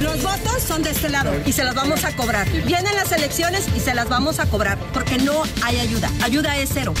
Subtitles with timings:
[0.00, 2.48] Los votos son de este lado y se las vamos a cobrar.
[2.64, 6.10] Vienen las elecciones y se las vamos a cobrar porque no hay ayuda.
[6.22, 6.94] Ayuda es cero.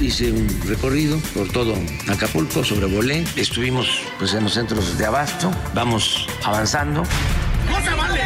[0.00, 1.74] Hice un recorrido por todo
[2.08, 7.02] Acapulco, sobrevolé, estuvimos pues, en los centros de abasto, vamos avanzando.
[7.70, 8.22] No se vale.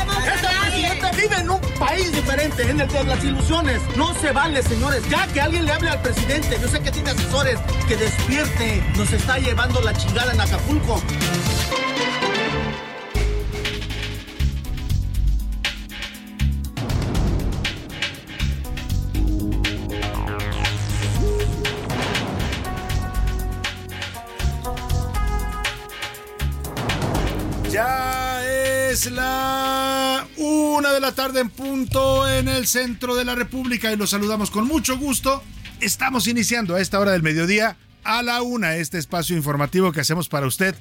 [1.17, 3.81] Vive en un país diferente, en el de las ilusiones.
[3.97, 5.03] No se vale, señores.
[5.09, 8.83] Ya que alguien le hable al presidente, yo sé que tiene asesores, que despierte.
[8.97, 11.01] Nos está llevando la chingada en Acapulco.
[27.71, 28.16] Ya
[28.97, 33.97] es la una de la tarde en punto en el centro de la República y
[33.97, 35.43] los saludamos con mucho gusto.
[35.81, 40.31] Estamos iniciando a esta hora del mediodía a la una este espacio informativo que hacemos
[40.31, 40.75] para usted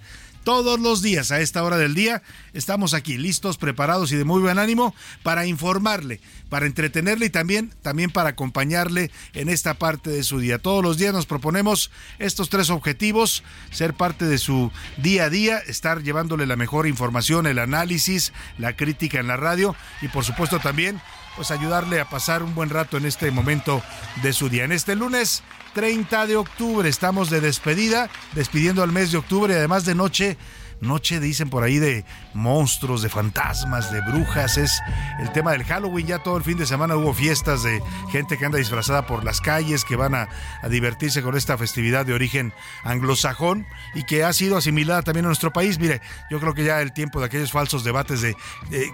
[0.46, 2.22] todos los días a esta hora del día.
[2.54, 7.74] Estamos aquí listos, preparados y de muy buen ánimo para informarle, para entretenerle y también,
[7.82, 10.60] también para acompañarle en esta parte de su día.
[10.60, 15.58] Todos los días nos proponemos estos tres objetivos, ser parte de su día a día,
[15.58, 20.60] estar llevándole la mejor información, el análisis, la crítica en la radio y por supuesto
[20.60, 21.02] también
[21.36, 23.84] pues ayudarle a pasar un buen rato en este momento
[24.24, 24.64] de su día.
[24.64, 25.44] En este lunes
[25.76, 26.88] 30 de octubre.
[26.88, 30.38] Estamos de despedida, despidiendo al mes de octubre y además de noche
[30.82, 34.82] noche dicen por ahí de monstruos, de fantasmas, de brujas, es
[35.20, 37.82] el tema del Halloween, ya todo el fin de semana hubo fiestas de
[38.12, 40.28] gente que anda disfrazada por las calles, que van a,
[40.62, 42.54] a divertirse con esta festividad de origen
[42.84, 45.80] anglosajón y que ha sido asimilada también a nuestro país.
[45.80, 48.36] Mire, yo creo que ya el tiempo de aquellos falsos debates de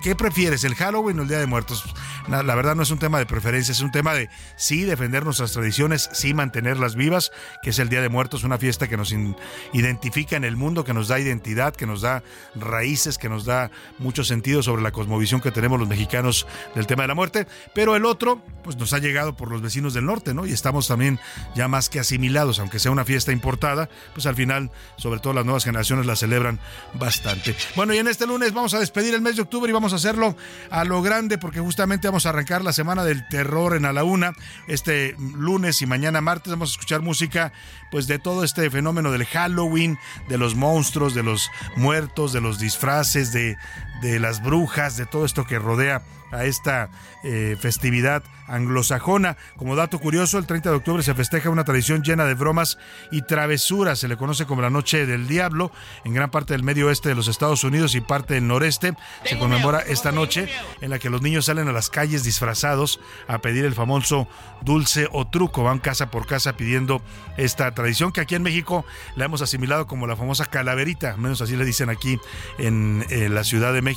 [0.01, 1.83] ¿qué prefieres, el Halloween o el Día de Muertos?
[2.27, 5.51] La, verdad no es un tema de preferencia, es un tema de sí defender nuestras
[5.51, 7.31] tradiciones, sí mantenerlas vivas,
[7.61, 9.13] que es el Día de Muertos, una fiesta que nos
[9.73, 12.23] identifica en el mundo, que nos da identidad, que nos da
[12.55, 17.03] raíces, que nos da mucho sentido sobre la cosmovisión que tenemos los mexicanos del tema
[17.03, 20.33] de la muerte, pero el otro pues nos ha llegado por los vecinos del norte,
[20.33, 20.45] ¿no?
[20.45, 21.19] Y estamos también
[21.55, 25.45] ya más que asimilados, aunque sea una fiesta importada, pues al final, sobre todo las
[25.45, 26.59] nuevas generaciones la celebran
[26.93, 27.55] bastante.
[27.75, 29.95] Bueno, y en este lunes vamos a despedir el mes de octubre y vamos a
[29.95, 30.35] hacerlo
[30.69, 34.03] a lo grande porque justamente vamos a arrancar la semana del terror en A la
[34.03, 34.33] Una.
[34.67, 37.51] Este lunes y mañana martes vamos a escuchar música
[37.91, 39.99] pues de todo este fenómeno del Halloween,
[40.29, 43.57] de los monstruos, de los muertos, de los disfraces, de,
[44.01, 46.01] de las brujas, de todo esto que rodea
[46.31, 46.89] a esta
[47.23, 49.37] eh, festividad anglosajona.
[49.57, 52.77] Como dato curioso, el 30 de octubre se festeja una tradición llena de bromas
[53.11, 53.99] y travesuras.
[53.99, 55.71] Se le conoce como la Noche del Diablo.
[56.03, 59.37] En gran parte del medio oeste de los Estados Unidos y parte del noreste se
[59.37, 60.49] conmemora esta noche
[60.81, 64.27] en la que los niños salen a las calles disfrazados a pedir el famoso
[64.61, 65.63] dulce o truco.
[65.63, 67.01] Van casa por casa pidiendo
[67.37, 68.85] esta tradición que aquí en México
[69.15, 72.19] la hemos asimilado como la famosa calaverita, al menos así le dicen aquí
[72.57, 73.90] en eh, la Ciudad de México.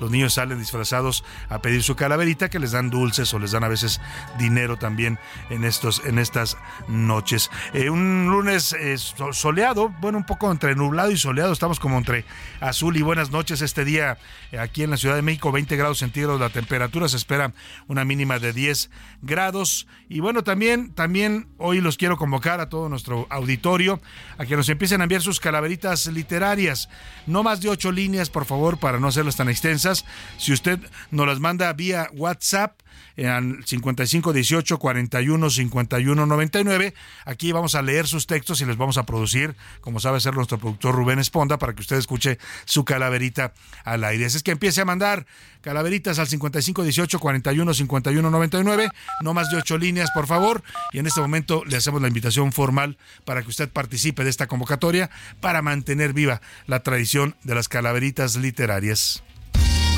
[0.00, 3.64] Los niños salen disfrazados a pedir su calaverita que les dan dulces o les dan
[3.64, 4.00] a veces
[4.38, 5.18] dinero también
[5.50, 6.56] en estos en estas
[6.88, 7.50] noches.
[7.72, 11.98] Eh, un lunes eh, so- soleado, bueno, un poco entre nublado y soleado, estamos como
[11.98, 12.24] entre
[12.60, 14.18] azul y buenas noches este día
[14.52, 17.52] eh, aquí en la Ciudad de México, 20 grados centígrados la temperatura, se espera
[17.88, 18.90] una mínima de 10
[19.22, 24.00] grados y bueno, también también hoy los quiero convocar a todo nuestro auditorio
[24.38, 26.88] a que nos empiecen a enviar sus calaveritas literarias,
[27.26, 30.04] no más de ocho líneas, por favor, para no hacerlas tan extensas.
[30.38, 30.78] Si usted
[31.10, 32.80] nos las manda manda vía WhatsApp
[33.16, 36.94] en 55 18 41 51 99.
[37.24, 40.58] Aquí vamos a leer sus textos y les vamos a producir, como sabe ser nuestro
[40.58, 43.52] productor Rubén Esponda, para que usted escuche su calaverita
[43.84, 44.26] al aire.
[44.26, 45.26] Así es que empiece a mandar
[45.60, 48.88] calaveritas al 55 18 41 51 99,
[49.22, 50.62] no más de ocho líneas, por favor.
[50.92, 54.46] Y en este momento le hacemos la invitación formal para que usted participe de esta
[54.46, 55.10] convocatoria
[55.40, 59.22] para mantener viva la tradición de las calaveritas literarias.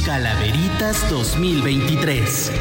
[0.04, 2.52] Calaveritas 2023.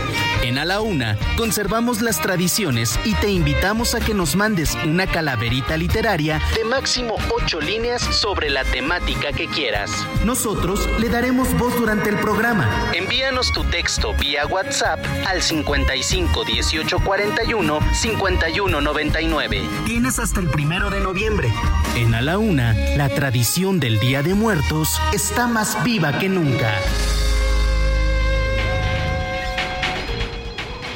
[0.46, 5.08] En A la Una conservamos las tradiciones y te invitamos a que nos mandes una
[5.08, 9.90] calaverita literaria de máximo ocho líneas sobre la temática que quieras.
[10.24, 12.92] Nosotros le daremos voz durante el programa.
[12.94, 19.64] Envíanos tu texto vía WhatsApp al 55 18 41 51 99.
[19.88, 21.52] Tienes hasta el primero de noviembre.
[21.96, 26.72] En A la Una, la tradición del Día de Muertos está más viva que nunca.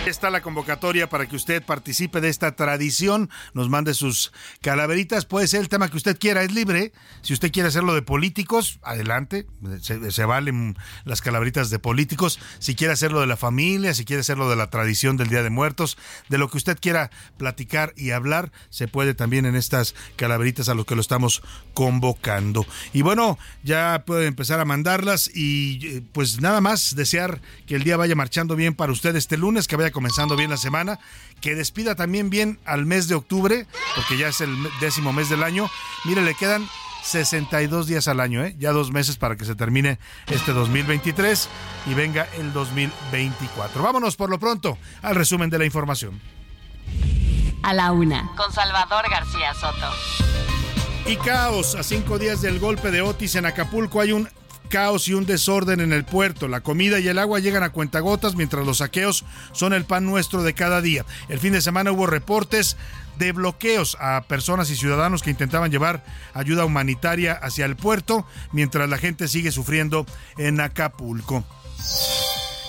[0.05, 4.31] Está la convocatoria para que usted participe de esta tradición, nos mande sus
[4.61, 8.01] calaveritas, puede ser el tema que usted quiera, es libre, si usted quiere hacerlo de
[8.01, 9.45] políticos, adelante,
[9.81, 14.49] se, valen las calaveritas de políticos, si quiere hacerlo de la familia, si quiere hacerlo
[14.49, 15.97] de la tradición del Día de Muertos,
[16.29, 20.73] de lo que usted quiera platicar y hablar, se puede también en estas calaveritas a
[20.73, 21.41] los que lo estamos
[21.73, 22.65] convocando.
[22.93, 27.83] Y bueno, ya puede empezar a mandarlas y eh, pues nada más desear que el
[27.83, 30.99] día vaya marchando bien para usted este lunes, que vaya comenzando bien la semana,
[31.41, 33.65] que despida también bien al mes de octubre,
[33.95, 35.69] porque ya es el décimo mes del año.
[36.05, 36.67] Mire, le quedan
[37.03, 38.55] 62 días al año, ¿eh?
[38.59, 41.49] ya dos meses para que se termine este 2023
[41.87, 43.81] y venga el 2024.
[43.81, 46.19] Vámonos por lo pronto al resumen de la información.
[47.63, 49.91] A la una, con Salvador García Soto.
[51.05, 54.29] Y caos, a cinco días del golpe de Otis en Acapulco hay un
[54.69, 56.47] caos y un desorden en el puerto.
[56.47, 60.43] La comida y el agua llegan a cuentagotas mientras los saqueos son el pan nuestro
[60.43, 61.05] de cada día.
[61.27, 62.77] El fin de semana hubo reportes
[63.17, 68.89] de bloqueos a personas y ciudadanos que intentaban llevar ayuda humanitaria hacia el puerto mientras
[68.89, 70.05] la gente sigue sufriendo
[70.37, 71.43] en Acapulco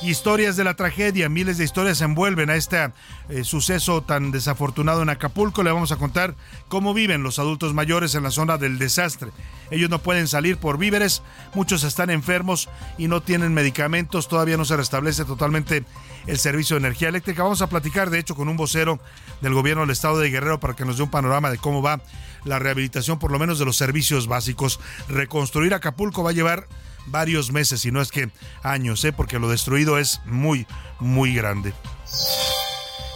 [0.02, 2.90] historias de la tragedia, miles de historias envuelven a este
[3.28, 5.62] eh, suceso tan desafortunado en Acapulco.
[5.62, 6.34] Le vamos a contar
[6.68, 9.30] cómo viven los adultos mayores en la zona del desastre.
[9.70, 11.22] Ellos no pueden salir por víveres,
[11.54, 12.68] muchos están enfermos
[12.98, 15.84] y no tienen medicamentos, todavía no se restablece totalmente
[16.26, 17.42] el servicio de energía eléctrica.
[17.42, 18.98] Vamos a platicar, de hecho, con un vocero
[19.40, 22.00] del gobierno del estado de Guerrero para que nos dé un panorama de cómo va
[22.44, 24.80] la rehabilitación, por lo menos de los servicios básicos.
[25.08, 26.66] Reconstruir Acapulco va a llevar
[27.06, 28.30] varios meses, y no es que
[28.62, 29.12] años, ¿eh?
[29.12, 30.66] porque lo destruido es muy,
[30.98, 31.72] muy grande.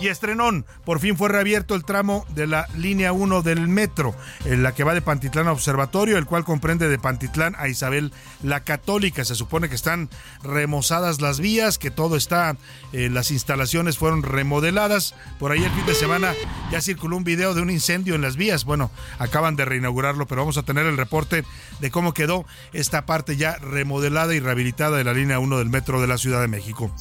[0.04, 4.14] Y estrenón, por fin fue reabierto el tramo de la línea 1 del metro,
[4.44, 8.12] en la que va de Pantitlán a Observatorio, el cual comprende de Pantitlán a Isabel
[8.42, 9.24] la Católica.
[9.24, 10.10] Se supone que están
[10.42, 12.54] remozadas las vías, que todo está,
[12.92, 15.14] eh, las instalaciones fueron remodeladas.
[15.38, 16.34] Por ahí el fin de semana
[16.70, 18.66] ya circuló un video de un incendio en las vías.
[18.66, 21.46] Bueno, acaban de reinaugurarlo, pero vamos a tener el reporte
[21.80, 26.02] de cómo quedó esta parte ya remodelada y rehabilitada de la línea 1 del metro
[26.02, 26.94] de la Ciudad de México.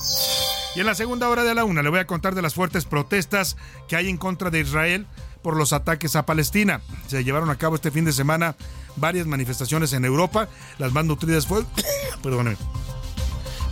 [0.75, 2.85] Y en la segunda hora de la una le voy a contar de las fuertes
[2.85, 5.05] protestas que hay en contra de Israel
[5.43, 6.81] por los ataques a Palestina.
[7.07, 8.55] Se llevaron a cabo este fin de semana
[8.95, 10.47] varias manifestaciones en Europa.
[10.79, 11.67] Las más nutridas fueron,
[12.23, 12.57] perdóneme,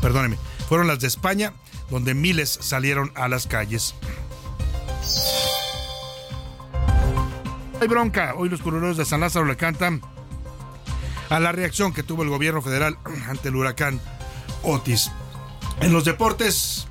[0.02, 0.38] perdóneme,
[0.70, 1.54] fueron las de España,
[1.90, 3.96] donde miles salieron a las calles.
[7.82, 8.36] Hay bronca.
[8.38, 10.02] Hoy los curuleros de San Lázaro le cantan
[11.32, 14.00] a la reacción que tuvo el gobierno federal ante el huracán
[14.62, 15.12] Otis.
[15.80, 16.88] En los deportes,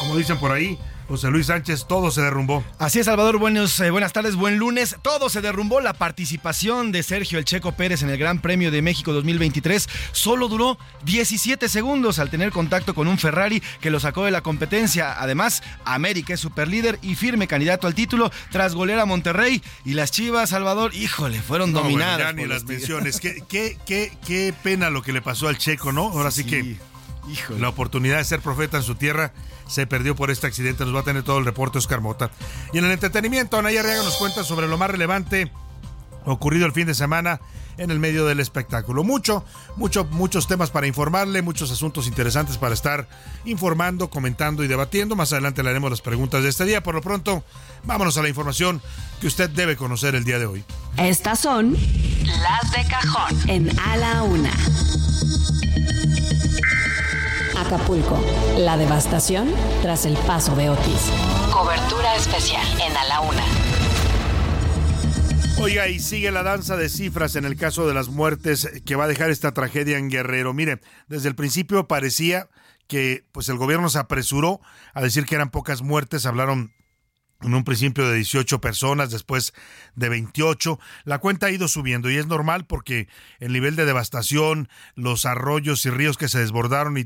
[0.00, 0.78] como dicen por ahí,
[1.12, 2.64] José Luis Sánchez, todo se derrumbó.
[2.78, 4.96] Así es, Salvador, buenos, eh, buenas tardes, buen lunes.
[5.02, 5.80] Todo se derrumbó.
[5.80, 10.48] La participación de Sergio El Checo Pérez en el Gran Premio de México 2023 solo
[10.48, 15.20] duró 17 segundos al tener contacto con un Ferrari que lo sacó de la competencia.
[15.20, 19.62] Además, América es superlíder y firme candidato al título tras golear a Monterrey.
[19.84, 22.18] Y las Chivas, Salvador, híjole, fueron dominadas.
[22.18, 23.20] ya ni las menciones.
[23.20, 26.08] qué, qué, qué, qué, pena lo que le pasó al Checo, ¿no?
[26.08, 26.91] Ahora sí, sí que
[27.58, 29.32] la oportunidad de ser profeta en su tierra
[29.66, 30.84] se perdió por este accidente.
[30.84, 32.30] Nos va a tener todo el reporte Oscar Mota.
[32.72, 35.50] Y en el entretenimiento, Anaya Arriaga nos cuenta sobre lo más relevante
[36.24, 37.40] ocurrido el fin de semana
[37.78, 39.02] en el medio del espectáculo.
[39.02, 39.44] Mucho,
[39.76, 43.08] mucho, muchos temas para informarle, muchos asuntos interesantes para estar
[43.44, 45.16] informando, comentando y debatiendo.
[45.16, 46.82] Más adelante le haremos las preguntas de este día.
[46.82, 47.44] Por lo pronto,
[47.84, 48.82] vámonos a la información
[49.20, 50.64] que usted debe conocer el día de hoy.
[50.98, 54.52] Estas son las de cajón en A la Una.
[57.72, 58.22] Acapulco,
[58.58, 59.48] la devastación
[59.80, 61.10] tras el paso de Otis.
[61.50, 63.42] Cobertura especial en A la Una.
[65.58, 69.04] Oiga, y sigue la danza de cifras en el caso de las muertes que va
[69.04, 70.52] a dejar esta tragedia en Guerrero.
[70.52, 72.50] Mire, desde el principio parecía
[72.88, 74.60] que pues el gobierno se apresuró
[74.92, 76.74] a decir que eran pocas muertes, hablaron
[77.42, 79.52] en un principio de 18 personas, después
[79.94, 80.78] de 28.
[81.04, 83.08] La cuenta ha ido subiendo y es normal porque
[83.40, 87.04] el nivel de devastación, los arroyos y ríos que se desbordaron y,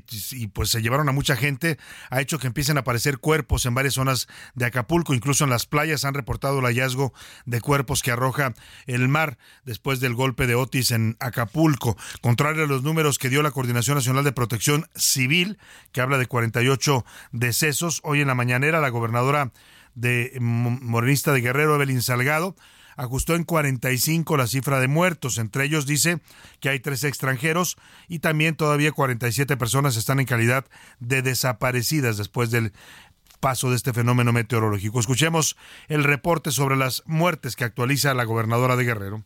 [0.49, 1.79] pues se llevaron a mucha gente,
[2.11, 5.67] ha hecho que empiecen a aparecer cuerpos en varias zonas de Acapulco, incluso en las
[5.67, 7.13] playas han reportado el hallazgo
[7.45, 8.55] de cuerpos que arroja
[8.87, 11.97] el mar después del golpe de Otis en Acapulco.
[12.21, 15.59] Contrario a los números que dio la Coordinación Nacional de Protección Civil,
[15.93, 19.53] que habla de 48 decesos, hoy en la mañanera la gobernadora
[19.97, 22.55] de morenista de Guerrero, Evelyn Salgado,
[22.97, 25.39] ajustó en 45 la cifra de muertos.
[25.39, 26.21] Entre ellos dice
[26.61, 27.77] que hay tres extranjeros
[28.07, 30.67] y también todavía 47 personas están en calidad
[31.01, 32.73] de desaparecidas después del
[33.41, 35.01] paso de este fenómeno meteorológico.
[35.01, 35.57] Escuchemos
[35.89, 39.25] el reporte sobre las muertes que actualiza la gobernadora de Guerrero.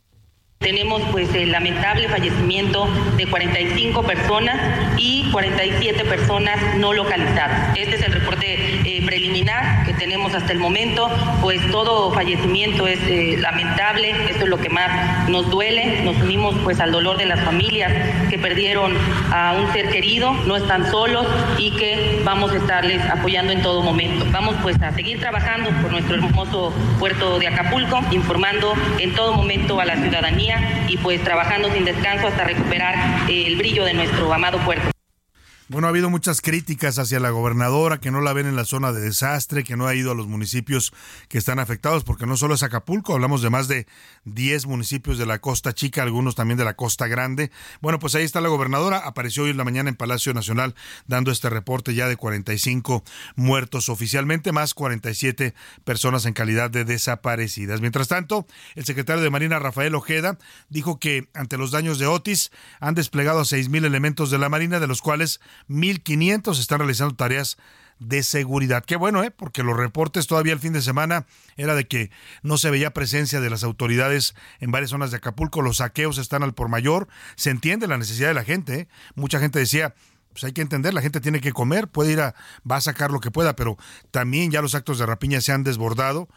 [0.61, 2.87] Tenemos pues el lamentable fallecimiento
[3.17, 4.57] de 45 personas
[4.95, 7.75] y 47 personas no localizadas.
[7.75, 11.09] Este es el reporte eh, preliminar que tenemos hasta el momento,
[11.41, 16.55] pues todo fallecimiento es eh, lamentable, esto es lo que más nos duele, nos unimos
[16.63, 17.91] pues al dolor de las familias
[18.29, 18.95] que perdieron
[19.31, 21.25] a un ser querido, no están solos
[21.57, 24.25] y que vamos a estarles apoyando en todo momento.
[24.31, 29.79] Vamos pues a seguir trabajando por nuestro hermoso puerto de Acapulco, informando en todo momento
[29.79, 30.50] a la ciudadanía
[30.87, 32.95] y pues trabajando sin descanso hasta recuperar
[33.29, 35.00] el brillo de nuestro amado puerto.
[35.71, 38.91] Bueno, ha habido muchas críticas hacia la gobernadora, que no la ven en la zona
[38.91, 40.91] de desastre, que no ha ido a los municipios
[41.29, 43.87] que están afectados, porque no solo es Acapulco, hablamos de más de
[44.25, 47.51] 10 municipios de la Costa Chica, algunos también de la Costa Grande.
[47.79, 50.75] Bueno, pues ahí está la gobernadora, apareció hoy en la mañana en Palacio Nacional
[51.07, 53.05] dando este reporte ya de 45
[53.37, 55.53] muertos oficialmente, más 47
[55.85, 57.79] personas en calidad de desaparecidas.
[57.79, 60.37] Mientras tanto, el secretario de Marina, Rafael Ojeda,
[60.67, 62.51] dijo que ante los daños de Otis
[62.81, 67.57] han desplegado a 6.000 elementos de la Marina, de los cuales 1.500 están realizando tareas
[68.01, 68.83] de seguridad.
[68.83, 69.29] Qué bueno, ¿eh?
[69.29, 72.09] porque los reportes todavía el fin de semana era de que
[72.41, 76.41] no se veía presencia de las autoridades en varias zonas de Acapulco, los saqueos están
[76.41, 78.87] al por mayor, se entiende la necesidad de la gente, ¿eh?
[79.13, 79.93] mucha gente decía,
[80.33, 82.33] pues hay que entender, la gente tiene que comer, puede ir a,
[82.69, 83.77] va a sacar lo que pueda, pero
[84.09, 86.27] también ya los actos de rapiña se han desbordado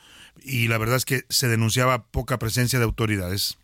[0.43, 3.57] y la verdad es que se denunciaba poca presencia de autoridades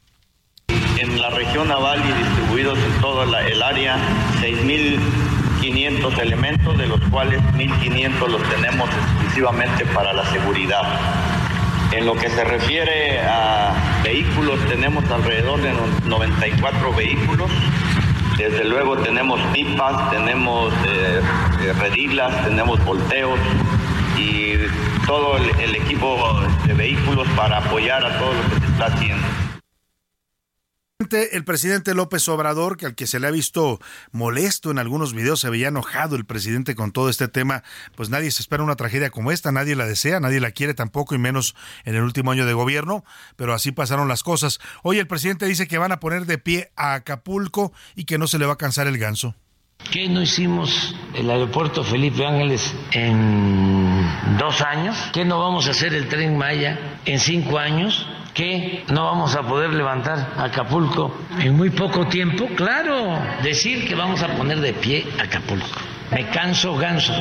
[1.01, 3.97] en la región naval y distribuidos en toda el área
[5.71, 10.83] 6.500 elementos, de los cuales 1.500 los tenemos exclusivamente para la seguridad.
[11.93, 15.73] En lo que se refiere a vehículos, tenemos alrededor de
[16.07, 17.51] 94 vehículos.
[18.37, 21.21] Desde luego tenemos pipas, tenemos eh,
[21.63, 23.39] eh, tenemos volteos
[24.17, 24.55] y
[25.07, 29.50] todo el equipo de vehículos para apoyar a todo lo que se está haciendo.
[31.01, 33.81] El presidente López Obrador, que al que se le ha visto
[34.13, 37.63] molesto en algunos videos, se veía enojado el presidente con todo este tema,
[37.97, 41.15] pues nadie se espera una tragedia como esta, nadie la desea, nadie la quiere tampoco
[41.15, 41.55] y menos
[41.87, 43.03] en el último año de gobierno,
[43.37, 44.61] pero así pasaron las cosas.
[44.83, 48.27] Hoy el presidente dice que van a poner de pie a Acapulco y que no
[48.27, 49.35] se le va a cansar el ganso.
[49.91, 54.97] ¿Qué no hicimos el aeropuerto Felipe Ángeles en dos años?
[55.15, 58.07] ¿Qué no vamos a hacer el tren Maya en cinco años?
[58.35, 62.49] Que no vamos a poder levantar Acapulco en muy poco tiempo.
[62.57, 65.81] Claro, decir que vamos a poner de pie Acapulco.
[66.11, 67.13] Me canso ganso.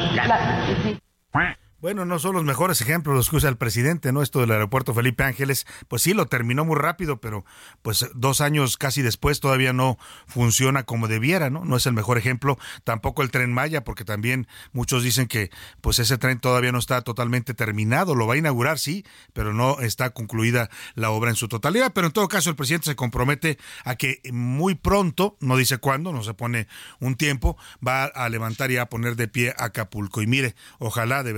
[1.82, 4.22] Bueno, no son los mejores ejemplos los que usa el presidente, ¿no?
[4.22, 7.46] Esto del aeropuerto Felipe Ángeles, pues sí, lo terminó muy rápido, pero
[7.82, 11.64] pues dos años casi después todavía no funciona como debiera, ¿no?
[11.64, 12.58] No es el mejor ejemplo.
[12.84, 17.02] Tampoco el tren Maya, porque también muchos dicen que pues ese tren todavía no está
[17.02, 18.14] totalmente terminado.
[18.14, 21.94] Lo va a inaugurar, sí, pero no está concluida la obra en su totalidad.
[21.94, 26.12] Pero en todo caso, el presidente se compromete a que muy pronto, no dice cuándo,
[26.12, 26.68] no se pone
[27.00, 30.22] un tiempo, va a levantar y a poner de pie Acapulco.
[30.22, 31.32] Y mire, ojalá de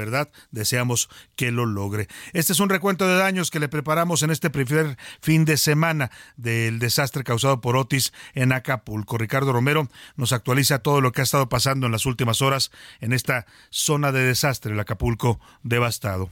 [0.52, 2.08] deseamos que lo logre.
[2.34, 6.12] Este es un recuento de daños que le preparamos en este primer fin de semana
[6.38, 9.18] del desastre causado por Otis en Acapulco.
[9.18, 13.14] Ricardo Romero nos actualiza todo lo que ha estado pasando en las últimas horas en
[13.14, 16.30] esta zona de desastre, el Acapulco devastado.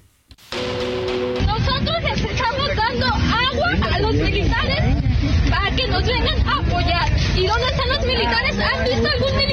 [1.45, 5.03] Nosotros les estamos dando agua a los militares
[5.49, 7.11] para que nos vengan a apoyar.
[7.35, 8.55] ¿Y dónde están los militares?
[8.59, 9.48] ¿Han visto algún militar?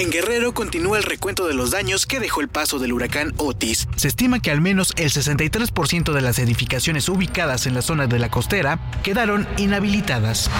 [0.00, 3.86] En Guerrero continúa el recuento de los daños que dejó el paso del huracán Otis.
[3.94, 8.18] Se estima que al menos el 63% de las edificaciones ubicadas en la zona de
[8.18, 10.50] la costera quedaron inhabilitadas.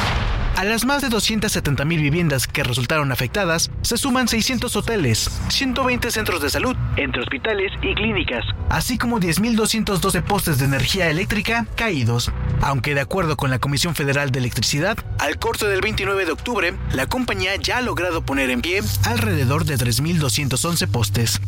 [0.57, 6.13] A las más de 270 mil viviendas que resultaron afectadas, se suman 600 hoteles, 120
[6.13, 12.31] centros de salud, entre hospitales y clínicas, así como 10.212 postes de energía eléctrica caídos.
[12.63, 16.75] Aunque de acuerdo con la Comisión Federal de Electricidad, al corte del 29 de octubre,
[16.93, 21.41] la compañía ya ha logrado poner en pie alrededor de 3.211 postes.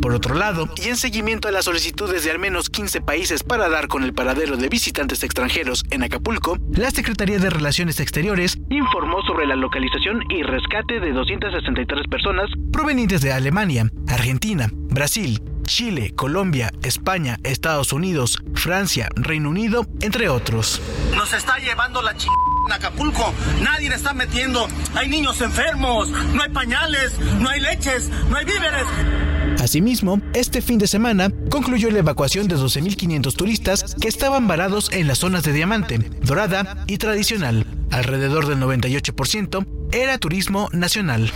[0.00, 3.68] Por otro lado, y en seguimiento a las solicitudes de al menos 15 países para
[3.68, 9.22] dar con el paradero de visitantes extranjeros en Acapulco, la Secretaría de Relaciones Exteriores informó
[9.22, 16.72] sobre la localización y rescate de 263 personas provenientes de Alemania, Argentina, Brasil, Chile, Colombia,
[16.82, 20.80] España, Estados Unidos, Francia, Reino Unido, entre otros.
[21.14, 22.26] Nos está llevando la ch...
[22.66, 23.32] en Acapulco.
[23.62, 24.66] Nadie le está metiendo.
[24.94, 26.08] Hay niños enfermos.
[26.10, 27.18] No hay pañales.
[27.38, 28.08] No hay leches.
[28.28, 28.84] No hay víveres.
[29.60, 35.06] Asimismo, este fin de semana concluyó la evacuación de 12.500 turistas que estaban varados en
[35.06, 37.66] las zonas de Diamante, Dorada y Tradicional.
[37.90, 41.32] Alrededor del 98% era turismo nacional.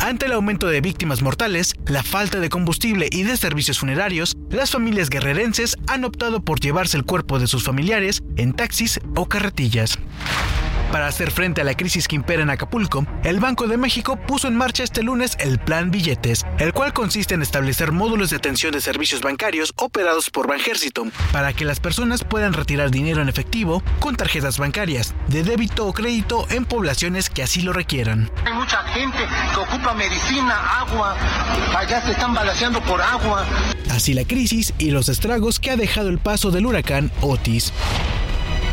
[0.00, 4.70] Ante el aumento de víctimas mortales, la falta de combustible y de servicios funerarios, las
[4.70, 9.98] familias guerrerenses han optado por llevarse el cuerpo de sus familiares en taxis o carretillas.
[10.92, 14.48] Para hacer frente a la crisis que impera en Acapulco, el Banco de México puso
[14.48, 18.72] en marcha este lunes el Plan Billetes, el cual consiste en establecer módulos de atención
[18.72, 23.84] de servicios bancarios operados por Banjército, para que las personas puedan retirar dinero en efectivo
[24.00, 28.28] con tarjetas bancarias, de débito o crédito en poblaciones que así lo requieran.
[28.44, 29.18] Hay mucha gente
[29.54, 31.16] que ocupa medicina, agua.
[31.76, 33.46] Allá se están balanceando por agua.
[33.90, 37.72] Así la crisis y los estragos que ha dejado el paso del huracán Otis.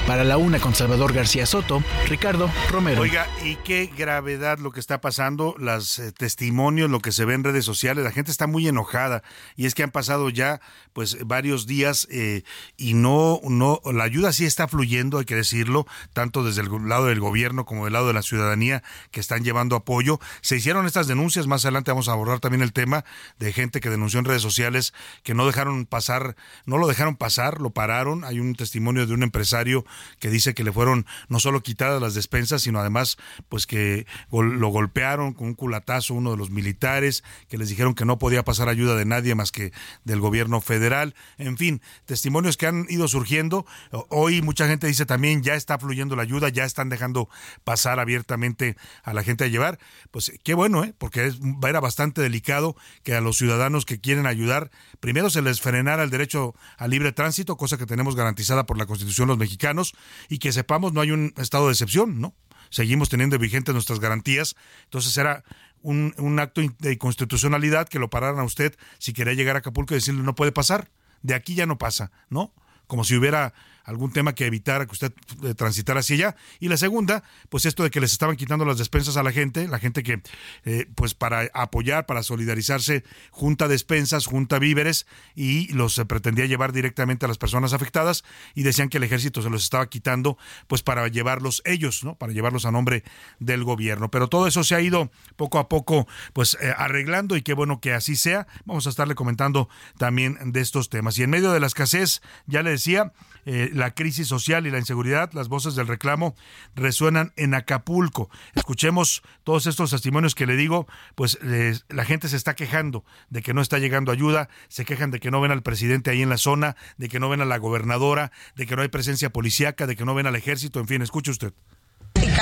[0.07, 3.01] Para la una con Salvador García Soto, Ricardo Romero.
[3.01, 7.33] Oiga, y qué gravedad lo que está pasando, los eh, testimonios, lo que se ve
[7.33, 9.21] en redes sociales, la gente está muy enojada
[9.57, 10.61] y es que han pasado ya
[10.93, 12.43] pues varios días eh,
[12.77, 17.07] y no, no, la ayuda sí está fluyendo, hay que decirlo, tanto desde el lado
[17.07, 20.21] del gobierno como del lado de la ciudadanía que están llevando apoyo.
[20.39, 23.03] Se hicieron estas denuncias, más adelante vamos a abordar también el tema
[23.39, 27.59] de gente que denunció en redes sociales que no dejaron pasar, no lo dejaron pasar,
[27.59, 28.23] lo pararon.
[28.23, 29.85] Hay un testimonio de un empresario
[30.19, 33.17] que dice que le fueron no solo quitadas las despensas, sino además
[33.49, 38.05] pues que lo golpearon con un culatazo uno de los militares, que les dijeron que
[38.05, 39.71] no podía pasar ayuda de nadie más que
[40.03, 41.15] del gobierno federal.
[41.37, 43.65] En fin, testimonios que han ido surgiendo.
[44.09, 47.29] Hoy mucha gente dice también ya está fluyendo la ayuda, ya están dejando
[47.63, 49.79] pasar abiertamente a la gente a llevar.
[50.11, 50.93] Pues qué bueno, ¿eh?
[50.97, 51.31] porque
[51.67, 56.09] era bastante delicado que a los ciudadanos que quieren ayudar, primero se les frenara el
[56.09, 59.86] derecho al libre tránsito, cosa que tenemos garantizada por la Constitución los mexicanos,
[60.29, 62.35] y que sepamos no hay un estado de excepción, ¿no?
[62.69, 65.43] Seguimos teniendo vigentes nuestras garantías, entonces era
[65.81, 69.93] un, un acto de inconstitucionalidad que lo pararan a usted si quería llegar a Acapulco
[69.93, 70.89] y decirle no puede pasar,
[71.21, 72.53] de aquí ya no pasa, ¿no?
[72.87, 73.53] Como si hubiera
[73.87, 76.35] algún tema que evitara que usted eh, transitara hacia allá.
[76.59, 79.67] Y la segunda, pues esto de que les estaban quitando las despensas a la gente,
[79.67, 80.21] la gente que,
[80.65, 86.73] eh, pues para apoyar, para solidarizarse, junta despensas, junta víveres y los eh, pretendía llevar
[86.73, 90.83] directamente a las personas afectadas y decían que el ejército se los estaba quitando, pues
[90.83, 92.15] para llevarlos ellos, ¿no?
[92.15, 93.05] Para llevarlos a nombre
[93.39, 94.11] del gobierno.
[94.11, 97.93] Pero todo eso se ha ido poco a poco, pues arreglando y qué bueno que
[97.93, 98.47] así sea.
[98.65, 101.17] Vamos a estarle comentando también de estos temas.
[101.17, 103.13] Y en medio de la escasez, ya le decía,
[103.45, 106.35] eh, la crisis social y la inseguridad, las voces del reclamo
[106.75, 108.29] resuenan en Acapulco.
[108.55, 113.53] Escuchemos todos estos testimonios que le digo, pues la gente se está quejando de que
[113.53, 116.37] no está llegando ayuda, se quejan de que no ven al presidente ahí en la
[116.37, 119.95] zona, de que no ven a la gobernadora, de que no hay presencia policíaca, de
[119.95, 121.53] que no ven al ejército, en fin, escuche usted.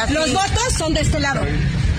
[0.10, 1.42] Los votos son de este lado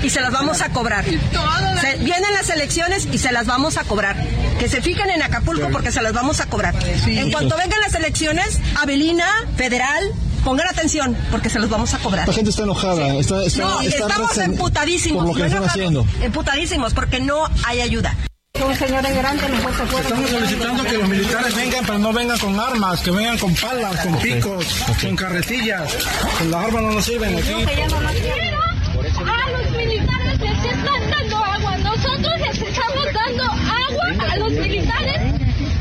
[0.03, 1.05] y se las vamos a cobrar.
[1.05, 4.17] Se- vienen las elecciones y se las vamos a cobrar.
[4.59, 6.75] Que se fijen en Acapulco porque se las vamos a cobrar.
[7.07, 10.13] En cuanto vengan las elecciones, Avelina, Federal,
[10.45, 12.27] pongan atención porque se los vamos a cobrar.
[12.29, 15.25] La gente está enojada, está, está, no, está estamos emputadísimos.
[15.25, 15.71] por lo que no están enojados,
[16.05, 16.07] haciendo.
[16.25, 18.15] Emputadísimos porque no hay ayuda.
[18.57, 24.01] Estamos solicitando que los militares vengan, pero no vengan con armas, que vengan con palas,
[24.01, 24.67] con picos,
[25.01, 25.95] con carretillas.
[26.39, 27.53] Con las armas no nos sirven aquí.
[27.53, 31.77] A los militares les están dando agua.
[31.79, 35.21] Nosotros les estamos dando agua a los militares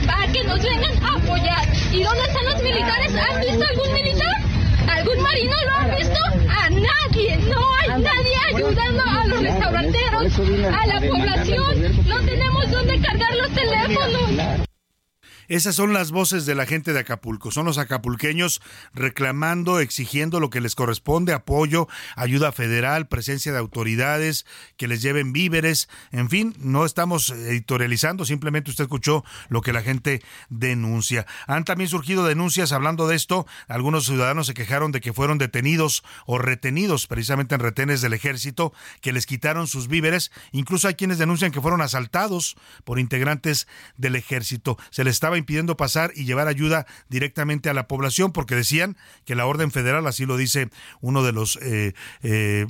[0.05, 1.67] para que nos vengan a apoyar.
[1.93, 3.11] ¿Y dónde están los militares?
[3.15, 4.35] ¿Han visto algún militar?
[5.05, 6.19] ¿Algún marino lo ha visto?
[6.49, 7.37] A nadie.
[7.37, 10.39] No hay nadie ayudando a los restauranteros,
[10.73, 12.05] a la población.
[12.07, 14.64] No tenemos dónde cargar los teléfonos.
[15.47, 17.51] Esas son las voces de la gente de Acapulco.
[17.51, 18.61] Son los acapulqueños
[18.93, 24.45] reclamando, exigiendo lo que les corresponde, apoyo, ayuda federal, presencia de autoridades,
[24.77, 25.89] que les lleven víveres.
[26.11, 31.25] En fin, no estamos editorializando, simplemente usted escuchó lo que la gente denuncia.
[31.47, 33.45] Han también surgido denuncias hablando de esto.
[33.67, 38.73] Algunos ciudadanos se quejaron de que fueron detenidos o retenidos precisamente en retenes del ejército,
[39.01, 40.31] que les quitaron sus víveres.
[40.51, 44.77] Incluso hay quienes denuncian que fueron asaltados por integrantes del ejército.
[44.89, 49.35] Se les estaba impidiendo pasar y llevar ayuda directamente a la población porque decían que
[49.35, 50.69] la orden federal, así lo dice
[51.01, 51.93] uno de los eh,
[52.23, 52.67] eh,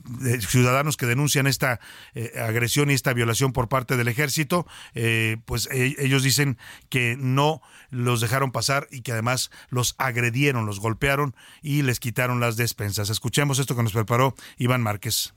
[0.47, 1.79] ciudadanos que denuncian esta
[2.13, 4.67] eh, agresión y esta violación por parte del ejército,
[5.45, 6.57] pues ellos dicen
[6.89, 12.39] que no los dejaron pasar y que además los agredieron, los golpearon y les quitaron
[12.39, 13.09] las despensas.
[13.09, 15.33] Escuchemos esto que nos preparó Iván Márquez.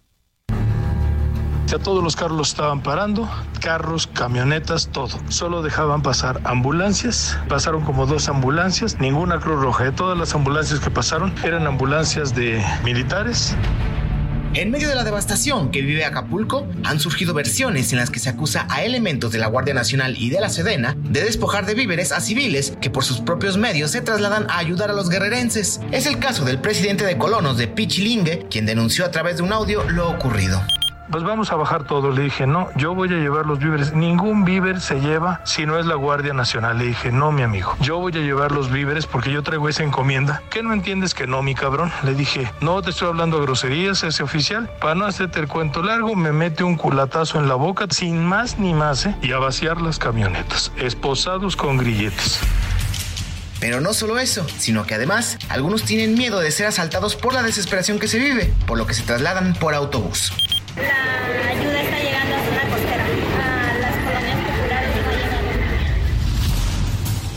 [1.76, 3.28] Todos los carros los estaban parando,
[3.61, 5.18] carros, camionetas, todo.
[5.28, 7.38] Solo dejaban pasar ambulancias.
[7.48, 9.85] Pasaron como dos ambulancias, ninguna Cruz Roja.
[9.85, 13.54] De todas las ambulancias que pasaron eran ambulancias de militares.
[14.54, 18.31] En medio de la devastación que vive Acapulco, han surgido versiones en las que se
[18.31, 22.12] acusa a elementos de la Guardia Nacional y de la Sedena de despojar de víveres
[22.12, 25.81] a civiles que por sus propios medios se trasladan a ayudar a los guerrerenses.
[25.92, 29.52] Es el caso del presidente de colonos de Pichilingue, quien denunció a través de un
[29.52, 30.61] audio lo ocurrido
[31.11, 32.11] pues vamos a bajar todo.
[32.11, 33.92] Le dije, no, yo voy a llevar los víveres.
[33.92, 36.79] Ningún víver se lleva si no es la Guardia Nacional.
[36.79, 39.83] Le dije, no, mi amigo, yo voy a llevar los víveres porque yo traigo esa
[39.83, 40.42] encomienda.
[40.51, 41.90] ¿Qué no entiendes que no, mi cabrón?
[42.03, 44.71] Le dije, no te estoy hablando groserías, ese oficial.
[44.81, 48.59] Para no hacerte el cuento largo, me mete un culatazo en la boca sin más
[48.59, 49.16] ni más, ¿eh?
[49.23, 52.40] Y a vaciar las camionetas, esposados con grilletes.
[53.61, 57.42] Pero no solo eso, sino que además algunos tienen miedo de ser asaltados por la
[57.42, 60.33] desesperación que se vive, por lo que se trasladan por autobús
[60.83, 64.91] la ayuda está llegando a zona costera, a las colonias populares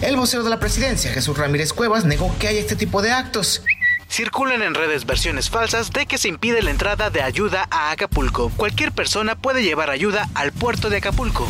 [0.01, 3.63] El vocero de la presidencia, Jesús Ramírez Cuevas, negó que haya este tipo de actos.
[4.09, 8.51] Circulan en redes versiones falsas de que se impide la entrada de ayuda a Acapulco.
[8.57, 11.47] Cualquier persona puede llevar ayuda al puerto de Acapulco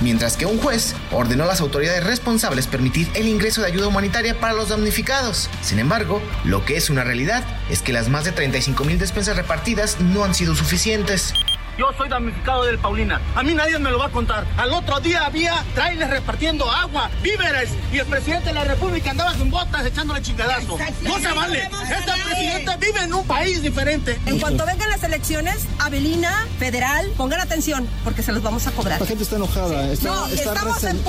[0.00, 4.38] mientras que un juez ordenó a las autoridades responsables permitir el ingreso de ayuda humanitaria
[4.38, 5.48] para los damnificados.
[5.62, 9.36] Sin embargo, lo que es una realidad es que las más de 35 mil despensas
[9.36, 11.34] repartidas no han sido suficientes.
[11.78, 13.20] Yo soy damnificado del Paulina.
[13.34, 14.46] A mí nadie me lo va a contar.
[14.56, 19.34] Al otro día había trailers repartiendo agua, víveres, y el presidente de la República andaba
[19.34, 20.78] con botas echándole chingadazo.
[21.02, 21.62] No se vale.
[21.62, 24.18] Este presidente vive en un país diferente.
[24.26, 29.00] En cuanto vengan las elecciones, Avelina, Federal, pongan atención, porque se los vamos a cobrar.
[29.00, 29.86] La gente está enojada.
[30.02, 31.02] no, estamos en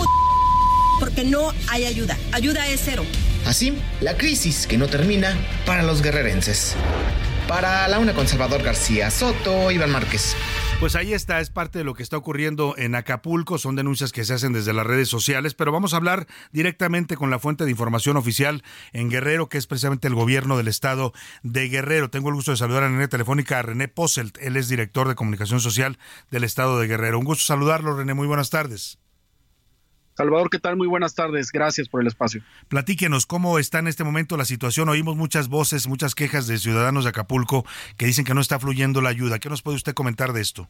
[1.00, 2.18] porque no hay ayuda.
[2.32, 3.04] Ayuda es cero.
[3.46, 6.76] Así, la crisis que no termina para los guerrerenses.
[7.48, 10.36] Para la una conservador García Soto, Iván Márquez.
[10.80, 14.26] Pues ahí está, es parte de lo que está ocurriendo en Acapulco, son denuncias que
[14.26, 17.72] se hacen desde las redes sociales, pero vamos a hablar directamente con la fuente de
[17.72, 22.10] información oficial en Guerrero, que es precisamente el gobierno del estado de Guerrero.
[22.10, 25.16] Tengo el gusto de saludar a la telefónica a René Posselt, él es director de
[25.16, 26.00] comunicación social
[26.32, 27.20] del estado de Guerrero.
[27.20, 28.98] Un gusto saludarlo, René, muy buenas tardes.
[30.16, 30.78] Salvador, ¿qué tal?
[30.78, 31.52] Muy buenas tardes.
[31.52, 32.42] Gracias por el espacio.
[32.70, 34.88] Platíquenos cómo está en este momento la situación.
[34.88, 37.66] Oímos muchas voces, muchas quejas de ciudadanos de Acapulco
[37.98, 39.40] que dicen que no está fluyendo la ayuda.
[39.40, 40.70] ¿Qué nos puede usted comentar de esto?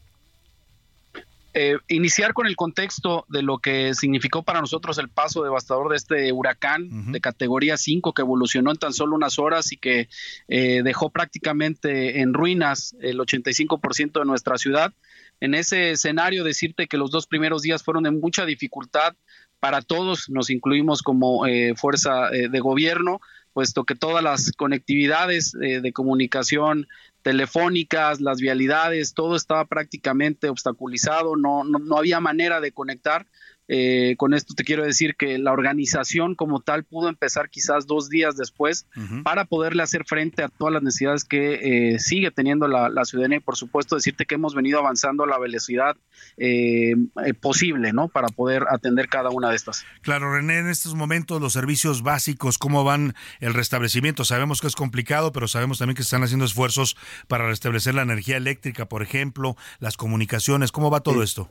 [1.58, 5.96] Eh, iniciar con el contexto de lo que significó para nosotros el paso devastador de
[5.96, 10.10] este huracán de categoría 5 que evolucionó en tan solo unas horas y que
[10.50, 14.94] eh, dejó prácticamente en ruinas el 85% de nuestra ciudad
[15.40, 19.16] en ese escenario decirte que los dos primeros días fueron de mucha dificultad
[19.60, 23.20] para todos, nos incluimos como eh, fuerza eh, de gobierno,
[23.54, 26.88] puesto que todas las conectividades eh, de comunicación
[27.22, 33.26] telefónicas, las vialidades, todo estaba prácticamente obstaculizado, no, no, no había manera de conectar
[33.68, 38.10] eh, con esto te quiero decir que la organización como tal pudo empezar quizás dos
[38.10, 38.88] días después
[39.24, 43.42] para poderle hacer frente a todas las necesidades que eh, sigue teniendo la, ciudadanía y
[43.42, 45.96] por supuesto decirte que hemos venido avanzando a la velocidad
[46.38, 46.96] eh,
[47.40, 48.08] posible, ¿no?
[48.08, 49.86] Para poder atender cada una de estas.
[50.02, 54.26] Claro, René, en estos momentos los servicios básicos, ¿cómo van el restablecimiento?
[54.26, 56.98] Sabemos que es complicado, pero sabemos también que se están haciendo esfuerzos
[57.28, 61.50] para restablecer la energía eléctrica, por ejemplo, las comunicaciones, ¿cómo va todo esto?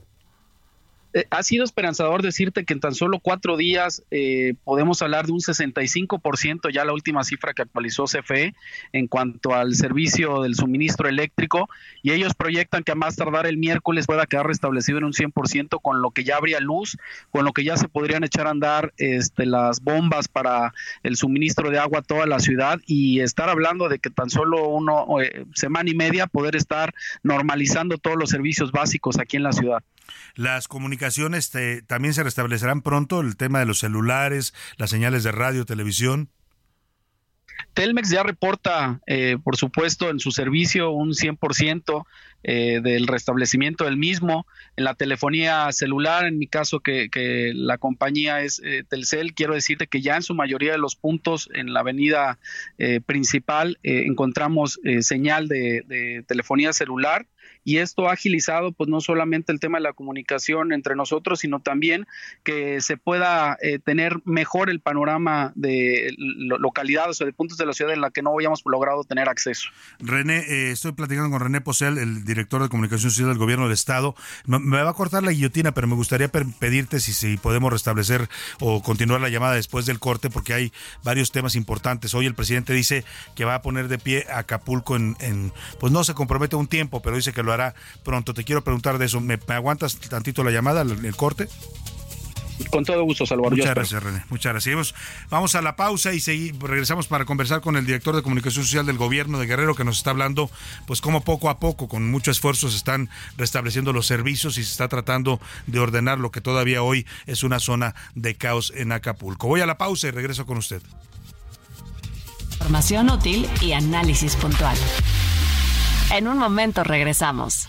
[1.15, 5.31] Eh, ha sido esperanzador decirte que en tan solo cuatro días eh, podemos hablar de
[5.31, 8.53] un 65%, ya la última cifra que actualizó CFE
[8.91, 11.69] en cuanto al servicio del suministro eléctrico,
[12.03, 15.79] y ellos proyectan que a más tardar el miércoles pueda quedar restablecido en un 100%,
[15.81, 16.97] con lo que ya habría luz,
[17.31, 20.73] con lo que ya se podrían echar a andar este, las bombas para
[21.03, 24.67] el suministro de agua a toda la ciudad y estar hablando de que tan solo
[24.67, 29.53] una eh, semana y media poder estar normalizando todos los servicios básicos aquí en la
[29.53, 29.81] ciudad.
[30.35, 31.51] Las comunicaciones
[31.87, 36.29] también se restablecerán pronto, el tema de los celulares, las señales de radio, televisión.
[37.73, 42.05] Telmex ya reporta, eh, por supuesto, en su servicio un 100%
[42.43, 44.45] eh, del restablecimiento del mismo.
[44.77, 47.09] En la telefonía celular, en mi caso que,
[47.53, 51.49] la compañía es eh, Telcel, quiero decirte que ya en su mayoría de los puntos
[51.53, 52.39] en la avenida
[53.05, 57.27] principal encontramos señal de telefonía celular
[57.65, 61.59] y esto ha agilizado pues no solamente el tema de la comunicación entre nosotros, sino
[61.59, 62.07] también
[62.43, 67.73] que se pueda eh, tener mejor el panorama de localidades o de puntos de la
[67.73, 69.69] ciudad en la que no habíamos logrado tener acceso.
[69.99, 73.73] René, eh, estoy platicando con René Posel, el director de comunicación social del gobierno del
[73.73, 74.15] estado.
[74.45, 78.83] Me, va a cortar la guillotina, pero me gustaría pedirte si, si podemos restablecer o
[78.83, 80.71] continuar la llamada después del corte, porque hay
[81.03, 82.13] varios temas importantes.
[82.13, 83.03] Hoy el presidente dice
[83.35, 87.01] que va a poner de pie Acapulco en, en pues no se compromete un tiempo,
[87.01, 88.33] pero dice que lo hará pronto.
[88.33, 89.19] Te quiero preguntar de eso.
[89.21, 91.47] ¿Me, aguantas tantito la llamada, el, corte?
[92.71, 93.57] Con todo gusto, Salvador.
[93.57, 94.23] Muchas gracias, René.
[94.29, 94.95] Muchas gracias.
[95.29, 98.97] Vamos a la pausa y regresamos para conversar con el director de comunicación social del
[98.97, 100.49] gobierno de Guerrero, que nos está hablando,
[100.87, 104.71] pues cómo poco a poco, con mucho esfuerzo, se están restableciendo los servicios y se
[104.71, 109.47] está tratando de ordenar lo que todavía hoy es una zona de caos en Acapulco.
[109.47, 110.81] Voy a la pausa y regreso con usted.
[112.65, 114.75] Información útil y análisis puntual.
[116.15, 117.67] En un momento regresamos.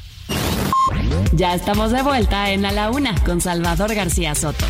[1.33, 4.65] Ya estamos de vuelta en A la Una con Salvador García Soto.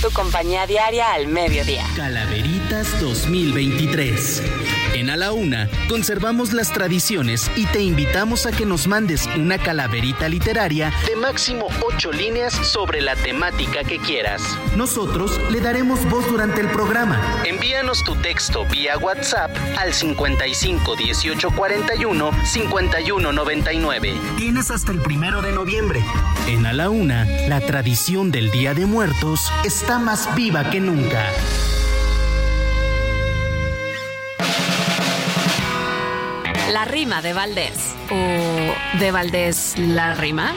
[0.00, 1.84] Tu compañía diaria al mediodía.
[1.96, 4.42] Calaveritas 2023.
[4.94, 9.56] En A la Una conservamos las tradiciones y te invitamos a que nos mandes una
[9.56, 14.42] calaverita literaria de máximo ocho líneas sobre la temática que quieras.
[14.76, 17.20] Nosotros le daremos voz durante el programa.
[17.44, 24.14] Envíanos tu texto vía WhatsApp al 55 18 41 51 99.
[24.36, 26.04] Tienes hasta el primero de noviembre.
[26.48, 31.24] En A la Una, la tradición del Día de Muertos está más viva que nunca.
[36.80, 37.94] La rima de Valdés.
[38.10, 40.54] ¿O de Valdés la rima?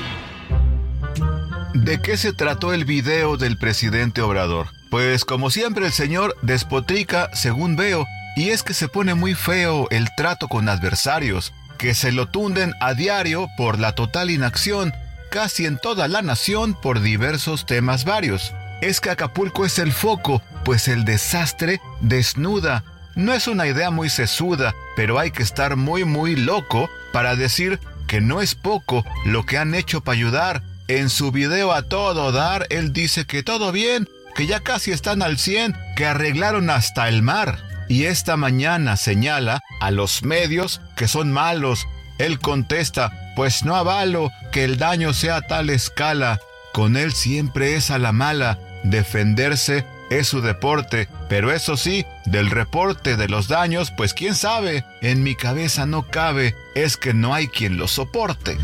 [1.73, 4.67] ¿De qué se trató el video del presidente Obrador?
[4.89, 8.05] Pues como siempre el señor despotrica, según veo,
[8.37, 12.73] y es que se pone muy feo el trato con adversarios, que se lo tunden
[12.79, 14.93] a diario por la total inacción,
[15.29, 18.53] casi en toda la nación por diversos temas varios.
[18.79, 24.09] Es que Acapulco es el foco, pues el desastre desnuda, no es una idea muy
[24.09, 29.45] sesuda, pero hay que estar muy muy loco para decir que no es poco lo
[29.45, 30.63] que han hecho para ayudar.
[30.87, 35.21] En su video a todo dar, él dice que todo bien, que ya casi están
[35.21, 37.59] al 100, que arreglaron hasta el mar.
[37.87, 41.87] Y esta mañana señala a los medios que son malos.
[42.17, 46.39] Él contesta, pues no avalo que el daño sea a tal escala.
[46.73, 48.59] Con él siempre es a la mala.
[48.83, 54.85] Defenderse es su deporte, pero eso sí, del reporte de los daños, pues quién sabe,
[55.01, 58.57] en mi cabeza no cabe, es que no hay quien lo soporte.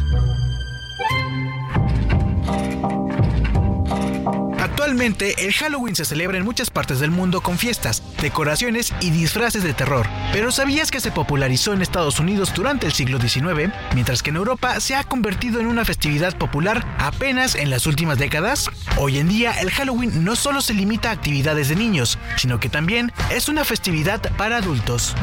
[4.89, 9.61] Actualmente, el Halloween se celebra en muchas partes del mundo con fiestas, decoraciones y disfraces
[9.61, 10.07] de terror.
[10.33, 14.37] Pero ¿sabías que se popularizó en Estados Unidos durante el siglo XIX, mientras que en
[14.37, 18.67] Europa se ha convertido en una festividad popular apenas en las últimas décadas?
[18.97, 22.69] Hoy en día, el Halloween no solo se limita a actividades de niños, sino que
[22.69, 25.13] también es una festividad para adultos.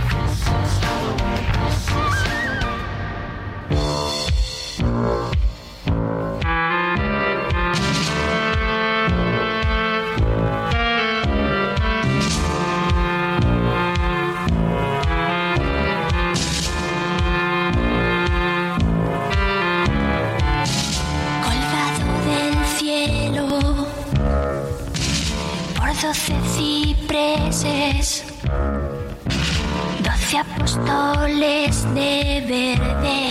[30.39, 33.31] Apóstoles de verde,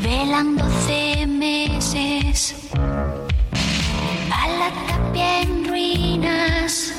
[0.00, 2.54] velan doce meses,
[4.30, 6.92] a la tapia en ruinas,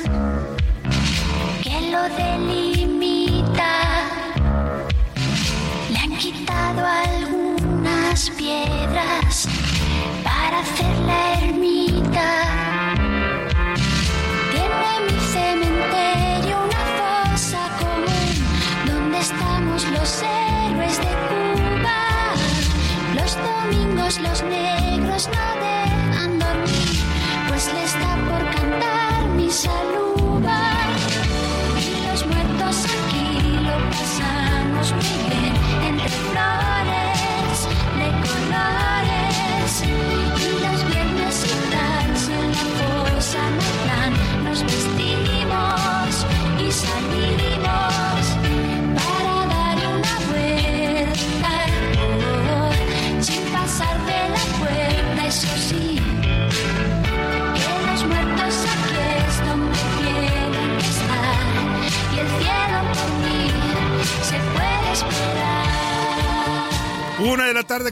[1.62, 3.74] que lo delimita,
[5.90, 9.48] le han quitado algunas piedras
[10.24, 11.95] para hacer la ermita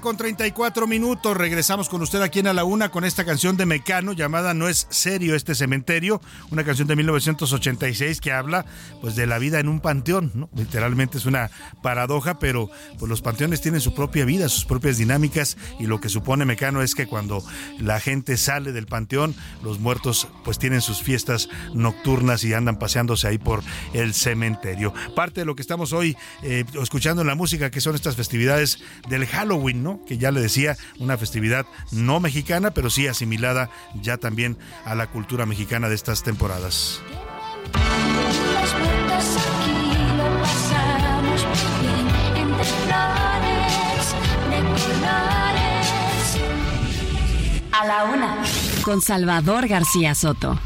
[0.04, 1.34] con 34 minutos.
[1.34, 4.68] Regresamos con usted aquí en A la Una con esta canción de Mecano llamada No
[4.68, 6.20] es serio este cementerio.
[6.50, 8.66] Una canción de 1986 que habla
[9.00, 10.30] pues de la vida en un panteón.
[10.34, 10.50] ¿no?
[10.54, 11.50] Literalmente es una
[11.82, 16.10] paradoja, pero pues los panteones tienen su propia vida, sus propias dinámicas y lo que
[16.10, 17.42] supone Mecano es que cuando
[17.78, 23.26] la gente sale del panteón, los muertos pues tienen sus fiestas nocturnas y andan paseándose
[23.26, 23.62] ahí por
[23.94, 24.92] el cementerio.
[25.16, 28.80] Parte de lo que estamos hoy eh, escuchando en la música que son estas festividades
[29.08, 29.93] de del Halloween, ¿no?
[30.06, 35.08] Que ya le decía, una festividad no mexicana, pero sí asimilada ya también a la
[35.08, 37.00] cultura mexicana de estas temporadas.
[47.72, 48.42] A la una,
[48.82, 50.58] con Salvador García Soto.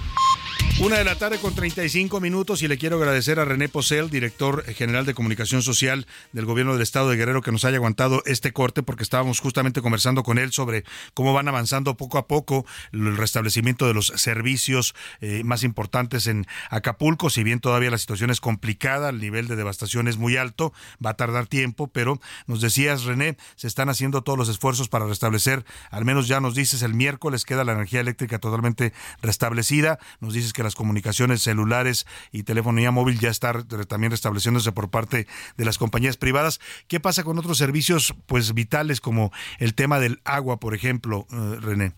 [0.81, 4.63] Una de la tarde con 35 minutos y le quiero agradecer a René Posel, director
[4.75, 8.53] general de comunicación social del gobierno del estado de Guerrero, que nos haya aguantado este
[8.53, 13.17] corte porque estábamos justamente conversando con él sobre cómo van avanzando poco a poco el
[13.17, 17.29] restablecimiento de los servicios eh, más importantes en Acapulco.
[17.29, 20.73] Si bien todavía la situación es complicada, el nivel de devastación es muy alto,
[21.05, 25.07] va a tardar tiempo, pero nos decías, René, se están haciendo todos los esfuerzos para
[25.07, 30.35] restablecer, al menos ya nos dices, el miércoles queda la energía eléctrica totalmente restablecida, nos
[30.35, 33.55] dices que las comunicaciones celulares y telefonía móvil ya está
[33.87, 35.27] también restableciéndose por parte
[35.57, 36.61] de las compañías privadas.
[36.89, 41.57] ¿Qué pasa con otros servicios pues vitales como el tema del agua, por ejemplo, eh,
[41.61, 41.93] René?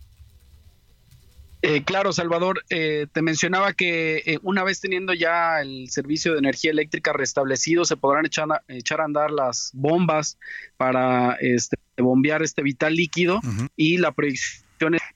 [1.62, 6.70] Eh, claro, Salvador, eh, te mencionaba que una vez teniendo ya el servicio de energía
[6.70, 10.38] eléctrica restablecido, se podrán echar a, echar a andar las bombas
[10.76, 13.40] para este, bombear este vital líquido
[13.76, 14.69] y la proyección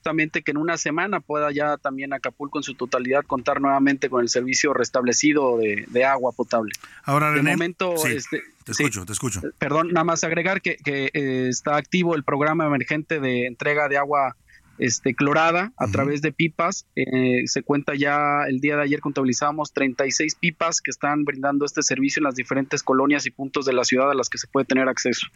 [0.05, 4.11] es justamente que en una semana pueda ya también Acapulco en su totalidad contar nuevamente
[4.11, 6.73] con el servicio restablecido de, agua potable.
[7.05, 9.41] Ahora, de momento, este, te escucho, te escucho.
[9.57, 14.37] Perdón, nada más agregar que, eh, está activo el programa emergente de entrega de agua
[14.79, 16.87] este, clorada a través de pipas.
[16.97, 21.83] Eh, se cuenta ya, el día de ayer contabilizamos 36 pipas que están brindando este
[21.83, 24.67] servicio en las diferentes colonias y puntos de la ciudad a las que se puede
[24.67, 25.27] tener acceso.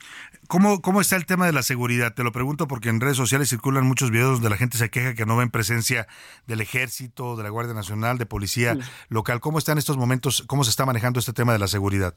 [0.48, 2.14] ¿Cómo, cómo está el tema de la seguridad?
[2.14, 5.14] Te lo pregunto porque en redes sociales circulan muchos videos donde la gente se queja
[5.14, 6.06] que no ven presencia
[6.46, 9.40] del ejército, de la Guardia Nacional, de policía local.
[9.40, 10.44] ¿Cómo está en estos momentos?
[10.46, 12.14] ¿Cómo se está manejando este tema de la seguridad?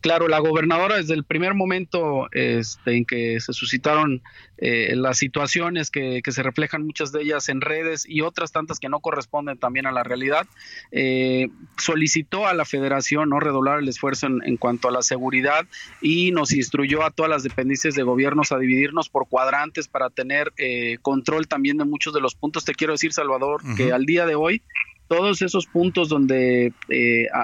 [0.00, 4.22] Claro, la gobernadora desde el primer momento este, en que se suscitaron
[4.56, 8.88] eh, las situaciones que, se reflejan muchas de ellas en redes y otras tantas que
[8.88, 10.46] no corresponden también a la realidad,
[10.90, 15.66] eh, solicitó a la federación no redoblar el esfuerzo en, cuanto a la seguridad
[16.00, 20.52] y nos instruyó a todas las dependencias de gobiernos a dividirnos por cuadrantes para tener
[20.56, 22.64] eh, control también de muchos de los puntos.
[22.64, 24.62] Te quiero decir, Salvador, que al día de hoy
[25.08, 26.72] todos esos puntos donde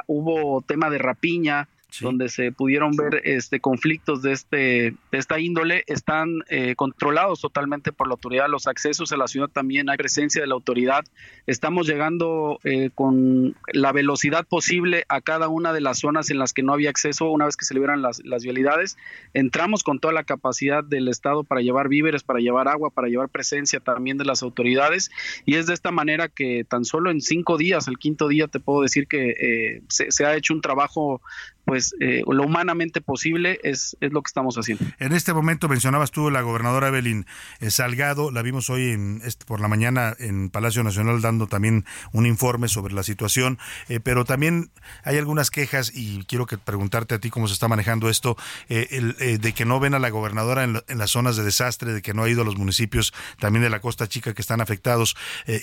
[0.07, 1.69] hubo tema de rapiña,
[2.01, 7.93] donde se pudieron ver este conflictos de este de esta índole están eh, controlados totalmente
[7.93, 8.49] por la autoridad.
[8.49, 11.05] Los accesos a la ciudad también hay presencia de la autoridad.
[11.47, 16.53] Estamos llegando eh, con la velocidad posible a cada una de las zonas en las
[16.53, 18.97] que no había acceso una vez que se liberan las, las vialidades.
[19.33, 23.29] Entramos con toda la capacidad del estado para llevar víveres para llevar agua para llevar
[23.29, 25.11] presencia también de las autoridades.
[25.45, 28.61] Y es de esta manera que tan solo en cinco días el quinto día te
[28.61, 31.21] puedo decir que eh, se, se ha hecho un trabajo
[31.67, 34.85] pues eh, lo humanamente posible es, lo que estamos haciendo.
[34.99, 37.27] En este momento mencionabas tú la gobernadora Evelyn
[37.61, 41.85] eh, Salgado, la vimos hoy en, este, por la mañana en Palacio Nacional dando también
[42.13, 43.59] un informe sobre la situación,
[43.89, 44.71] eh, pero también
[45.05, 48.37] hay algunas quejas y quiero que preguntarte a ti cómo se está manejando esto,
[48.69, 52.15] de que no ven a la gobernadora en, en, las zonas de desastre, de que
[52.15, 55.17] no ha ido a los municipios también de la Costa Chica que están afectados.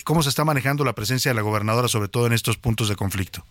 [0.04, 2.95] ¿Cómo se está manejando la presencia de la gobernadora sobre todo en estos puntos de
[2.95, 3.45] conflicto?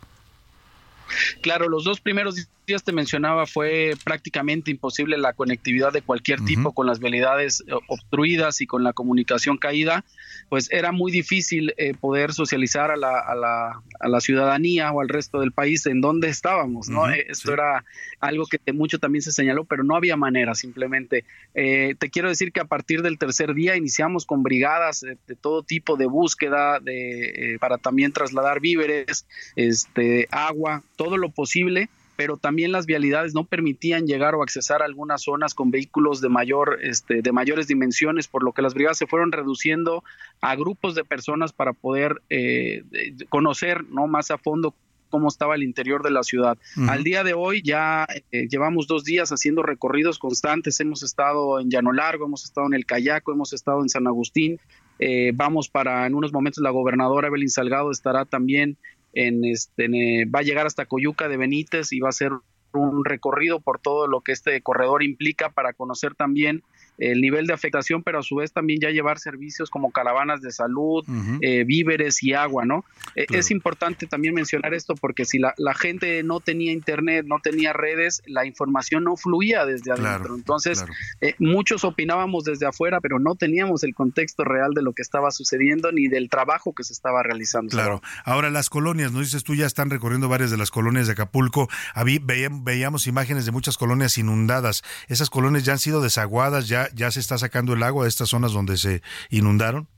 [1.41, 6.73] Claro, los dos primeros días te mencionaba fue prácticamente imposible la conectividad de cualquier tipo
[6.73, 10.05] con las vialidades eh, obstruidas y con la comunicación caída,
[10.49, 15.01] pues era muy difícil eh, poder socializar a la, a, la, a la, ciudadanía o
[15.01, 17.11] al resto del país en dónde estábamos, ¿no?
[17.11, 17.85] Eh, esto era
[18.21, 21.25] algo que mucho también se señaló, pero no había manera simplemente.
[21.55, 25.97] te quiero decir que a partir del tercer día iniciamos con brigadas de, todo tipo
[25.97, 31.89] de búsqueda de, para también trasladar víveres, este, agua, todo lo posible
[32.23, 36.29] pero también las vialidades no permitían llegar o accesar a algunas zonas con vehículos de
[36.29, 40.05] mayor este, de mayores dimensiones por lo que las brigadas se fueron reduciendo
[40.41, 42.85] a grupos de personas para poder eh,
[43.29, 44.73] conocer no más a fondo
[45.09, 46.57] cómo estaba el interior de la ciudad.
[46.89, 50.79] Al día de hoy ya eh, llevamos dos días haciendo recorridos constantes.
[50.79, 54.61] Hemos estado en Llano Largo, hemos estado en el Cayaco, hemos estado en San Agustín.
[55.01, 58.79] Eh, vamos para, en unos momentos, la gobernadora Evelyn Salgado estará también
[59.13, 62.33] en este va a llegar hasta Coyuca de Benítez y va a ser
[62.73, 66.63] un recorrido por todo lo que este corredor implica para conocer también
[66.99, 70.53] el nivel de afectación, pero a su vez también ya llevar servicios como caravanas de
[70.53, 71.05] salud,
[71.41, 72.85] eh, víveres y agua, ¿no?
[73.17, 77.73] Eh, es importante también mencionar esto porque si la, gente no tenía internet, no tenía
[77.73, 80.37] redes, la información no fluía desde adentro.
[80.37, 80.85] Entonces,
[81.21, 85.31] eh, muchos opinábamos desde afuera, pero no teníamos el contexto real de lo que estaba
[85.31, 87.71] sucediendo ni del trabajo que se estaba realizando.
[87.71, 88.03] Claro.
[88.25, 91.69] Ahora las colonias, ¿no dices tú ya están recorriendo varias de las colonias de Acapulco?
[92.63, 94.83] veíamos imágenes de muchas colonias inundadas.
[95.09, 98.29] Esas colonias ya han sido desaguadas, ya ya se está sacando el agua de estas
[98.29, 99.89] zonas donde se inundaron?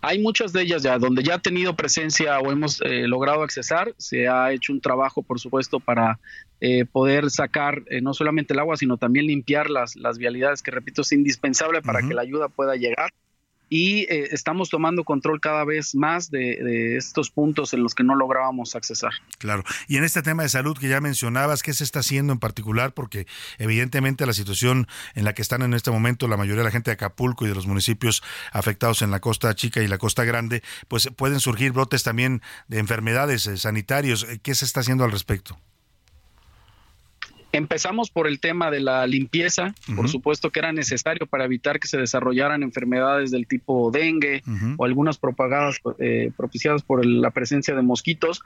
[0.00, 3.94] Hay muchas de ellas ya, donde ya ha tenido presencia o hemos eh, logrado accesar.
[3.98, 6.18] Se ha hecho un trabajo, por supuesto, para
[6.60, 10.70] eh, poder sacar eh, no solamente el agua, sino también limpiar las, las vialidades, que
[10.70, 13.10] repito, es indispensable para que la ayuda pueda llegar
[13.74, 18.14] y eh, estamos tomando control cada vez más de, estos puntos en los que no
[18.14, 19.12] lográbamos accesar.
[19.38, 19.64] Claro.
[19.88, 22.92] Y en este tema de salud que ya mencionabas, ¿qué se está haciendo en particular?
[22.92, 26.70] Porque evidentemente la situación en la que están en este momento la mayoría de la
[26.70, 30.24] gente de Acapulco y de los municipios afectados en la Costa Chica y la Costa
[30.24, 34.26] Grande, pues pueden surgir brotes también de enfermedades eh, sanitarios.
[34.42, 35.58] ¿Qué se está haciendo al respecto?
[37.52, 41.86] Empezamos por el tema de la limpieza, por supuesto que era necesario para evitar que
[41.86, 44.42] se desarrollaran enfermedades del tipo dengue
[44.78, 48.42] o algunas propagadas, eh, propiciadas por la presencia de mosquitos.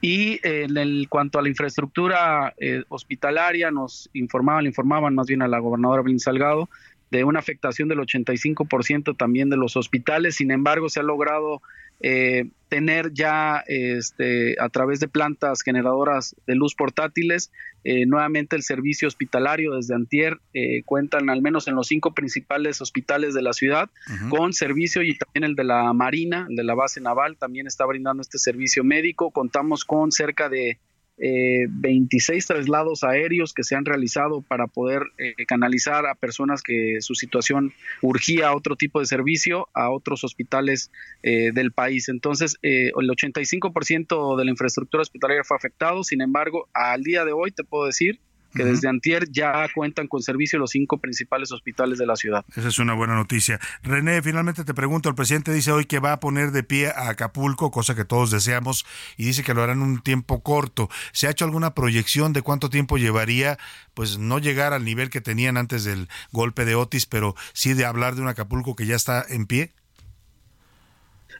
[0.00, 5.42] Y eh, en el, cuanto a la infraestructura eh, hospitalaria, nos informaban, informaban más bien
[5.42, 6.68] a la gobernadora Blin Salgado,
[7.10, 10.36] de una afectación del 85% también de los hospitales.
[10.36, 11.60] Sin embargo, se ha logrado
[12.00, 17.52] eh, tener ya este, a través de plantas generadoras de luz portátiles,
[17.84, 22.80] eh, nuevamente el servicio hospitalario desde Antier eh, cuentan al menos en los cinco principales
[22.80, 23.90] hospitales de la ciudad
[24.30, 27.84] con servicio y también el de la Marina, el de la base naval, también está
[27.84, 29.30] brindando este servicio médico.
[29.30, 30.78] Contamos con cerca de
[31.18, 36.98] eh, 26 traslados aéreos que se han realizado para poder eh, canalizar a personas que
[37.00, 40.90] su situación urgía a otro tipo de servicio a otros hospitales
[41.22, 42.08] eh, del país.
[42.08, 46.02] Entonces, eh, el 85% de la infraestructura hospitalaria fue afectado.
[46.02, 48.20] Sin embargo, al día de hoy te puedo decir
[48.54, 52.44] que desde antier ya cuentan con servicio los cinco principales hospitales de la ciudad.
[52.56, 53.60] Esa es una buena noticia.
[53.82, 57.10] René, finalmente te pregunto, el presidente dice hoy que va a poner de pie a
[57.10, 58.86] Acapulco, cosa que todos deseamos,
[59.16, 60.88] y dice que lo hará en un tiempo corto.
[61.12, 63.58] ¿Se ha hecho alguna proyección de cuánto tiempo llevaría,
[63.94, 67.84] pues no llegar al nivel que tenían antes del golpe de Otis, pero sí de
[67.84, 69.72] hablar de un Acapulco que ya está en pie?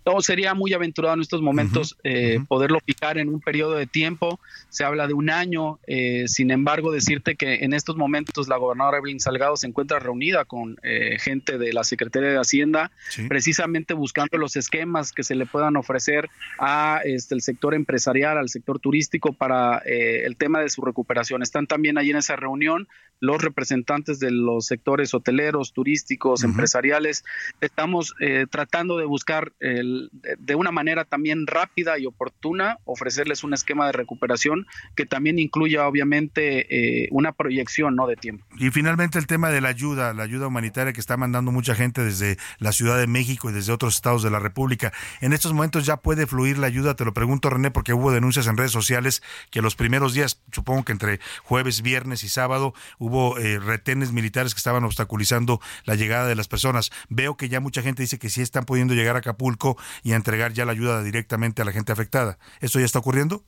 [0.04, 4.38] No, sería muy aventurado en estos momentos eh, poderlo fijar en un periodo de tiempo.
[4.68, 5.78] Se habla de un año.
[5.86, 10.44] Eh, sin embargo, decirte que en estos momentos la gobernadora Evelyn Salgado se encuentra reunida
[10.44, 12.90] con eh, gente de la Secretaría de Hacienda,
[13.28, 16.28] precisamente buscando los esquemas que se le puedan ofrecer
[16.58, 21.42] a este, el sector empresarial, al sector turístico para el tema de su recuperación.
[21.42, 22.88] Están también allí en esa reunión
[23.24, 27.24] los representantes de los sectores hoteleros, turísticos, empresariales.
[27.60, 28.14] Estamos
[28.50, 33.92] tratando de buscar el de una manera también rápida y oportuna ofrecerles un esquema de
[33.92, 38.44] recuperación que también incluya obviamente eh, una proyección no de tiempo.
[38.56, 42.02] Y finalmente el tema de la ayuda, la ayuda humanitaria que está mandando mucha gente
[42.02, 44.92] desde la Ciudad de México y desde otros estados de la República.
[45.20, 48.46] En estos momentos ya puede fluir la ayuda, te lo pregunto René, porque hubo denuncias
[48.46, 53.13] en redes sociales que los primeros días, supongo que entre jueves, viernes y sábado, hubo
[53.38, 56.90] eh, retenes militares que estaban obstaculizando la llegada de las personas.
[57.08, 60.16] Veo que ya mucha gente dice que sí están pudiendo llegar a Acapulco y a
[60.16, 62.38] entregar ya la ayuda directamente a la gente afectada.
[62.60, 63.44] ¿Esto ya está ocurriendo?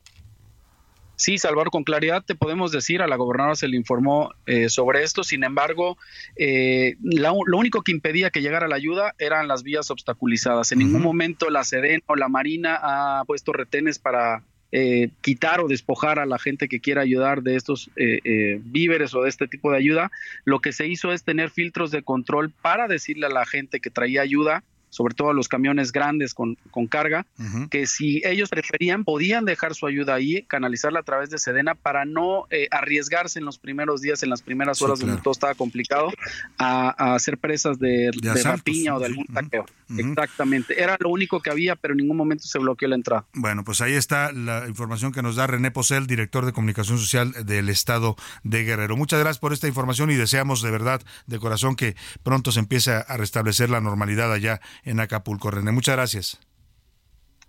[1.17, 5.03] Sí, Salvador, con claridad te podemos decir, a la gobernadora se le informó eh, sobre
[5.03, 5.97] esto, sin embargo,
[6.37, 10.73] eh, lo único que impedía que llegara la ayuda eran las vías obstaculizadas.
[10.73, 14.43] En ningún momento la Sedena o la Marina ha puesto retenes para
[14.79, 17.91] eh, quitar o despojar a la gente que quiera ayudar de estos
[18.61, 20.11] víveres o de este tipo de ayuda.
[20.45, 23.89] Lo que se hizo es tener filtros de control para decirle a la gente que
[23.89, 24.63] traía ayuda
[24.97, 26.57] sobre todo a los camiones grandes con,
[26.89, 27.27] carga,
[27.71, 32.07] que si ellos preferían podían dejar su ayuda ahí, canalizarla a través de Sedena para
[32.07, 36.11] no eh, arriesgarse en los primeros días, en las primeras horas donde todo estaba complicado,
[36.57, 39.67] a, a ser presas de, de, rapiña o de algún saqueo.
[39.99, 40.83] Exactamente.
[40.83, 43.27] Era lo único que había, pero en ningún momento se bloqueó la entrada.
[43.35, 47.35] Bueno, pues ahí está la información que nos da René Posel, director de comunicación social
[47.45, 48.97] del Estado de Guerrero.
[48.97, 52.93] Muchas gracias por esta información y deseamos de verdad, de corazón, que pronto se empiece
[52.93, 55.51] a restablecer la normalidad allá en Acapulco.
[55.51, 56.41] René, muchas gracias.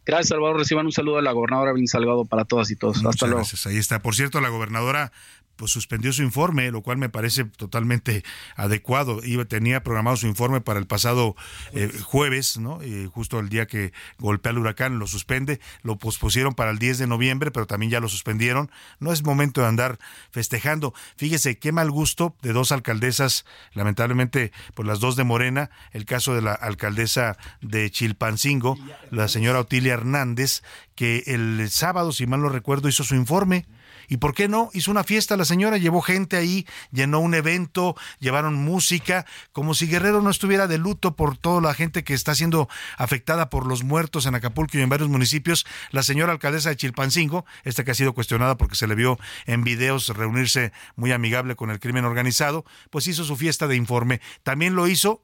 [0.05, 0.57] Gracias, Salvador.
[0.57, 3.05] Reciban un saludo de la gobernadora Bin Salgado para todas y todos.
[3.05, 3.41] Hasta luego.
[3.41, 3.67] Gracias.
[3.67, 4.01] Ahí está.
[4.01, 5.11] Por cierto, la gobernadora
[5.57, 8.23] pues suspendió su informe, lo cual me parece totalmente
[8.55, 9.21] adecuado.
[9.23, 11.35] Iba, tenía programado su informe para el pasado
[11.73, 12.79] eh, jueves, ¿no?
[13.11, 17.07] justo el día que golpea el huracán, lo suspende, lo pospusieron para el 10 de
[17.07, 18.71] noviembre, pero también ya lo suspendieron.
[18.99, 19.99] No es momento de andar
[20.31, 20.93] festejando.
[21.15, 26.35] Fíjese qué mal gusto de dos alcaldesas, lamentablemente por las dos de Morena, el caso
[26.35, 28.77] de la alcaldesa de Chilpancingo,
[29.11, 30.63] la señora Otilia Hernández,
[30.95, 33.65] que el sábado, si mal no recuerdo, hizo su informe
[34.07, 34.69] ¿Y por qué no?
[34.73, 39.87] Hizo una fiesta la señora, llevó gente ahí, llenó un evento, llevaron música, como si
[39.87, 43.83] Guerrero no estuviera de luto por toda la gente que está siendo afectada por los
[43.83, 45.65] muertos en Acapulco y en varios municipios.
[45.91, 49.63] La señora alcaldesa de Chilpancingo, esta que ha sido cuestionada porque se le vio en
[49.63, 54.21] videos reunirse muy amigable con el crimen organizado, pues hizo su fiesta de informe.
[54.43, 55.21] También lo hizo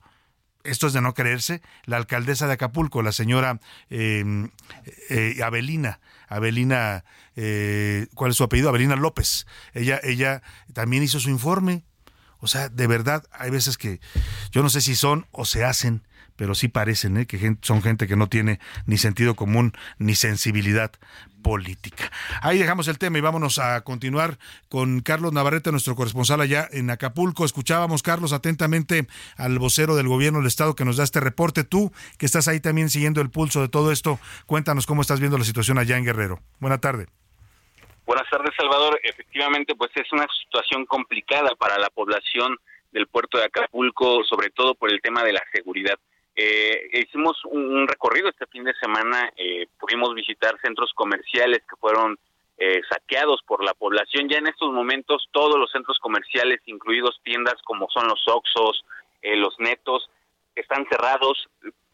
[0.64, 3.60] esto es de no creerse, la alcaldesa de Acapulco, la señora
[3.90, 4.24] eh,
[5.10, 7.06] eh, Abelina, Abelina,
[7.36, 8.70] eh, ¿cuál es su apellido?
[8.70, 9.46] Abelina López.
[9.74, 10.42] Ella, ella
[10.74, 11.84] también hizo su informe.
[12.40, 14.02] O sea, de verdad, hay veces que
[14.52, 16.04] yo no sé si son o se hacen
[16.36, 17.26] pero sí parecen ¿eh?
[17.26, 20.92] que son gente que no tiene ni sentido común ni sensibilidad
[21.44, 22.10] política.
[22.42, 24.38] Ahí dejamos el tema y vámonos a continuar
[24.70, 27.46] con Carlos Navarrete, nuestro corresponsal allá en Acapulco.
[27.46, 29.06] Escuchábamos, Carlos, atentamente
[29.38, 31.64] al vocero del gobierno del Estado que nos da este reporte.
[31.64, 35.38] Tú, que estás ahí también siguiendo el pulso de todo esto, cuéntanos cómo estás viendo
[35.38, 36.40] la situación allá en Guerrero.
[36.60, 37.08] Buena tarde.
[38.06, 39.00] Buenas tardes, Salvador.
[39.04, 42.58] Efectivamente, pues es una situación complicada para la población
[42.92, 45.96] del puerto de Acapulco, sobre todo por el tema de la seguridad.
[46.36, 52.18] Eh, hicimos un, recorrido este fin de semana, eh, pudimos visitar centros comerciales que fueron
[52.58, 54.30] eh, saqueados por la población.
[54.30, 58.84] Ya en estos momentos todos los centros comerciales, incluidos tiendas como son los Oxos,
[59.22, 60.10] eh, los Netos,
[60.56, 61.50] están cerrados,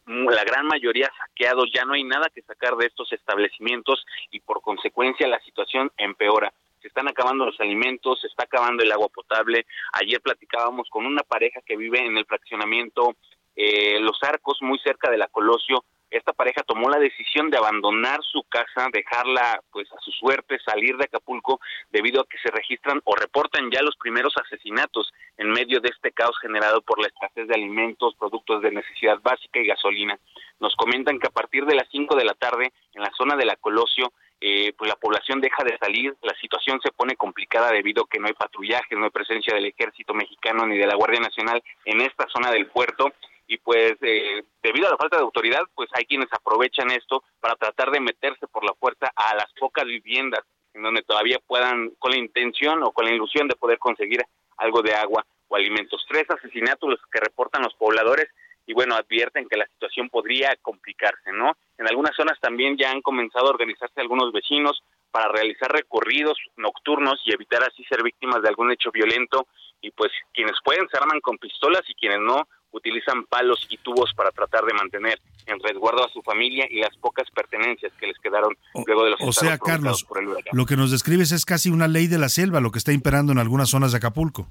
[0.06, 4.60] la gran mayoría saqueados, ya no hay nada que sacar de estos establecimientos y por
[4.60, 6.52] consecuencia la situación empeora.
[6.82, 9.66] Se están acabando los alimentos, se está acabando el agua potable.
[9.92, 13.16] Ayer platicábamos con una pareja que vive en el fraccionamiento
[13.54, 18.42] eh, Arcos, muy cerca de la Colosio, esta pareja tomó la decisión de abandonar su
[18.42, 21.60] casa, dejarla pues a su suerte, salir de Acapulco
[21.90, 26.10] debido a que se registran o reportan ya los primeros asesinatos en medio de este
[26.10, 30.18] caos generado por la escasez de alimentos, productos de necesidad básica y gasolina.
[30.58, 33.44] Nos comentan que a partir de las 5 de la tarde en la zona de
[33.44, 34.12] la Colosio
[34.42, 38.18] eh, pues la población deja de salir, la situación se pone complicada debido a que
[38.18, 42.00] no hay patrullaje, no hay presencia del ejército mexicano ni de la Guardia Nacional en
[42.00, 43.12] esta zona del puerto
[43.50, 47.56] y pues eh, debido a la falta de autoridad, pues hay quienes aprovechan esto para
[47.56, 52.12] tratar de meterse por la fuerza a las pocas viviendas en donde todavía puedan, con
[52.12, 54.22] la intención o con la ilusión de poder conseguir
[54.56, 56.06] algo de agua o alimentos.
[56.08, 58.28] Tres asesinatos los que reportan los pobladores
[58.66, 61.56] y bueno, advierten que la situación podría complicarse, ¿no?
[61.76, 64.80] En algunas zonas también ya han comenzado a organizarse algunos vecinos
[65.10, 69.48] para realizar recorridos nocturnos y evitar así ser víctimas de algún hecho violento
[69.80, 74.12] y pues quienes pueden se arman con pistolas y quienes no utilizan palos y tubos
[74.14, 78.18] para tratar de mantener en resguardo a su familia y las pocas pertenencias que les
[78.18, 78.56] quedaron
[78.86, 80.06] luego de los O sea, Carlos,
[80.52, 83.32] lo que nos describes es casi una ley de la selva, lo que está imperando
[83.32, 84.48] en algunas zonas de Acapulco.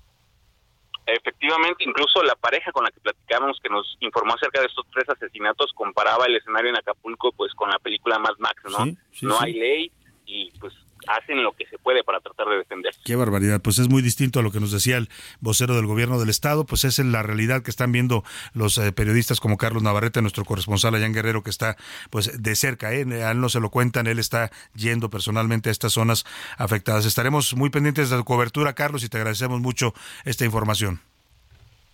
[1.06, 5.10] Efectivamente, incluso la pareja con la que platicamos, que nos informó acerca de estos tres
[5.10, 8.86] asesinatos, comparaba el escenario en Acapulco pues con la película Mad Max, ¿no?
[9.22, 9.92] no hay ley
[10.26, 10.74] y pues
[11.08, 13.00] hacen lo que se puede para tratar de defenderse.
[13.04, 16.20] Qué barbaridad, pues es muy distinto a lo que nos decía el vocero del gobierno
[16.20, 18.24] del estado, pues es la realidad que están viendo
[18.54, 21.78] los eh, periodistas como Carlos Navarrete, nuestro corresponsal allá en Guerrero, que está
[22.10, 23.06] pues de cerca, ¿eh?
[23.24, 26.26] a él no se lo cuentan, él está yendo personalmente a estas zonas
[26.58, 27.06] afectadas.
[27.06, 29.94] Estaremos muy pendientes de la cobertura, Carlos, y te agradecemos mucho
[30.26, 31.02] esta información.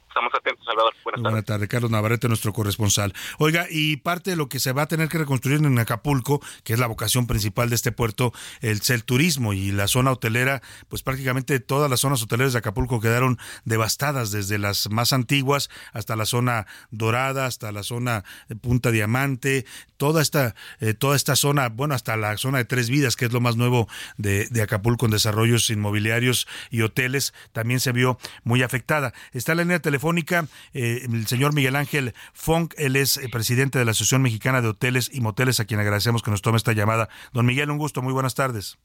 [0.07, 0.93] Estamos atentos, Salvador.
[1.21, 1.69] Buenas, tardes.
[1.69, 3.13] Carlos Navarrete, nuestro corresponsal.
[3.37, 6.73] Oiga, y parte de lo que se va a tener que reconstruir en Acapulco, que
[6.73, 11.03] es la vocación principal de este puerto, el, el turismo y la zona hotelera, pues
[11.03, 16.25] prácticamente todas las zonas hoteleras de Acapulco quedaron devastadas, desde las más antiguas hasta la
[16.25, 18.23] zona dorada, hasta la zona
[18.61, 19.65] Punta Diamante,
[19.97, 23.33] toda esta, eh, toda esta zona, bueno, hasta la zona de Tres Vidas, que es
[23.33, 23.87] lo más nuevo
[24.17, 29.13] de, de Acapulco en desarrollos inmobiliarios y hoteles, también se vio muy afectada.
[29.31, 33.79] Está en la línea telefónica eh, el señor Miguel Ángel Funk, él es eh, presidente
[33.79, 36.73] de la Asociación Mexicana de Hoteles y Moteles, a quien agradecemos que nos tome esta
[36.73, 37.09] llamada.
[37.33, 38.77] Don Miguel, un gusto, muy buenas tardes.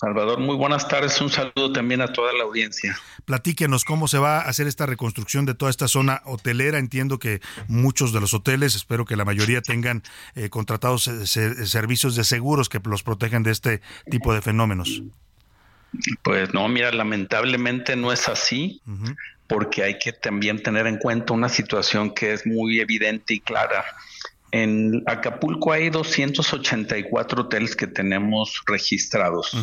[0.00, 1.20] Salvador, muy buenas tardes.
[1.20, 2.96] Un saludo también a toda la audiencia.
[3.24, 6.78] Platíquenos cómo se va a hacer esta reconstrucción de toda esta zona hotelera.
[6.78, 10.04] Entiendo que muchos de los hoteles, espero que la mayoría tengan
[10.36, 15.02] eh, contratados servicios de seguros que los protejan de este tipo de fenómenos.
[16.22, 18.80] Pues no, mira, lamentablemente no es así
[19.48, 23.84] porque hay que también tener en cuenta una situación que es muy evidente y clara.
[24.50, 29.56] En Acapulco hay 284 hoteles que tenemos registrados.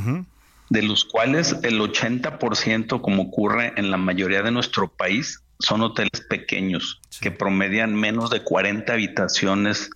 [0.69, 6.21] de los cuales el 80%, como ocurre en la mayoría de nuestro país, son hoteles
[6.27, 9.89] pequeños que promedian menos de 40 habitaciones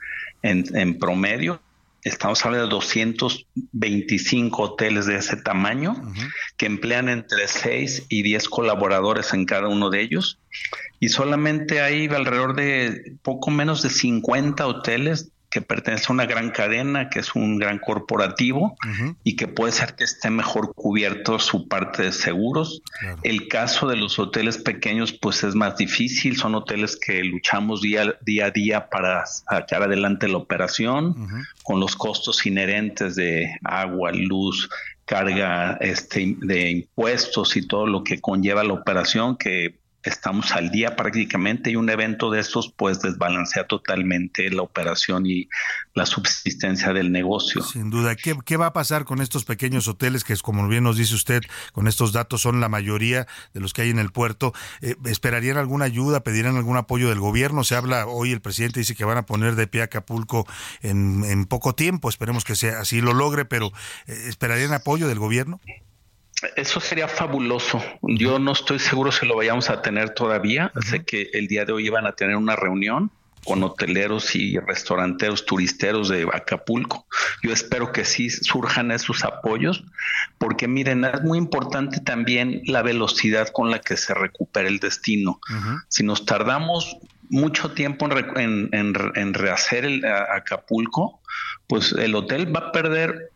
[0.44, 1.60] en, en promedio.
[2.04, 5.96] Estamos hablando de 225 hoteles de ese tamaño
[6.56, 10.40] que emplean entre 6 y 10 colaboradores en cada uno de ellos
[11.00, 16.52] y solamente hay alrededor de poco menos de 50 hoteles que pertenece a una gran
[16.52, 18.76] cadena, que es un gran corporativo
[19.24, 22.84] y que puede ser que esté mejor cubierto su parte de seguros.
[23.24, 28.16] El caso de los hoteles pequeños pues es más difícil, son hoteles que luchamos día,
[28.22, 31.16] día a día para sacar adelante la operación
[31.64, 34.70] con los costos inherentes de agua, luz,
[35.06, 40.96] carga este, de impuestos y todo lo que conlleva la operación que estamos al día
[40.96, 45.50] prácticamente y un evento de estos pues desbalancea totalmente la operación y
[45.94, 47.62] la subsistencia del negocio.
[47.64, 50.98] Sin duda, ¿qué, qué va a pasar con estos pequeños hoteles que como bien nos
[50.98, 51.42] dice usted,
[51.74, 54.54] con estos datos son la mayoría de los que hay en el puerto?
[54.82, 57.64] Eh, ¿Esperarían alguna ayuda, pedirían algún apoyo del gobierno?
[57.64, 60.48] Se habla, hoy el presidente dice que van a poner de pie Acapulco
[60.82, 63.72] en, en poco tiempo, esperemos que sea así lo logre, pero
[64.08, 65.60] eh, ¿esperarían apoyo del gobierno?
[66.56, 67.84] Eso sería fabuloso.
[68.02, 70.72] Yo no estoy seguro si lo vayamos a tener todavía.
[70.82, 73.12] Sé que el día de hoy iban a tener una reunión
[73.44, 77.06] con hoteleros y restauranteros turisteros de Acapulco.
[77.42, 79.84] Yo espero que sí surjan esos apoyos,
[80.38, 85.40] porque miren, es muy importante también la velocidad con la que se recupera el destino.
[85.88, 86.98] Si nos tardamos
[87.30, 91.22] mucho tiempo en, en rehacer el Acapulco,
[91.68, 93.32] pues el hotel va a perder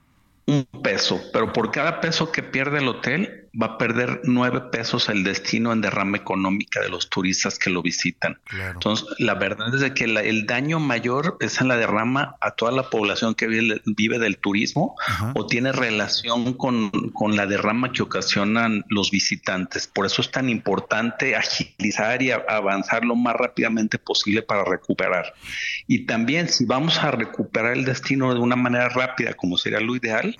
[0.46, 5.10] un peso, pero por cada peso que pierde el hotel, va a perder nueve pesos
[5.10, 8.40] el destino en derrama económica de los turistas que lo visitan.
[8.74, 12.72] Entonces, la verdad es de que el daño mayor es en la derrama a toda
[12.72, 14.96] la población que vive, del turismo
[15.34, 19.88] o tiene relación con, con, la derrama que ocasionan los visitantes.
[19.88, 25.34] Por eso es tan importante agilizar y avanzar lo más rápidamente posible para recuperar.
[25.88, 29.96] Y también si vamos a recuperar el destino de una manera rápida, como sería lo
[29.96, 30.36] ideal,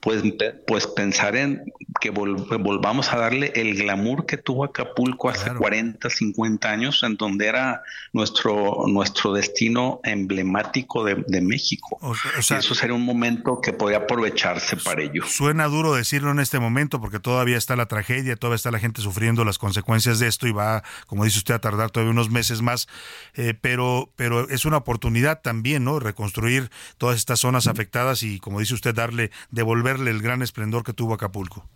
[0.00, 0.22] pues,
[0.66, 1.62] pues pensar en
[2.00, 7.46] que volvamos a darle el glamour que tuvo Acapulco hace 40, 50 años, en donde
[7.46, 7.82] era
[8.12, 11.98] nuestro, nuestro destino emblemático de, México.
[12.38, 15.24] eso sería un momento que podía aprovecharse para ello.
[15.26, 19.02] Suena duro decirlo en este momento porque todavía está la tragedia, todavía está la gente
[19.02, 22.62] sufriendo las consecuencias de esto y va, como dice usted, a tardar todavía unos meses
[22.62, 22.88] más,
[23.34, 25.98] eh, pero, pero es una oportunidad también, ¿no?
[25.98, 30.92] Reconstruir todas estas zonas afectadas y, como dice usted, darle, devolver el gran esplendor que
[30.92, 31.68] tuvo Acapulco.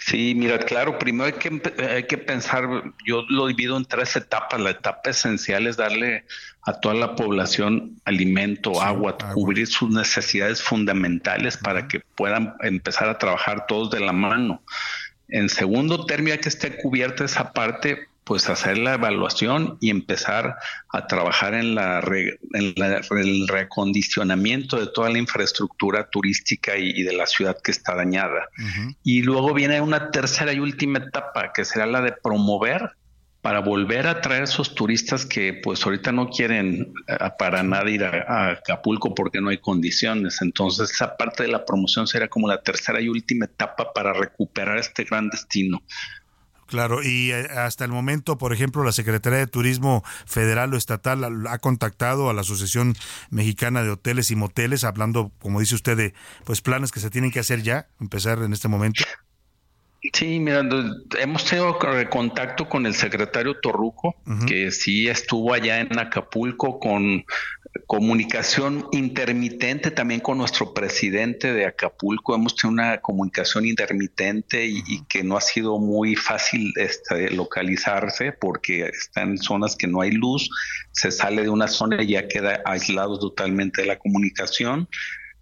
[0.00, 2.64] Sí, mira, claro, primero hay que, hay que pensar,
[3.06, 4.60] yo lo divido en tres etapas.
[4.60, 6.24] La etapa esencial es darle
[6.62, 13.18] a toda la población alimento, agua, cubrir sus necesidades fundamentales para que puedan empezar a
[13.18, 14.62] trabajar todos de la mano.
[15.28, 20.56] En segundo término, hay que esté cubierta esa parte pues hacer la evaluación y empezar
[20.90, 27.56] a trabajar en, la, el recondicionamiento de toda la infraestructura turística y, de la ciudad
[27.62, 28.48] que está dañada.
[29.02, 32.92] Y luego viene una tercera y última etapa, que será la de promover
[33.42, 38.04] para volver a traer esos turistas que pues ahorita no quieren eh, para nada ir
[38.04, 40.42] a, Acapulco porque no hay condiciones.
[40.42, 44.78] Entonces esa parte de la promoción será como la tercera y última etapa para recuperar
[44.78, 45.82] este gran destino.
[46.70, 51.24] Claro, y eh, hasta el momento, por ejemplo, la Secretaría de Turismo Federal o Estatal
[51.48, 52.94] ha contactado a la Asociación
[53.28, 56.14] Mexicana de Hoteles y Moteles, hablando, como dice usted, de
[56.44, 59.02] pues planes que se tienen que hacer ya, empezar en este momento.
[60.12, 60.62] Sí, mira,
[61.18, 61.76] hemos tenido
[62.08, 64.14] contacto con el secretario Torruco,
[64.46, 67.24] que sí estuvo allá en Acapulco con
[67.86, 72.34] comunicación intermitente también con nuestro presidente de Acapulco.
[72.34, 78.86] Hemos tenido una comunicación intermitente y, que no ha sido muy fácil este, localizarse porque
[78.86, 80.50] está en zonas que no hay luz,
[80.92, 84.88] se sale de una zona y ya queda aislado totalmente de la comunicación.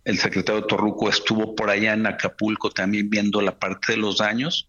[0.04, 4.68] El secretario Torruco estuvo por allá en Acapulco también viendo la parte de los daños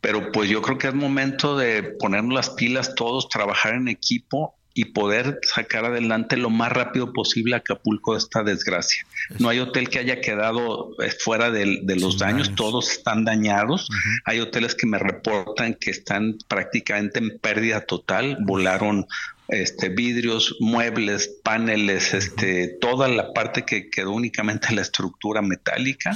[0.00, 4.54] pero pues yo creo que es momento de ponernos las pilas todos, trabajar en equipo
[4.76, 9.06] y poder sacar adelante lo más rápido posible Acapulco de esta desgracia.
[9.38, 13.88] No hay hotel que haya quedado eh, fuera de, los daños, todos están dañados.
[14.26, 19.06] Hay hoteles que me reportan que están prácticamente en pérdida total, volaron
[19.48, 26.14] este vidrios, muebles, paneles, este toda la parte que quedó únicamente la estructura metálica.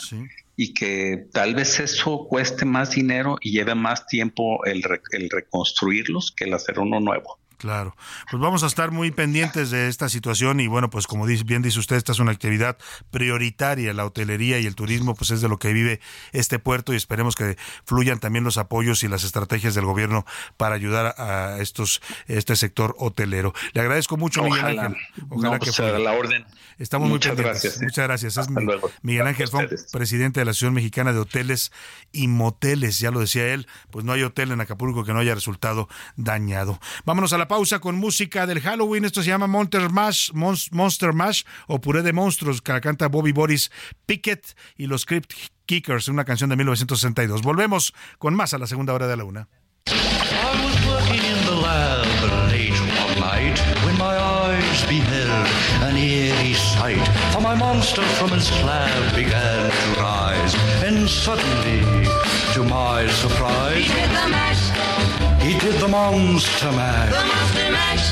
[0.54, 4.82] y que tal vez eso cueste más dinero y lleve más tiempo el,
[5.12, 7.38] el reconstruirlos que el hacer uno nuevo.
[7.60, 7.94] Claro,
[8.30, 11.60] pues vamos a estar muy pendientes de esta situación y bueno, pues como dice, bien
[11.60, 12.78] dice usted, esta es una actividad
[13.10, 16.00] prioritaria, la hotelería y el turismo, pues es de lo que vive
[16.32, 20.24] este puerto y esperemos que fluyan también los apoyos y las estrategias del gobierno
[20.56, 23.52] para ayudar a estos este sector hotelero.
[23.74, 24.82] Le agradezco mucho, Miguel Ojalá.
[24.86, 25.02] Ángel.
[25.28, 26.46] No, pues, a la orden.
[26.78, 27.62] Estamos Muchas muy pendientes.
[27.62, 27.84] gracias, ¿eh?
[27.84, 28.32] Muchas gracias.
[28.32, 28.90] Es Hasta mi- luego.
[29.02, 29.92] Miguel Ángel ustedes.
[29.92, 31.72] presidente de la Asociación Mexicana de Hoteles
[32.10, 32.98] y Moteles.
[33.00, 36.80] Ya lo decía él, pues no hay hotel en Acapulco que no haya resultado dañado.
[37.04, 39.04] Vámonos a la pausa con música del Halloween.
[39.04, 43.08] Esto se llama Monster Mash, Mons- Monster Mash o Puré de Monstruos, que la canta
[43.08, 43.72] Bobby Boris
[44.06, 45.32] Pickett y los Crypt
[45.66, 47.42] Kickers, una canción de 1962.
[47.42, 49.48] Volvemos con más a la segunda hora de la una.
[62.54, 63.88] To my surprise,
[65.42, 67.10] He did the he monster mash.
[67.10, 68.06] the monster mash.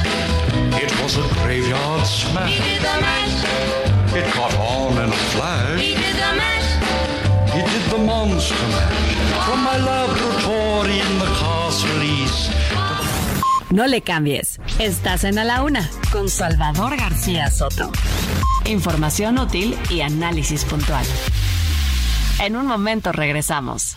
[0.82, 2.56] It was a graveyard He smash.
[2.58, 3.36] did the mash,
[4.18, 5.80] It caught on in a flash.
[5.80, 6.68] he did the mash.
[7.54, 12.50] He did the monster mash from my laboratory in the castle east.
[13.70, 14.58] No le cambies.
[14.78, 17.92] Estás en A la Una con Salvador García Soto.
[18.64, 21.04] Información útil y análisis puntual.
[22.40, 23.96] En un momento regresamos.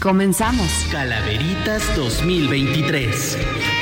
[0.00, 0.86] Comenzamos.
[0.92, 3.36] Calaveritas 2023.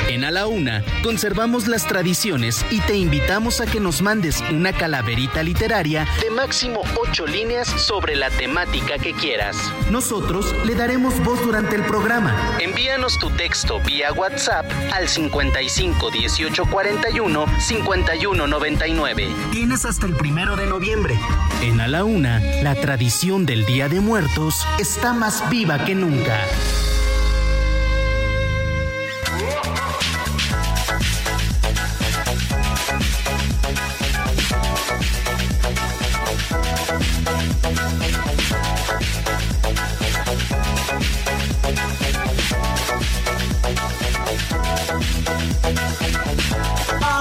[0.09, 4.73] En A la Una conservamos las tradiciones y te invitamos a que nos mandes una
[4.73, 9.57] calaverita literaria de máximo 8 líneas sobre la temática que quieras.
[9.91, 12.57] Nosotros le daremos voz durante el programa.
[12.59, 19.27] Envíanos tu texto vía WhatsApp al 55 18 41 51 99.
[19.51, 21.19] Tienes hasta el primero de noviembre.
[21.61, 26.06] En A la Una, la tradición del Día de Muertos está más viva que nunca.
[26.07, 26.09] A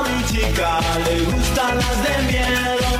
[0.02, 2.90] mi chica le gustan las de miedo.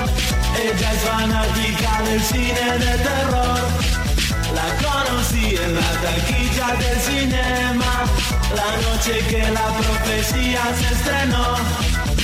[0.64, 4.05] Ella es fanática del cine de terror.
[4.96, 7.92] Conocí en la taquilla del cinema.
[8.58, 11.46] La noche que la profecía se estrenó.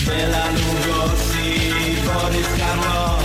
[0.06, 3.20] Bela Lugosi, Boris Karloff.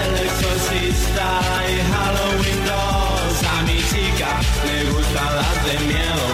[0.00, 1.28] El exorcista
[1.68, 3.44] y Halloween 2.
[3.52, 4.30] A mi chica
[4.66, 6.26] le gustan las de miedo.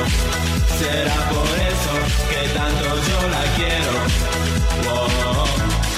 [0.79, 1.93] Será por eso
[2.31, 3.95] que tanto yo la quiero.
[4.95, 5.92] Oh.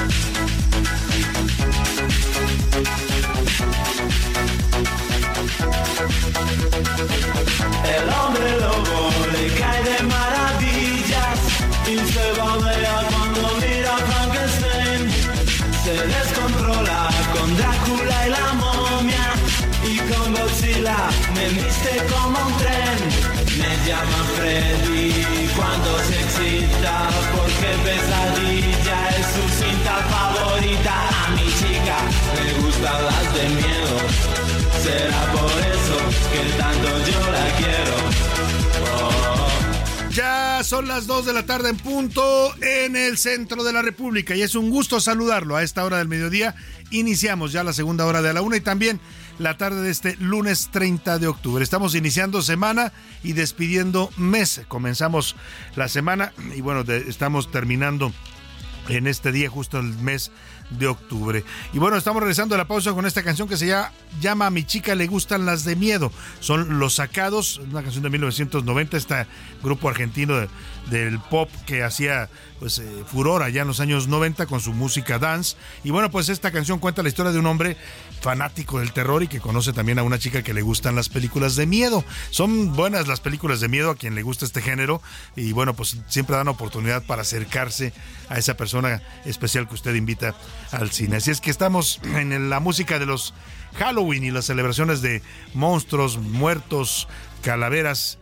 [23.84, 25.12] Me llama Freddy
[25.54, 31.08] cuando se excita porque pesadilla es su cinta favorita.
[31.26, 31.98] A mi chica
[32.34, 33.96] le gustan las de miedo.
[34.82, 35.96] Será por eso
[36.32, 37.96] que tanto yo la quiero.
[39.02, 40.08] Oh.
[40.12, 44.34] Ya son las 2 de la tarde en punto en el centro de la República
[44.34, 46.54] y es un gusto saludarlo a esta hora del mediodía.
[46.90, 48.98] Iniciamos ya la segunda hora de la una y también
[49.38, 51.62] la tarde de este lunes 30 de octubre.
[51.64, 54.62] Estamos iniciando semana y despidiendo mes.
[54.68, 55.36] Comenzamos
[55.76, 58.12] la semana y bueno, estamos terminando
[58.88, 60.30] en este día, justo el mes
[60.70, 61.42] de octubre.
[61.72, 63.66] Y bueno, estamos regresando a la pausa con esta canción que se
[64.20, 66.12] llama, A mi chica le gustan las de miedo.
[66.40, 69.26] Son Los Sacados, una canción de 1990, este
[69.62, 70.48] grupo argentino de-
[70.90, 72.28] del pop que hacía
[72.60, 75.56] pues eh, furor allá en los años 90 con su música dance.
[75.82, 77.78] Y bueno, pues esta canción cuenta la historia de un hombre
[78.24, 81.56] fanático del terror y que conoce también a una chica que le gustan las películas
[81.56, 82.06] de miedo.
[82.30, 85.02] Son buenas las películas de miedo a quien le gusta este género
[85.36, 87.92] y bueno, pues siempre dan oportunidad para acercarse
[88.30, 90.34] a esa persona especial que usted invita
[90.72, 91.16] al cine.
[91.16, 93.34] Así es que estamos en la música de los
[93.74, 95.20] Halloween y las celebraciones de
[95.52, 97.08] monstruos, muertos,
[97.42, 98.16] calaveras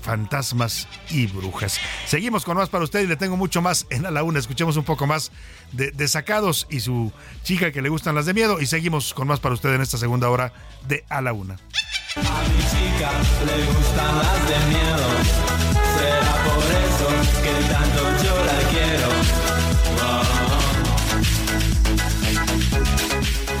[0.00, 1.78] fantasmas y brujas.
[2.06, 4.38] Seguimos con más para usted y le tengo mucho más en A la Una.
[4.38, 5.32] Escuchemos un poco más
[5.72, 9.40] de, Sacados y su chica que le gustan las de miedo y seguimos con más
[9.40, 10.52] para usted en esta segunda hora
[10.86, 11.54] de A la Una.
[11.54, 13.10] A mi chica
[13.44, 15.17] le gustan las de miedo.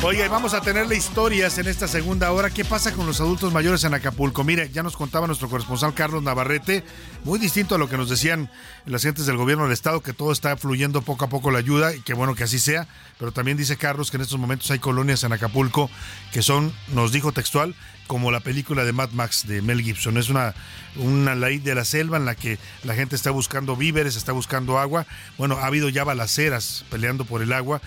[0.08, 2.48] Oye, vamos a tenerle historias en esta segunda hora.
[2.48, 4.42] ¿Qué pasa con los adultos mayores en Acapulco?
[4.42, 6.82] Mire, ya nos contaba nuestro corresponsal Carlos Navarrete,
[7.24, 8.50] muy distinto a lo que nos decían
[8.86, 11.94] las gentes del gobierno del estado, que todo está fluyendo poco a poco la ayuda
[11.94, 12.88] y que bueno que así sea.
[13.18, 15.90] Pero también dice Carlos que en estos momentos hay colonias en Acapulco
[16.32, 17.74] que son, nos dijo textual,
[18.08, 20.16] como la película de Mad Max de Mel Gibson.
[20.16, 20.54] Es una,
[20.96, 24.78] una ley de la selva en la que la gente está buscando víveres, está buscando
[24.78, 25.06] agua.
[25.36, 27.80] Bueno, ha habido ya balaceras peleando por el agua.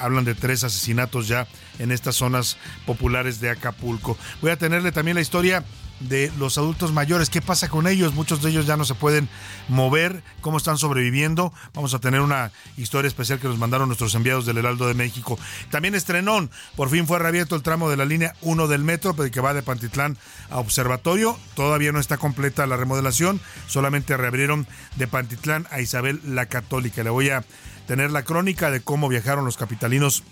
[0.00, 1.48] Hablan de tres asesinatos ya
[1.80, 4.16] en estas zonas populares de Acapulco.
[4.40, 5.64] Voy a tenerle también la historia
[6.08, 7.30] de los adultos mayores.
[7.30, 8.14] ¿Qué pasa con ellos?
[8.14, 9.28] Muchos de ellos ya no se pueden
[9.68, 10.22] mover.
[10.40, 11.52] ¿Cómo están sobreviviendo?
[11.74, 15.38] Vamos a tener una historia especial que nos mandaron nuestros enviados del Heraldo de México.
[15.70, 16.50] También estrenón.
[16.76, 19.62] Por fin fue reabierto el tramo de la línea 1 del metro, que va de
[19.62, 20.16] Pantitlán
[20.50, 21.38] a Observatorio.
[21.54, 23.40] Todavía no está completa la remodelación.
[23.66, 27.02] Solamente reabrieron de Pantitlán a Isabel la Católica.
[27.02, 27.44] Le voy a
[27.86, 30.22] tener la crónica de cómo viajaron los capitalinos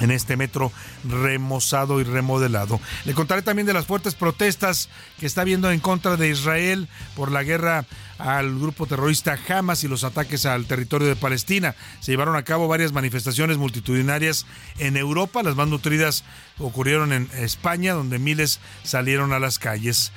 [0.00, 0.72] en este metro
[1.08, 2.80] remozado y remodelado.
[3.04, 4.88] Le contaré también de las fuertes protestas
[5.18, 7.84] que está habiendo en contra de Israel por la guerra
[8.18, 11.74] al grupo terrorista Hamas y los ataques al territorio de Palestina.
[12.00, 14.46] Se llevaron a cabo varias manifestaciones multitudinarias
[14.78, 16.24] en Europa, las más nutridas
[16.58, 20.12] ocurrieron en España, donde miles salieron a las calles.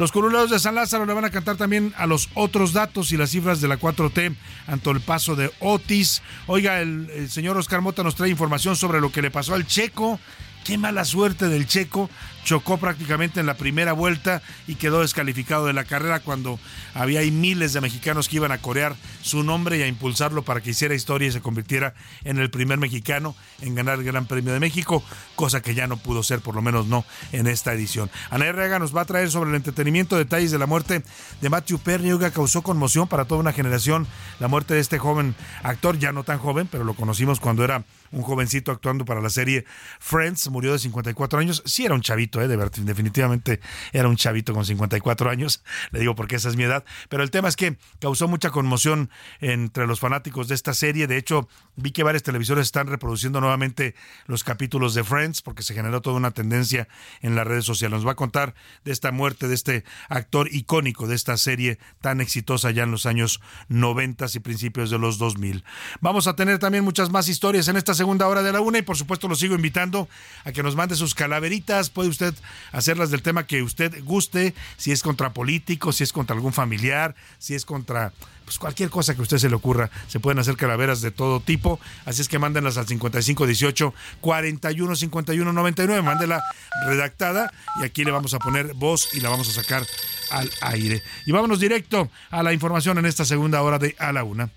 [0.00, 3.18] Los curulados de San Lázaro le van a cantar también a los otros datos y
[3.18, 4.34] las cifras de la 4T
[4.66, 6.22] ante el paso de Otis.
[6.46, 9.66] Oiga, el, el señor Oscar Mota nos trae información sobre lo que le pasó al
[9.66, 10.18] Checo.
[10.64, 12.08] Qué mala suerte del Checo
[12.44, 16.58] chocó prácticamente en la primera vuelta y quedó descalificado de la carrera cuando
[16.94, 20.60] había ahí miles de mexicanos que iban a corear su nombre y a impulsarlo para
[20.60, 24.52] que hiciera historia y se convirtiera en el primer mexicano en ganar el Gran Premio
[24.52, 25.02] de México,
[25.36, 28.10] cosa que ya no pudo ser, por lo menos no en esta edición.
[28.30, 31.02] Ana Herrera nos va a traer sobre el entretenimiento detalles de la muerte
[31.40, 34.06] de Matthew Perry, que causó conmoción para toda una generación
[34.38, 37.84] la muerte de este joven actor, ya no tan joven, pero lo conocimos cuando era
[38.12, 39.64] un jovencito actuando para la serie
[39.98, 42.48] Friends, murió de 54 años, sí era un chavito, ¿eh?
[42.48, 43.60] de definitivamente
[43.92, 47.30] era un chavito con 54 años, le digo porque esa es mi edad, pero el
[47.30, 51.92] tema es que causó mucha conmoción entre los fanáticos de esta serie, de hecho vi
[51.92, 53.94] que varios televisores están reproduciendo nuevamente
[54.26, 56.88] los capítulos de Friends porque se generó toda una tendencia
[57.20, 57.98] en las redes sociales.
[57.98, 58.54] Nos va a contar
[58.84, 63.06] de esta muerte de este actor icónico de esta serie tan exitosa ya en los
[63.06, 65.64] años 90 y principios de los 2000.
[66.00, 68.82] Vamos a tener también muchas más historias en esta segunda hora de la una y
[68.82, 70.08] por supuesto lo sigo invitando
[70.46, 71.90] a que nos mande sus calaveritas.
[71.90, 72.32] Puede usted
[72.72, 77.14] hacerlas del tema que usted guste, si es contra políticos, si es contra algún familiar,
[77.38, 78.14] si es contra
[78.46, 79.90] pues cualquier cosa que a usted se le ocurra.
[80.08, 81.78] Se pueden hacer calaveras de todo tipo.
[82.06, 83.92] Así es que mándenlas al 5518
[84.22, 86.00] 41 51 99.
[86.00, 86.42] Mándela
[86.86, 89.86] redactada y aquí le vamos a poner voz y la vamos a sacar
[90.30, 91.02] al aire.
[91.26, 94.48] Y vámonos directo a la información en esta segunda hora de A la Una.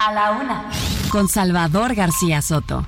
[0.00, 0.64] A la una.
[1.10, 2.86] Con Salvador García Soto.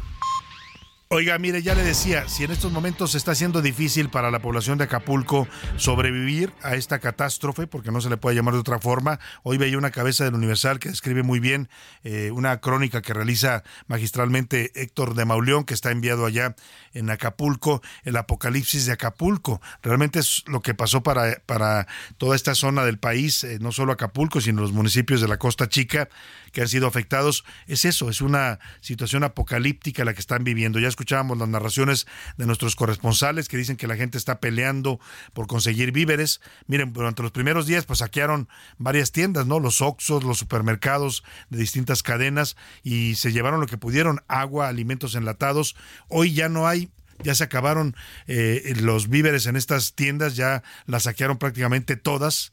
[1.14, 4.40] Oiga, mire, ya le decía, si en estos momentos se está haciendo difícil para la
[4.40, 5.46] población de Acapulco
[5.76, 9.76] sobrevivir a esta catástrofe, porque no se le puede llamar de otra forma, hoy veía
[9.76, 11.68] una cabeza del Universal que describe muy bien
[12.02, 16.56] eh, una crónica que realiza magistralmente Héctor de Mauleón, que está enviado allá
[16.94, 19.60] en Acapulco, el apocalipsis de Acapulco.
[19.82, 21.86] Realmente es lo que pasó para, para
[22.16, 25.68] toda esta zona del país, eh, no solo Acapulco, sino los municipios de la Costa
[25.68, 26.08] Chica
[26.53, 27.44] que han sido afectados.
[27.66, 30.78] Es eso, es una situación apocalíptica la que están viviendo.
[30.78, 35.00] Ya escuchábamos las narraciones de nuestros corresponsales que dicen que la gente está peleando
[35.32, 36.40] por conseguir víveres.
[36.66, 38.48] Miren, durante los primeros días pues saquearon
[38.78, 39.59] varias tiendas, ¿no?
[39.59, 45.14] Los Oxxos, los supermercados de distintas cadenas y se llevaron lo que pudieron, agua, alimentos
[45.14, 45.74] enlatados.
[46.09, 46.90] Hoy ya no hay
[47.22, 47.94] ya se acabaron
[48.26, 52.53] eh, los víveres en estas tiendas, ya las saquearon prácticamente todas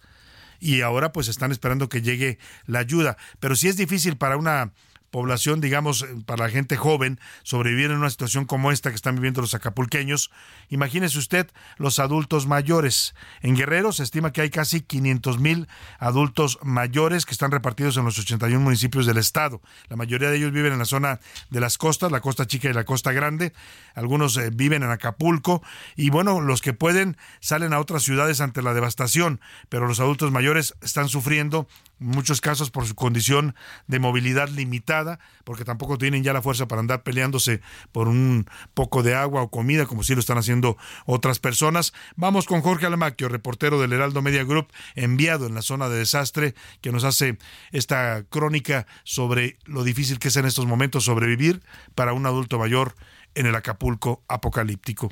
[0.59, 3.17] y ahora pues están esperando que llegue la ayuda.
[3.39, 4.71] Pero si es difícil para una
[5.11, 9.41] población, digamos, para la gente joven, sobrevivir en una situación como esta que están viviendo
[9.41, 10.31] los acapulqueños.
[10.69, 11.47] Imagínese usted
[11.77, 13.15] los adultos mayores.
[13.41, 15.67] En Guerrero se estima que hay casi 500 mil
[15.99, 19.61] adultos mayores que están repartidos en los 81 municipios del estado.
[19.87, 22.73] La mayoría de ellos viven en la zona de las costas, la costa chica y
[22.73, 23.53] la costa grande.
[23.95, 25.61] Algunos eh, viven en Acapulco
[25.95, 30.31] y bueno, los que pueden salen a otras ciudades ante la devastación, pero los adultos
[30.31, 31.67] mayores están sufriendo en
[31.99, 33.55] muchos casos por su condición
[33.87, 39.03] de movilidad limitada, porque tampoco tienen ya la fuerza para andar peleándose por un poco
[39.03, 41.93] de agua o comida, como si lo están haciendo otras personas.
[42.15, 46.55] Vamos con Jorge Alamaquio, reportero del Heraldo Media Group, enviado en la zona de desastre,
[46.81, 47.37] que nos hace
[47.71, 51.61] esta crónica sobre lo difícil que es en estos momentos sobrevivir
[51.95, 52.95] para un adulto mayor
[53.35, 55.11] en el Acapulco apocalíptico.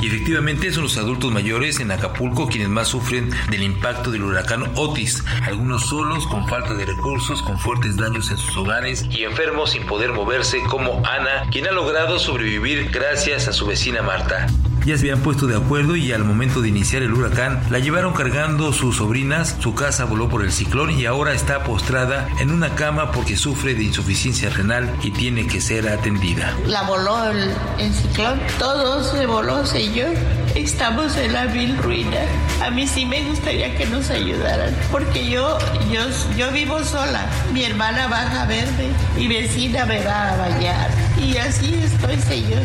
[0.00, 4.64] Y efectivamente son los adultos mayores en Acapulco quienes más sufren del impacto del huracán
[4.76, 9.72] Otis, algunos solos con falta de recursos, con fuertes daños en sus hogares y enfermos
[9.72, 14.46] sin poder moverse como Ana, quien ha logrado sobrevivir gracias a su vecina Marta.
[14.86, 18.14] Ya se habían puesto de acuerdo y al momento de iniciar el huracán la llevaron
[18.14, 22.74] cargando sus sobrinas, su casa voló por el ciclón y ahora está postrada en una
[22.74, 26.56] cama porque sufre de insuficiencia renal y tiene que ser atendida.
[26.66, 27.52] La voló el,
[27.92, 30.14] ciclón, todo se voló, señor.
[30.54, 32.20] Estamos en la vil ruina.
[32.62, 35.58] A mí sí me gustaría que nos ayudaran, porque yo,
[35.92, 36.00] yo,
[36.36, 37.26] yo vivo sola.
[37.52, 40.90] Mi hermana baja verde, mi vecina me va a bañar.
[41.22, 42.62] Y así estoy, señor.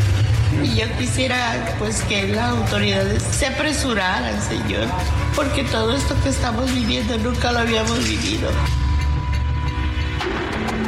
[0.64, 4.88] Y yo quisiera pues que las autoridades se apresuraran, señor,
[5.36, 8.50] porque todo esto que estamos viviendo nunca lo habíamos vivido.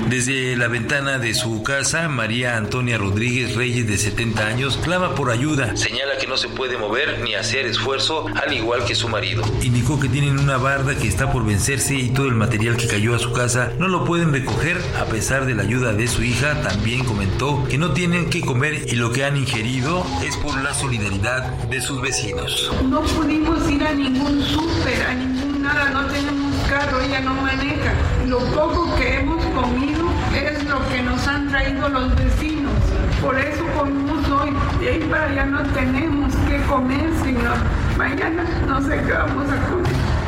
[0.10, 5.30] Desde la ventana de su casa, María Antonia Rodríguez Reyes, de 70 años, clama por
[5.30, 5.76] ayuda.
[5.76, 9.44] Señala que no se puede mover ni hacer esfuerzo, al igual que su marido.
[9.62, 13.16] Indicó que tienen una barda que está por vencerse y todo el material que cayó
[13.16, 16.62] a su casa no lo pueden recoger a pesar de la ayuda de su hija.
[16.62, 20.74] También comentó que no tienen que comer y lo que han ingerido es por la
[20.74, 22.72] solidaridad de sus vecinos.
[22.90, 27.94] No pudimos ir a ningún súper, a ningún nada, no tenemos carro, ella no maneja.
[28.26, 30.06] Lo poco que hemos comido
[30.36, 32.74] es lo que nos traído los vecinos.
[33.22, 34.54] Por eso comimos hoy.
[34.80, 37.58] De ahí para allá no tenemos que comer, señor.
[37.98, 40.28] Mañana no sé qué vamos a comer.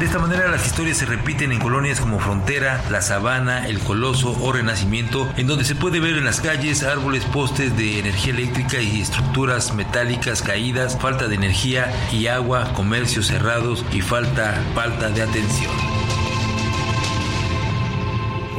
[0.00, 4.34] De esta manera las historias se repiten en colonias como Frontera, La Sabana, El Coloso
[4.40, 8.80] o Renacimiento, en donde se puede ver en las calles árboles, postes de energía eléctrica
[8.80, 15.20] y estructuras metálicas caídas, falta de energía y agua, comercios cerrados y falta, falta de
[15.20, 15.89] atención.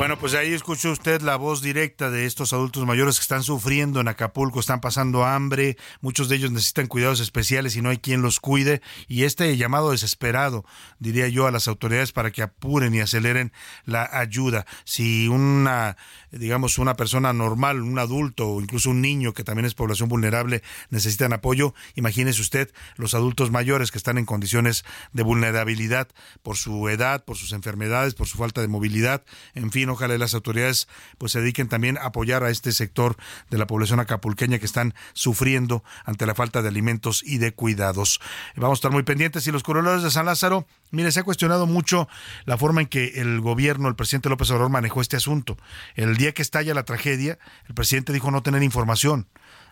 [0.02, 4.00] Bueno, pues ahí escuchó usted la voz directa de estos adultos mayores que están sufriendo
[4.00, 8.24] en Acapulco, están pasando hambre, muchos de ellos necesitan cuidados especiales y no hay quien
[8.24, 8.82] los cuide.
[9.08, 10.66] Y este llamado desesperado,
[10.98, 13.54] diría yo, a las autoridades para que apuren y aceleren
[13.86, 14.66] la ayuda.
[14.86, 15.98] Si una,
[16.32, 20.64] digamos, una persona normal, un adulto o incluso un niño que también es población vulnerable
[20.90, 26.08] necesitan apoyo, imagínese usted los adultos mayores que están en condiciones de vulnerabilidad
[26.42, 29.24] por su edad, por sus enfermedades, por su falta de movilidad,
[29.56, 33.18] en fin ojalá las autoridades pues se dediquen también a apoyar a este sector
[33.50, 38.22] de la población acapulqueña que están sufriendo ante la falta de alimentos y de cuidados.
[38.56, 41.68] Vamos a estar muy pendientes y los corredores de San Lázaro, mire, se ha cuestionado
[41.68, 42.08] mucho
[42.46, 45.58] la forma en que el gobierno, el presidente López Obrador manejó este asunto.
[45.96, 49.28] El día que estalla la tragedia, el presidente dijo no tener información.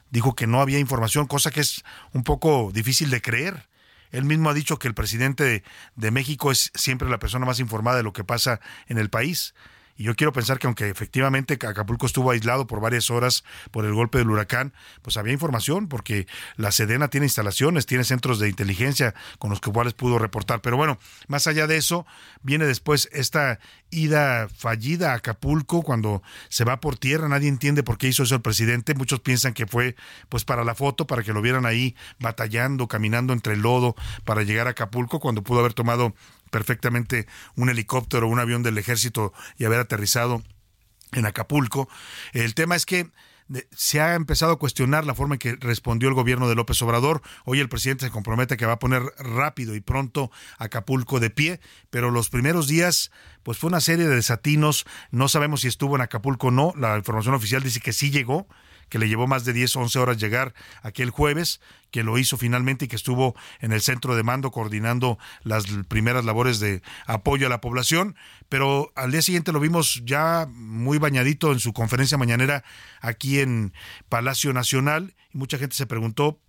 [0.10, 1.84] Dijo que no había información, cosa que es
[2.14, 3.68] un poco difícil de creer.
[4.12, 5.64] Él mismo ha dicho que el presidente de,
[5.96, 9.54] de México es siempre la persona más informada de lo que pasa en el país.
[10.00, 13.94] Y yo quiero pensar que aunque efectivamente Acapulco estuvo aislado por varias horas por el
[13.94, 14.72] golpe del huracán,
[15.02, 16.26] pues había información porque
[16.56, 20.62] la Sedena tiene instalaciones, tiene centros de inteligencia con los cuales pudo reportar.
[20.62, 22.06] Pero bueno, más allá de eso,
[22.44, 27.98] viene después esta ida fallida a Acapulco cuando se va por tierra, nadie entiende por
[27.98, 29.98] qué hizo eso el presidente, muchos piensan que fue
[30.30, 34.44] pues para la foto, para que lo vieran ahí batallando, caminando entre el lodo para
[34.44, 36.16] llegar a Acapulco cuando pudo haber tomado
[36.50, 40.44] perfectamente un helicóptero o un avión del ejército y haber aterrizado
[41.14, 41.90] en Acapulco.
[42.34, 43.10] El tema es que
[43.72, 47.22] se ha empezado a cuestionar la forma en que respondió el gobierno de López Obrador.
[47.46, 51.60] Hoy el presidente se compromete que va a poner rápido y pronto Acapulco de pie,
[51.90, 53.12] pero los primeros días
[53.44, 54.86] pues fue una serie de desatinos.
[55.10, 56.74] No sabemos si estuvo en Acapulco o no.
[56.78, 58.48] La información oficial dice que sí llegó,
[58.90, 61.62] que le llevó más de 10 o 11 horas llegar aquel jueves,
[61.92, 66.26] que lo hizo finalmente y que estuvo en el centro de mando coordinando las primeras
[66.26, 68.16] labores de apoyo a la población,
[68.48, 72.64] pero al día siguiente lo vimos ya muy bañadito en su conferencia mañanera
[73.02, 73.74] aquí en
[74.10, 76.40] Palacio Nacional y mucha gente se preguntó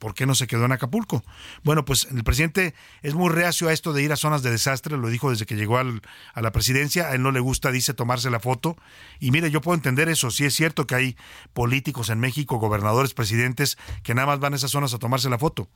[0.00, 1.22] ¿Por qué no se quedó en Acapulco?
[1.62, 4.96] Bueno, pues el presidente es muy reacio a esto de ir a zonas de desastre,
[4.96, 6.00] lo dijo desde que llegó al,
[6.32, 8.78] a la presidencia, a él no le gusta, dice, tomarse la foto.
[9.20, 11.16] Y mire, yo puedo entender eso, sí es cierto que hay
[11.52, 15.38] políticos en México, gobernadores, presidentes, que nada más van a esas zonas a tomarse la
[15.38, 15.68] foto.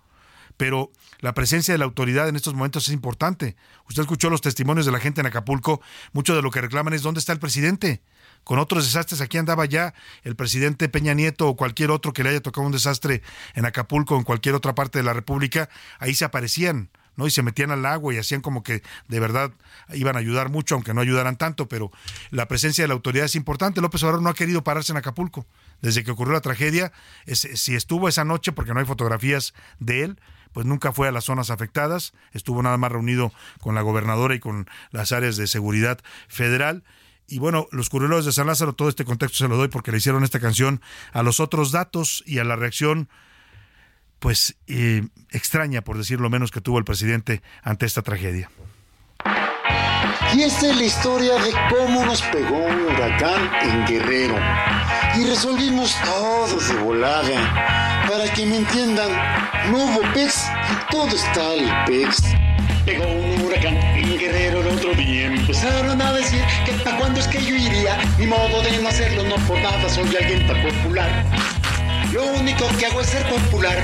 [0.56, 3.56] Pero la presencia de la autoridad en estos momentos es importante.
[3.90, 5.82] Usted escuchó los testimonios de la gente en Acapulco,
[6.14, 8.00] mucho de lo que reclaman es dónde está el presidente
[8.45, 9.20] con otros desastres.
[9.20, 12.72] Aquí andaba ya el presidente Peña Nieto o cualquier otro que le haya tocado un
[12.72, 13.22] desastre
[13.55, 15.68] en Acapulco o en cualquier otra parte de la República,
[15.99, 16.90] ahí se aparecían.
[17.16, 17.26] ¿no?
[17.26, 19.53] Y se metían al agua y hacían como que de verdad
[19.92, 21.92] iban a ayudar mucho, aunque no ayudaran tanto, pero
[22.30, 23.80] la presencia de la autoridad es importante.
[23.80, 25.47] López Obrador no ha querido pararse en Acapulco.
[25.80, 26.92] Desde que ocurrió la tragedia,
[27.26, 30.20] si estuvo esa noche, porque no hay fotografías de él,
[30.53, 34.40] pues nunca fue a las zonas afectadas, estuvo nada más reunido con la gobernadora y
[34.40, 36.84] con las áreas de seguridad federal
[37.26, 39.98] y bueno, los curiosos de San Lázaro, todo este contexto se lo doy porque le
[39.98, 40.80] hicieron esta canción
[41.12, 43.08] a los otros datos y a la reacción
[44.18, 48.50] pues eh, extraña, por decirlo menos, que tuvo el presidente ante esta tragedia.
[50.34, 54.36] Y esta es la historia de cómo nos pegó un huracán en Guerrero.
[55.16, 58.06] Y resolvimos todo de volada.
[58.08, 59.10] Para que me entiendan,
[59.70, 62.43] no hubo pez y todo está al pez.
[62.85, 65.26] Pegó un huracán en Guerrero el otro día.
[65.26, 67.97] Empezaron a decir que para cuándo es que yo iría.
[68.18, 71.24] Mi modo de no hacerlo, no por nada soy alguien tan popular.
[72.12, 73.78] Lo único que hago es ser popular.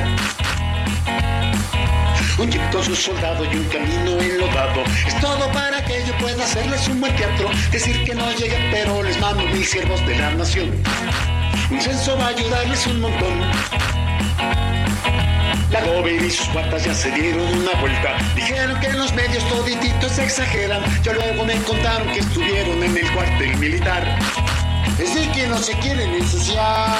[2.39, 4.85] Un jeep con su soldado y un camino enlodado.
[5.07, 7.49] Es todo para que yo pueda hacerles un buen teatro.
[7.73, 10.71] Decir que no lleguen, pero les mando mis siervos de la nación.
[11.71, 13.51] Un censo va a ayudarles un montón.
[15.71, 18.17] La Gober y sus cuartas ya se dieron una vuelta.
[18.35, 20.83] Dijeron que los medios todititos exageran.
[21.03, 24.19] Ya luego me contaron que estuvieron en el cuartel militar.
[24.99, 26.99] Es de que no se quieren ensuciar.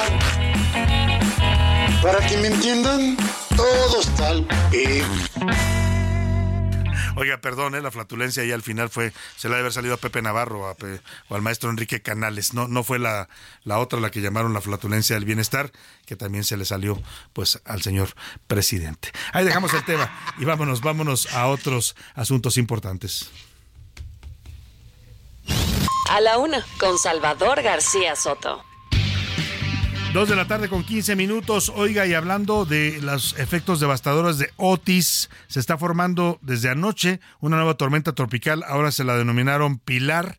[2.01, 3.17] Para que me entiendan,
[3.57, 5.03] todo está al pez.
[7.15, 7.81] Oiga, perdón, ¿eh?
[7.81, 10.75] la flatulencia ahí al final fue, se le ha de haber salido a Pepe Navarro
[11.29, 12.53] o al maestro Enrique Canales.
[12.53, 13.27] No, no fue la,
[13.63, 15.71] la otra la que llamaron la flatulencia del bienestar,
[16.05, 17.01] que también se le salió
[17.33, 18.09] pues al señor
[18.47, 19.11] presidente.
[19.33, 23.29] Ahí dejamos el tema y vámonos, vámonos a otros asuntos importantes.
[26.09, 28.70] A la una, con Salvador García Soto.
[30.13, 31.71] Dos de la tarde con 15 minutos.
[31.73, 37.55] Oiga, y hablando de los efectos devastadores de Otis, se está formando desde anoche una
[37.55, 38.65] nueva tormenta tropical.
[38.67, 40.37] Ahora se la denominaron Pilar.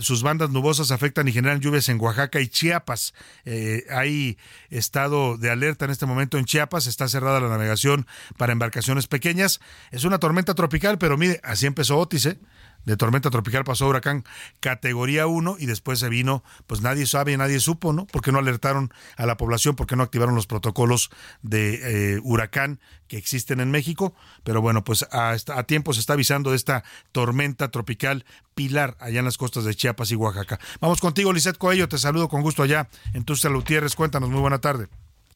[0.00, 3.12] Sus bandas nubosas afectan y generan lluvias en Oaxaca y Chiapas.
[3.44, 4.38] Eh, hay
[4.70, 6.86] estado de alerta en este momento en Chiapas.
[6.86, 8.06] Está cerrada la navegación
[8.38, 9.60] para embarcaciones pequeñas.
[9.90, 12.38] Es una tormenta tropical, pero mire, así empezó Otis, ¿eh?
[12.84, 14.24] De tormenta tropical pasó a huracán
[14.60, 18.06] categoría 1 y después se vino, pues nadie sabe, nadie supo, ¿no?
[18.06, 21.10] Porque no alertaron a la población, porque no activaron los protocolos
[21.42, 24.14] de eh, huracán que existen en México.
[24.44, 28.24] Pero bueno, pues a, tiempo se está avisando de esta tormenta tropical
[28.54, 30.58] Pilar allá en las costas de Chiapas y Oaxaca.
[30.80, 33.94] Vamos contigo, Lisette Coello, te saludo con gusto allá en Tuxtla Gutiérrez.
[33.94, 34.88] Cuéntanos, muy buena tarde.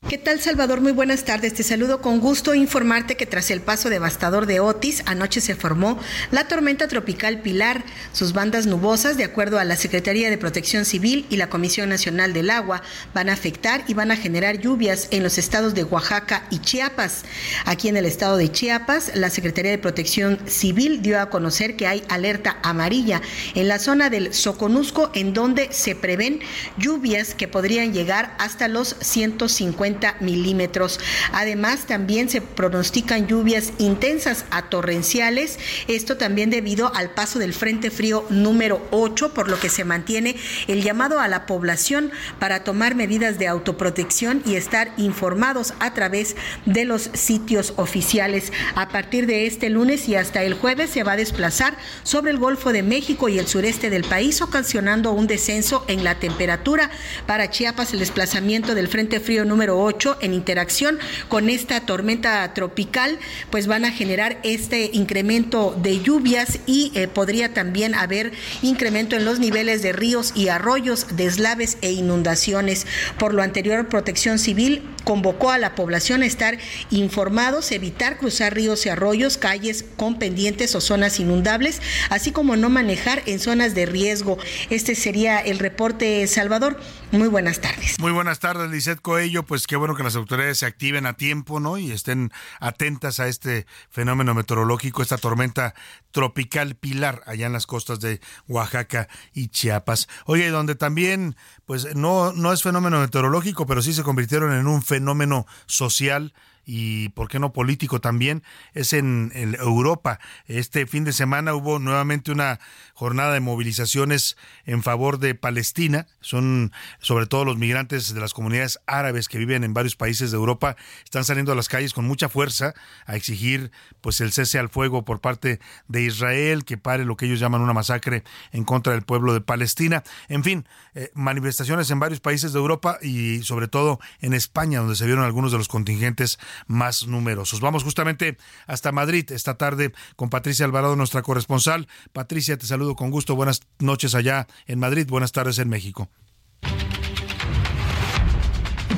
[0.03, 0.80] ¿Qué tal, Salvador?
[0.82, 1.55] Muy buenas tardes.
[1.55, 5.99] Te saludo con gusto informarte que tras el paso devastador de Otis, anoche se formó
[6.30, 7.82] la tormenta tropical Pilar.
[8.12, 12.32] Sus bandas nubosas, de acuerdo a la Secretaría de Protección Civil y la Comisión Nacional
[12.34, 12.82] del Agua,
[13.14, 17.24] van a afectar y van a generar lluvias en los estados de Oaxaca y Chiapas.
[17.64, 21.88] Aquí en el estado de Chiapas, la Secretaría de Protección Civil dio a conocer que
[21.88, 23.22] hay alerta amarilla
[23.57, 26.38] en la zona del Soconusco, en donde se prevén
[26.78, 29.86] lluvias que podrían llegar hasta los 150
[30.20, 31.01] milímetros.
[31.32, 35.59] Además, también se pronostican lluvias intensas a torrenciales,
[35.89, 40.37] esto también debido al paso del Frente Frío número 8, por lo que se mantiene
[40.66, 46.37] el llamado a la población para tomar medidas de autoprotección y estar informados a través
[46.64, 48.53] de los sitios oficiales.
[48.74, 52.39] A partir de este lunes y hasta el jueves se va a desplazar sobre el
[52.39, 56.91] Golfo de México y el sureste del país, ocasionando un descenso en la temperatura.
[57.26, 59.45] Para Chiapas, el desplazamiento del Frente Frío
[59.77, 60.99] número 8 en interacción
[61.29, 63.18] con esta tormenta tropical,
[63.51, 69.24] pues van a generar este incremento de lluvias y eh, podría también haber incremento en
[69.24, 72.87] los niveles de ríos y arroyos, deslaves e inundaciones.
[73.18, 76.59] Por lo anterior, Protección Civil convocó a la población a estar
[76.91, 82.70] informados, evitar cruzar ríos y arroyos, calles con pendientes o zonas inundables, así como no
[82.70, 84.39] manejar en zonas de riesgo.
[84.68, 86.81] Este sería el reporte, Salvador.
[87.12, 88.00] Muy buenas tardes.
[88.00, 89.44] Muy buenas tardes, Lisette Coello.
[89.44, 91.78] Pues qué bueno que las autoridades se activen a tiempo, ¿no?
[91.78, 95.74] Y estén atentas a este fenómeno meteorológico, esta tormenta
[96.11, 100.09] tropical Pilar, allá en las costas de Oaxaca y Chiapas.
[100.24, 104.82] Oye, donde también, pues no, no es fenómeno meteorológico, pero sí se convirtieron en un
[104.82, 106.34] fenómeno social
[106.68, 108.42] y por qué no político también,
[108.74, 110.18] es en, en Europa.
[110.46, 112.59] Este fin de semana hubo nuevamente una
[112.97, 116.07] jornada de movilizaciones en favor de Palestina.
[116.22, 120.38] Son sobre todo los migrantes de las comunidades árabes que viven en varios países de
[120.38, 124.71] Europa, están saliendo a las calles con mucha fuerza a exigir pues el cese al
[124.71, 128.95] fuego por parte de Israel, que pare lo que ellos llaman una masacre en contra
[128.95, 130.03] del pueblo de Palestina.
[130.29, 134.96] En fin, eh, manifestaciones en varios países de Europa y sobre todo en España, donde
[134.96, 137.61] se vieron algunos de los contingentes más numerosos.
[137.61, 141.88] Vamos justamente hasta Madrid esta tarde con Patricia Alvarado, nuestra corresponsal.
[142.14, 143.34] Patricia, te saludo con gusto.
[143.34, 146.08] Buenas noches allá en Madrid, buenas tardes en México.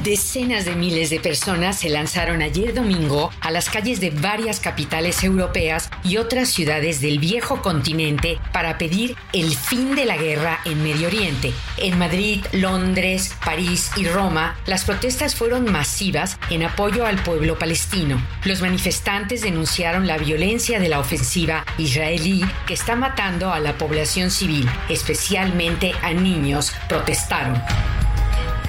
[0.08, 5.22] Decenas de miles de personas se lanzaron ayer domingo a las calles de varias capitales
[5.22, 10.82] europeas y otras ciudades del viejo continente para pedir el fin de la guerra en
[10.82, 11.52] Medio Oriente.
[11.76, 18.18] En Madrid, Londres, París y Roma, las protestas fueron masivas en apoyo al pueblo palestino.
[18.46, 24.30] Los manifestantes denunciaron la violencia de la ofensiva israelí que está matando a la población
[24.30, 27.62] civil, especialmente a niños, protestaron.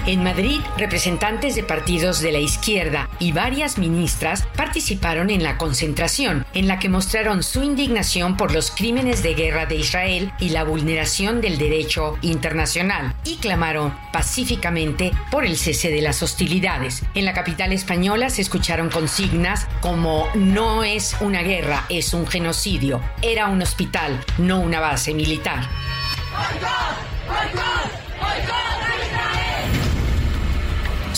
[0.06, 6.46] En Madrid, representantes de partidos de la izquierda y varias ministras participaron en la concentración,
[6.54, 10.64] en la que mostraron su indignación por los crímenes de guerra de Israel y la
[10.64, 17.02] vulneración del derecho internacional, y clamaron pacíficamente por el cese de las hostilidades.
[17.14, 23.02] En la capital española se escucharon consignas como no es una guerra, es un genocidio,
[23.20, 25.68] era un hospital, no una base militar.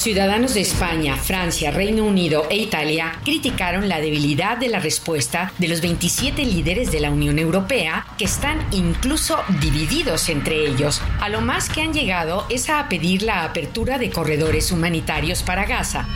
[0.03, 5.69] Ciudadanos de España, Francia, Reino Unido e Italia criticaron la debilidad de la respuesta de
[5.69, 11.01] los 27 líderes de la Unión Europea, que están incluso divididos entre ellos.
[11.21, 15.67] A lo más que han llegado es a pedir la apertura de corredores humanitarios para
[15.67, 16.09] Gaza.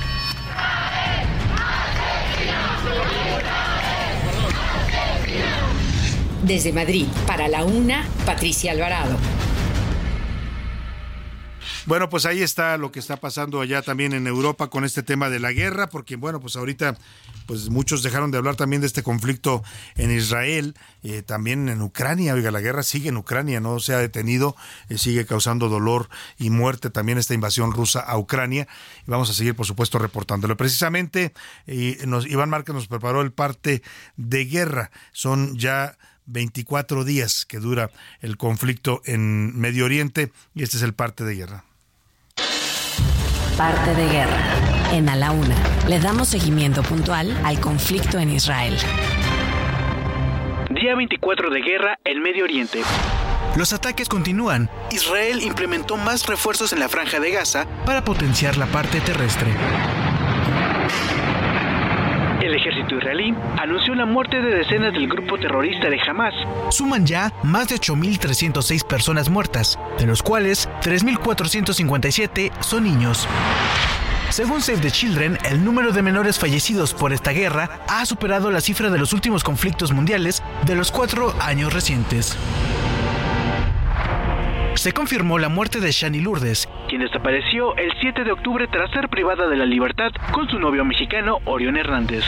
[6.42, 9.16] Desde Madrid, para la UNA, Patricia Alvarado.
[11.86, 15.30] Bueno, pues ahí está lo que está pasando allá también en Europa con este tema
[15.30, 16.98] de la guerra, porque bueno, pues ahorita
[17.46, 19.62] pues muchos dejaron de hablar también de este conflicto
[19.94, 23.98] en Israel, eh, también en Ucrania, oiga, la guerra sigue en Ucrania, no se ha
[23.98, 24.56] detenido,
[24.88, 26.08] eh, sigue causando dolor
[26.38, 28.66] y muerte también esta invasión rusa a Ucrania,
[29.06, 30.56] y vamos a seguir por supuesto reportándolo.
[30.56, 31.34] Precisamente
[31.68, 33.84] eh, nos, Iván Márquez nos preparó el parte
[34.16, 35.96] de guerra, son ya
[36.26, 37.92] 24 días que dura
[38.22, 41.64] el conflicto en Medio Oriente y este es el parte de guerra.
[43.56, 44.38] Parte de guerra.
[44.92, 45.54] En A la Una
[45.88, 48.76] le damos seguimiento puntual al conflicto en Israel.
[50.68, 52.82] Día 24 de guerra en Medio Oriente.
[53.56, 54.68] Los ataques continúan.
[54.90, 59.54] Israel implementó más refuerzos en la franja de Gaza para potenciar la parte terrestre.
[62.47, 66.32] El ejército israelí anunció la muerte de decenas del grupo terrorista de Hamas.
[66.70, 73.27] Suman ya más de 8.306 personas muertas, de los cuales 3.457 son niños.
[74.31, 78.60] Según Save the Children, el número de menores fallecidos por esta guerra ha superado la
[78.60, 82.39] cifra de los últimos conflictos mundiales de los cuatro años recientes.
[84.86, 89.08] Se confirmó la muerte de Shani Lourdes, quien desapareció el 7 de octubre tras ser
[89.08, 92.22] privada de la libertad con su novio mexicano Orión Hernández.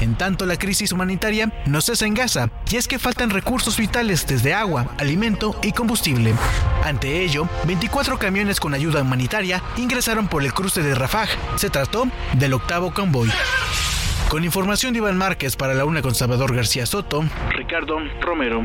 [0.00, 4.28] En tanto, la crisis humanitaria no cesa en Gaza, y es que faltan recursos vitales
[4.28, 6.34] desde agua, alimento y combustible.
[6.84, 11.26] Ante ello, 24 camiones con ayuda humanitaria ingresaron por el cruce de Rafah.
[11.56, 12.04] Se trató
[12.34, 13.28] del octavo convoy.
[14.28, 17.24] Con información de Iván Márquez para la una con Salvador García Soto,
[17.56, 18.64] Ricardo Romero.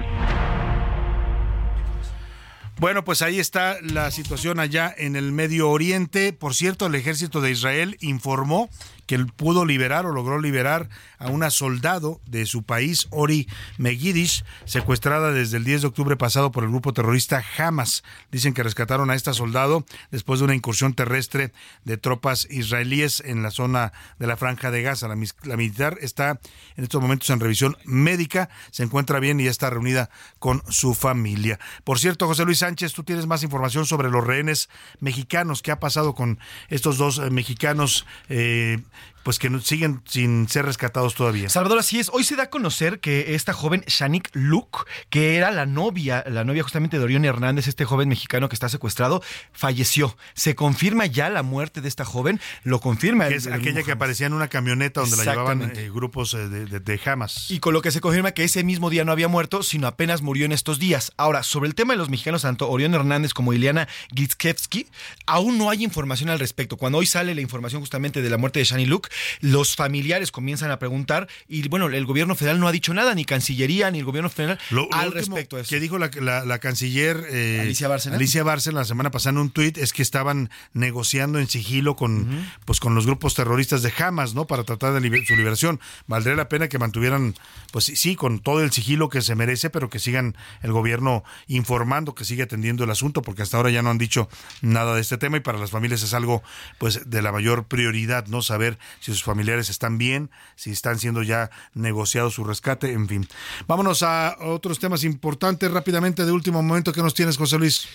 [2.83, 6.33] Bueno, pues ahí está la situación allá en el Medio Oriente.
[6.33, 8.69] Por cierto, el ejército de Israel informó
[9.05, 13.47] que él pudo liberar o logró liberar a una soldado de su país, Ori
[13.77, 18.03] Megidish, secuestrada desde el 10 de octubre pasado por el grupo terrorista Hamas.
[18.31, 21.53] Dicen que rescataron a esta soldado después de una incursión terrestre
[21.85, 25.07] de tropas israelíes en la zona de la franja de Gaza.
[25.07, 26.39] La, militar está
[26.75, 30.09] en estos momentos en revisión médica, se encuentra bien y está reunida
[30.39, 31.59] con su familia.
[31.83, 34.69] Por cierto, José Luis Sánchez, tú tienes más información sobre los rehenes
[34.99, 35.61] mexicanos.
[35.61, 36.39] ¿Qué ha pasado con
[36.69, 38.05] estos dos eh, mexicanos?
[38.29, 38.79] Eh,
[39.23, 41.49] pues que siguen sin ser rescatados todavía.
[41.49, 42.09] Salvador, así es.
[42.13, 44.79] Hoy se da a conocer que esta joven Shanik Luke,
[45.09, 48.69] que era la novia, la novia justamente de Orión Hernández, este joven mexicano que está
[48.69, 50.15] secuestrado, falleció.
[50.33, 53.27] Se confirma ya la muerte de esta joven, lo confirma.
[53.27, 56.65] Que es aquella que aparecía en una camioneta donde la llevaban eh, grupos eh, de,
[56.65, 57.49] de, de, Hamas.
[57.49, 60.21] Y con lo que se confirma que ese mismo día no había muerto, sino apenas
[60.21, 61.13] murió en estos días.
[61.17, 64.87] Ahora, sobre el tema de los mexicanos, tanto Orión Hernández como Ileana Gitzkevsky,
[65.25, 66.77] aún no hay información al respecto.
[66.77, 69.09] Cuando hoy sale la información justamente de la muerte de Shani Luke,
[69.41, 73.25] los familiares comienzan a preguntar y bueno, el gobierno federal no ha dicho nada, ni
[73.25, 75.69] Cancillería, ni el gobierno federal lo, lo al respecto de eso.
[75.69, 78.15] que dijo la, la, la canciller eh, Alicia Bárcena.
[78.15, 82.17] Alicia Bárcena la semana pasada en un tuit es que estaban negociando en sigilo con,
[82.17, 82.51] uh -huh.
[82.65, 84.45] pues, con los grupos terroristas de Hamas, ¿no?
[84.45, 85.79] Para tratar de liber su liberación.
[86.07, 87.35] Valdría la pena que mantuvieran,
[87.71, 92.15] pues sí, con todo el sigilo que se merece, pero que sigan el gobierno informando,
[92.15, 94.29] que siga atendiendo el asunto, porque hasta ahora ya no han dicho
[94.61, 96.43] nada de este tema y para las familias es algo,
[96.77, 98.41] pues, de la mayor prioridad, ¿no?
[98.41, 103.27] Saber si sus familiares están bien, si están siendo ya negociados su rescate, en fin.
[103.67, 107.85] Vámonos a otros temas importantes rápidamente de último momento que nos tienes, José Luis.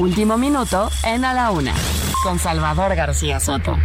[0.00, 1.72] Último minuto en A la Una,
[2.24, 3.78] con Salvador García Soto.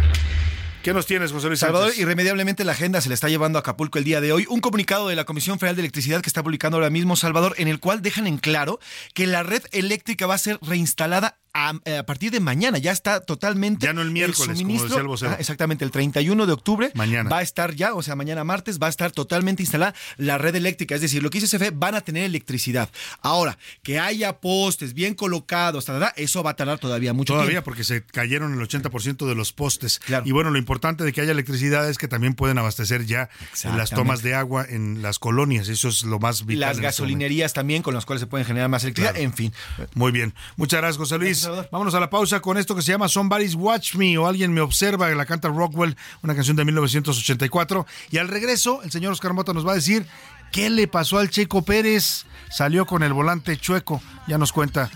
[0.82, 2.02] ¿Qué nos tienes, José Luis Salvador, Sánchez?
[2.02, 4.46] irremediablemente la agenda se le está llevando a Acapulco el día de hoy.
[4.48, 7.68] Un comunicado de la Comisión Federal de Electricidad que está publicando ahora mismo, Salvador, en
[7.68, 8.78] el cual dejan en claro
[9.12, 12.78] que la red eléctrica va a ser reinstalada a, eh, a partir de mañana.
[12.78, 13.84] Ya está totalmente.
[13.84, 15.32] Ya no el miércoles, como suministro- decía el vocero.
[15.32, 16.90] Ah, exactamente, el 31 de octubre.
[16.94, 17.28] Mañana.
[17.28, 20.54] Va a estar ya, o sea, mañana martes, va a estar totalmente instalada la red
[20.54, 20.94] eléctrica.
[20.94, 22.88] Es decir, lo que dice CFE, van a tener electricidad.
[23.20, 25.86] Ahora, que haya postes bien colocados,
[26.16, 27.64] eso va a tardar todavía mucho Todavía, tiempo.
[27.64, 30.00] porque se cayeron el 80% de los postes.
[30.24, 33.30] Y bueno, lo importante de que haya electricidad es que también pueden abastecer ya
[33.64, 35.68] en las tomas de agua en las colonias.
[35.68, 36.60] Eso es lo más vital.
[36.60, 39.12] Las este gasolinerías también, con las cuales se pueden generar más electricidad.
[39.14, 39.24] Claro.
[39.24, 39.54] En fin.
[39.94, 40.34] Muy bien.
[40.56, 41.48] Muchas gracias, José Luis.
[41.72, 44.60] Vámonos a la pausa con esto que se llama Somebody's Watch Me o Alguien Me
[44.60, 47.86] Observa, que la canta Rockwell, una canción de 1984.
[48.10, 50.04] Y al regreso, el señor Oscar Mota nos va a decir
[50.52, 52.26] qué le pasó al Checo Pérez.
[52.50, 54.02] Salió con el volante chueco.
[54.26, 54.90] Ya nos cuenta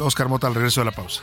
[0.00, 1.22] Oscar Mota al regreso de la pausa.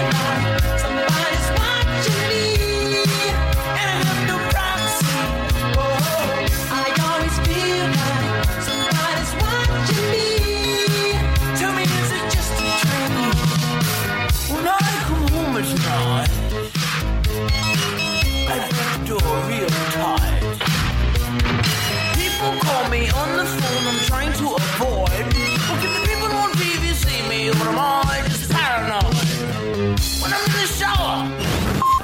[0.00, 0.47] goodbye.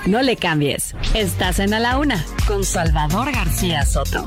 [0.07, 0.95] No le cambies.
[1.15, 4.27] Estás en A la Una, con Salvador García Soto.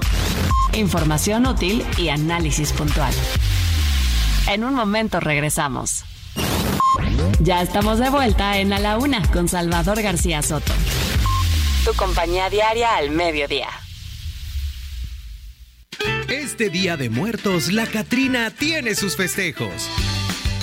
[0.74, 3.14] Información útil y análisis puntual.
[4.48, 6.04] En un momento regresamos.
[7.40, 10.74] Ya estamos de vuelta en A la Una, con Salvador García Soto.
[11.86, 13.70] Tu compañía diaria al mediodía.
[16.28, 19.88] Este Día de Muertos, la Catrina tiene sus festejos.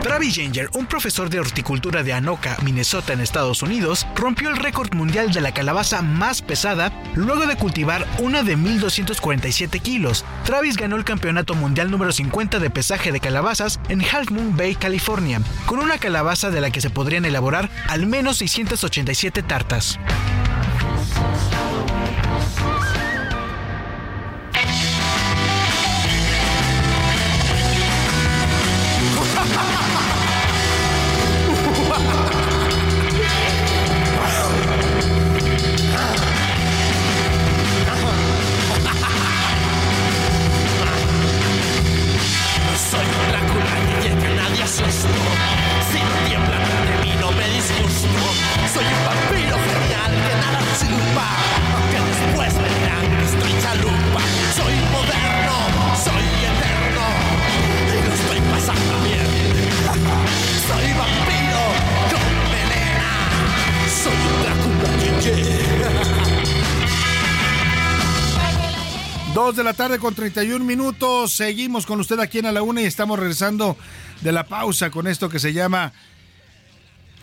[0.00, 4.94] Travis Janger, un profesor de horticultura de Anoka, Minnesota, en Estados Unidos, rompió el récord
[4.94, 10.24] mundial de la calabaza más pesada luego de cultivar una de 1.247 kilos.
[10.44, 14.74] Travis ganó el campeonato mundial número 50 de pesaje de calabazas en Half Moon Bay,
[14.74, 19.98] California, con una calabaza de la que se podrían elaborar al menos 687 tartas.
[69.66, 71.32] La tarde con 31 minutos.
[71.32, 73.76] Seguimos con usted aquí en A la Una y estamos regresando
[74.20, 75.92] de la pausa con esto que se llama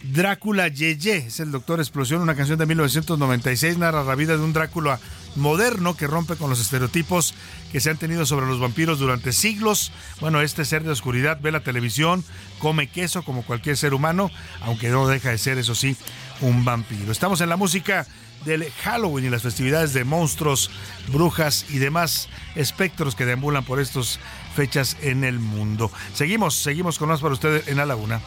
[0.03, 1.15] Drácula Yeye.
[1.27, 3.77] Es el Doctor Explosión, una canción de 1996.
[3.77, 4.99] Narra la vida de un Drácula
[5.37, 7.33] moderno que rompe con los estereotipos
[7.71, 9.93] que se han tenido sobre los vampiros durante siglos.
[10.19, 12.25] Bueno, este ser de oscuridad ve la televisión,
[12.59, 14.29] come queso como cualquier ser humano,
[14.59, 15.95] aunque no deja de ser, eso sí,
[16.41, 17.13] un vampiro.
[17.13, 18.05] Estamos en la música
[18.45, 20.71] del Halloween y las festividades de monstruos,
[21.07, 24.19] brujas y demás espectros que deambulan por estas
[24.55, 25.91] fechas en el mundo.
[26.13, 28.19] Seguimos, seguimos con más para ustedes en la Una.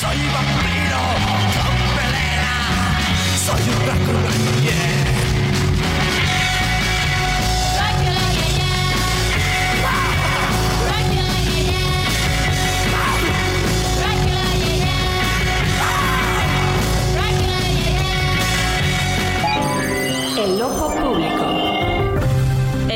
[0.00, 0.74] Soy vampiro.
[3.46, 4.13] Soy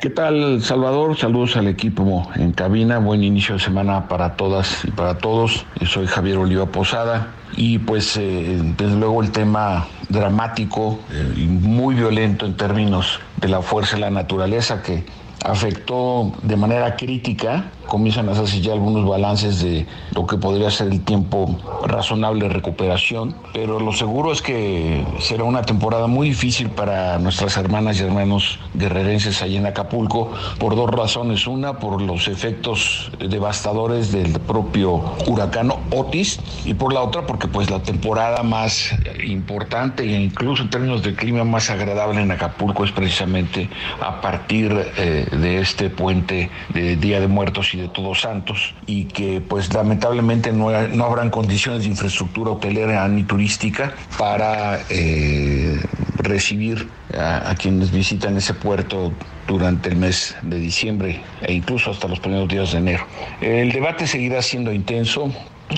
[0.00, 1.16] ¿Qué tal, Salvador?
[1.16, 2.98] Saludos al equipo en cabina.
[2.98, 5.64] Buen inicio de semana para todas y para todos.
[5.86, 7.32] Soy Javier Oliva Posada.
[7.56, 13.48] Y pues, eh, desde luego, el tema dramático eh, y muy violento en términos de
[13.48, 15.06] la fuerza de la naturaleza que
[15.42, 20.88] afectó de manera crítica comienzan a hacerse ya algunos balances de lo que podría ser
[20.88, 26.70] el tiempo razonable de recuperación, pero lo seguro es que será una temporada muy difícil
[26.70, 31.46] para nuestras hermanas y hermanos guerrerenses allá en Acapulco por dos razones.
[31.46, 37.70] Una, por los efectos devastadores del propio huracán Otis y por la otra, porque pues
[37.70, 38.94] la temporada más
[39.24, 43.68] importante e incluso en términos de clima más agradable en Acapulco es precisamente
[44.00, 49.40] a partir eh, de este puente de Día de Muertos de Todos Santos y que
[49.40, 55.84] pues lamentablemente no, no habrán condiciones de infraestructura hotelera ni turística para eh,
[56.18, 59.12] recibir a, quienes visitan ese puerto
[59.46, 63.06] durante el mes de diciembre e incluso hasta los primeros días de enero.
[63.40, 65.32] El debate seguirá siendo intenso.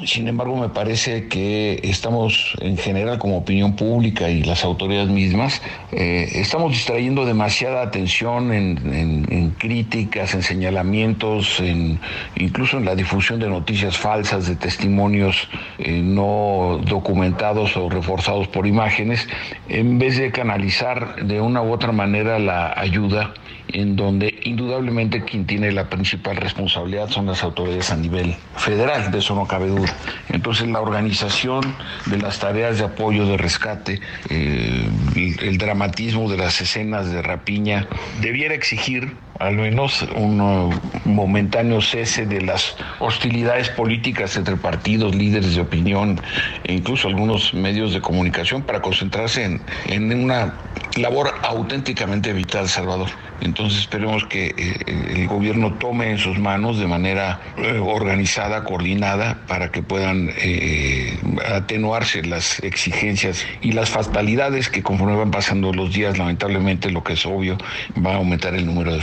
[0.05, 5.63] Sin embargo, me parece que estamos en general como opinión pública y las autoridades mismas,
[5.93, 11.99] eh, estamos distrayendo demasiada atención en, críticas, en señalamientos, en,
[12.37, 15.49] incluso en la difusión de noticias falsas, de testimonios
[15.79, 19.27] eh, no documentados o reforzados por imágenes,
[19.71, 23.33] en vez de canalizar de una u otra manera la ayuda
[23.73, 29.19] en donde indudablemente quien tiene la principal responsabilidad son las autoridades a nivel federal, de
[29.19, 29.95] eso no cabe duda.
[30.29, 31.63] Entonces la organización
[32.07, 34.01] de las tareas de apoyo, de rescate,
[34.31, 37.87] eh, el, el, dramatismo de las escenas de rapiña,
[38.21, 40.71] debiera exigir al menos un uh,
[41.05, 46.21] momentáneo cese de las hostilidades políticas entre partidos, líderes de opinión
[46.65, 50.55] e incluso algunos medios de comunicación para concentrarse en, en una
[50.97, 53.09] labor auténticamente vital, Salvador.
[53.41, 59.39] Entonces esperemos que eh, el gobierno tome en sus manos de manera eh, organizada, coordinada,
[59.47, 65.93] para que puedan eh, atenuarse las exigencias y las fatalidades que conforme van pasando los
[65.93, 67.59] días, lamentablemente, lo que es obvio,
[68.05, 69.03] va a aumentar el número de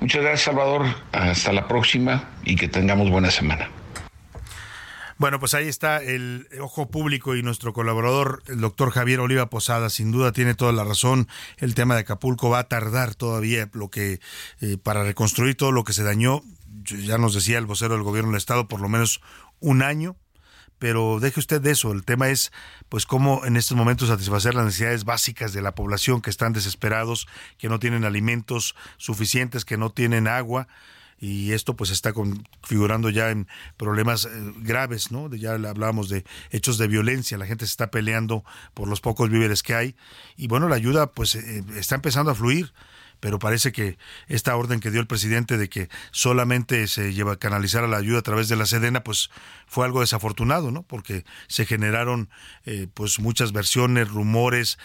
[0.00, 0.84] Muchas gracias, Salvador.
[1.12, 3.68] Hasta la próxima y que tengamos buena semana.
[5.22, 9.88] Bueno, pues ahí está el ojo público y nuestro colaborador, el doctor Javier Oliva Posada,
[9.88, 11.28] sin duda tiene toda la razón.
[11.58, 14.18] El tema de Acapulco va a tardar todavía lo que
[14.60, 16.42] eh, para reconstruir todo lo que se dañó.
[16.84, 19.20] Ya nos decía el vocero del gobierno del estado, por lo menos
[19.60, 20.16] un año.
[20.82, 21.92] Pero deje usted de eso.
[21.92, 22.50] El tema es,
[22.88, 27.28] pues, cómo en estos momentos satisfacer las necesidades básicas de la población que están desesperados,
[27.56, 30.66] que no tienen alimentos suficientes, que no tienen agua
[31.20, 33.46] y esto pues está configurando ya en
[33.76, 35.32] problemas eh, graves, ¿no?
[35.32, 38.44] Ya hablábamos de hechos de violencia, la gente se está peleando
[38.74, 39.94] por los pocos víveres que hay
[40.36, 42.72] y bueno, la ayuda pues eh, está empezando a fluir
[43.22, 47.36] pero parece que esta orden que dio el presidente de que solamente se lleva a
[47.36, 49.30] canalizar a la ayuda a través de la Sedena, pues
[49.68, 50.82] fue algo desafortunado, ¿no?
[50.82, 52.30] Porque se generaron
[52.66, 54.76] eh, pues muchas versiones, rumores,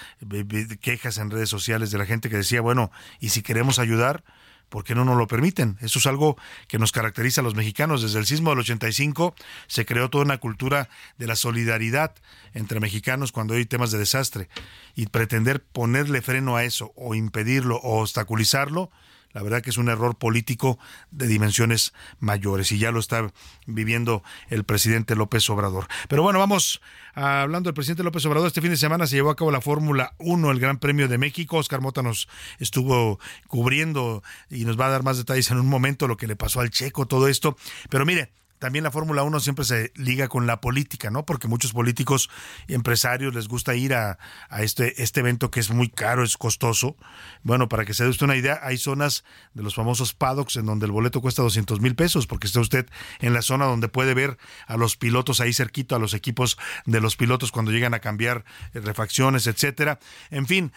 [0.81, 4.23] quejas en redes sociales de la gente que decía, bueno, y si queremos ayudar,
[4.69, 5.77] ¿Por qué no nos lo permiten?
[5.81, 6.37] Eso es algo
[6.67, 8.01] que nos caracteriza a los mexicanos.
[8.01, 9.33] Desde el sismo del 85
[9.67, 12.13] se creó toda una cultura de la solidaridad
[12.53, 14.49] entre mexicanos cuando hay temas de desastre.
[14.95, 18.91] Y pretender ponerle freno a eso o impedirlo o obstaculizarlo,
[19.33, 20.79] la verdad que es un error político
[21.11, 23.31] de dimensiones mayores y ya lo está
[23.67, 25.87] viviendo el presidente López Obrador.
[26.07, 26.81] Pero bueno, vamos
[27.17, 28.47] hablando del presidente López Obrador.
[28.47, 31.17] Este fin de semana se llevó a cabo la Fórmula 1, el Gran Premio de
[31.17, 31.57] México.
[31.57, 32.27] Oscar Mota nos
[32.59, 36.35] estuvo cubriendo y nos va a dar más detalles en un momento lo que le
[36.35, 37.57] pasó al Checo, todo esto.
[37.89, 41.25] Pero mire, también la Fórmula 1 siempre se liga con la política, ¿no?
[41.25, 42.29] Porque muchos políticos
[42.67, 44.17] y empresarios les gusta ir a,
[44.49, 46.95] a, este, este evento que es muy caro, es costoso.
[47.43, 49.23] Bueno, para que se dé usted una idea, hay zonas
[49.53, 52.87] de los famosos paddocks en donde el boleto cuesta 200 mil pesos, porque está usted
[53.19, 57.01] en la zona donde puede ver a los pilotos ahí cerquito, a los equipos de
[57.01, 59.99] los pilotos cuando llegan a cambiar refacciones, etcétera.
[60.29, 60.71] En fin,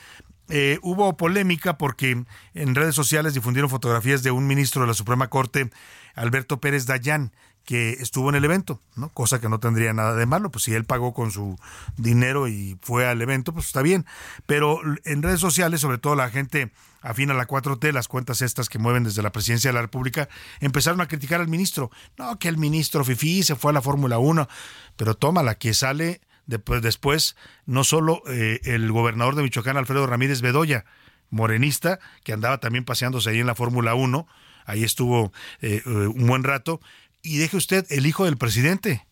[0.49, 2.25] eh, hubo polémica porque
[2.55, 5.71] en redes sociales difundieron fotografías de un ministro de la Suprema Corte,
[6.15, 7.33] Alberto Pérez Dayán,
[7.71, 9.11] que estuvo en el evento, ¿no?
[9.11, 11.57] Cosa que no tendría nada de malo, pues si él pagó con su
[11.97, 14.07] dinero y fue al evento, pues está bien.
[14.45, 18.69] Pero en redes sociales, sobre todo la gente afín a la 4T, las cuentas estas
[18.69, 20.29] que mueven desde la presidencia de la República,
[20.59, 21.93] empezaron a criticar al ministro.
[22.19, 24.49] No, que el ministro Fifi se fue a la Fórmula 1,
[24.97, 27.37] pero toma la que sale después, después
[27.67, 30.87] no solo eh, el gobernador de Michoacán, Alfredo Ramírez Bedoya,
[31.31, 34.27] morenista, que andaba también paseándose ahí en la Fórmula 1,
[34.67, 36.81] ahí estuvo eh, un buen rato,
[37.23, 39.07] y deje usted el hijo del presidente.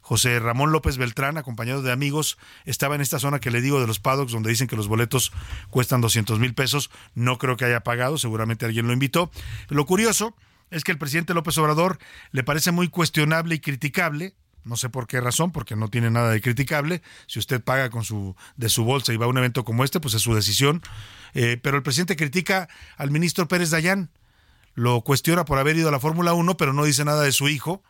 [0.00, 3.86] José Ramón López Beltrán, acompañado de amigos, estaba en esta zona que le digo de
[3.86, 5.32] los paddocks, donde dicen que los boletos
[5.70, 6.90] cuestan 200 mil pesos.
[7.14, 9.30] No creo que haya pagado, seguramente alguien lo invitó.
[9.68, 10.34] Lo curioso
[10.70, 11.98] es que el presidente López Obrador
[12.32, 14.34] le parece muy cuestionable y criticable.
[14.64, 17.02] No sé por qué razón, porque no tiene nada de criticable.
[17.26, 20.00] Si usted paga con su de su bolsa y va a un evento como este,
[20.00, 20.82] pues es su decisión.
[21.34, 24.10] Eh, pero el presidente critica al ministro Pérez Dayán.
[24.74, 27.48] Lo cuestiona por haber ido a la Fórmula 1, pero no dice nada de su
[27.48, 27.82] hijo,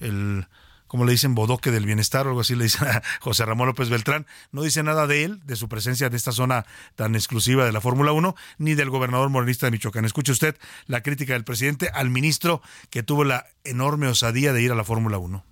[0.00, 0.46] el
[0.94, 3.88] como le dicen, bodoque del bienestar o algo así le dicen a José Ramón López
[3.88, 4.26] Beltrán.
[4.52, 7.80] No dice nada de él, de su presencia en esta zona tan exclusiva de la
[7.80, 10.04] Fórmula 1, ni del gobernador morenista de Michoacán.
[10.04, 10.56] Escuche usted
[10.86, 14.84] la crítica del presidente al ministro que tuvo la enorme osadía de ir a la
[14.84, 15.44] Fórmula 1.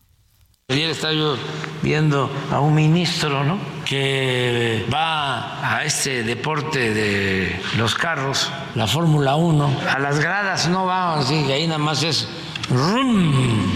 [0.72, 1.36] Ayer estaba yo
[1.82, 3.58] viendo a un ministro, ¿no?
[3.84, 9.80] Que va a este deporte de los carros, la Fórmula 1.
[9.94, 12.26] A las gradas no va así, ahí nada más es
[12.70, 13.70] rum,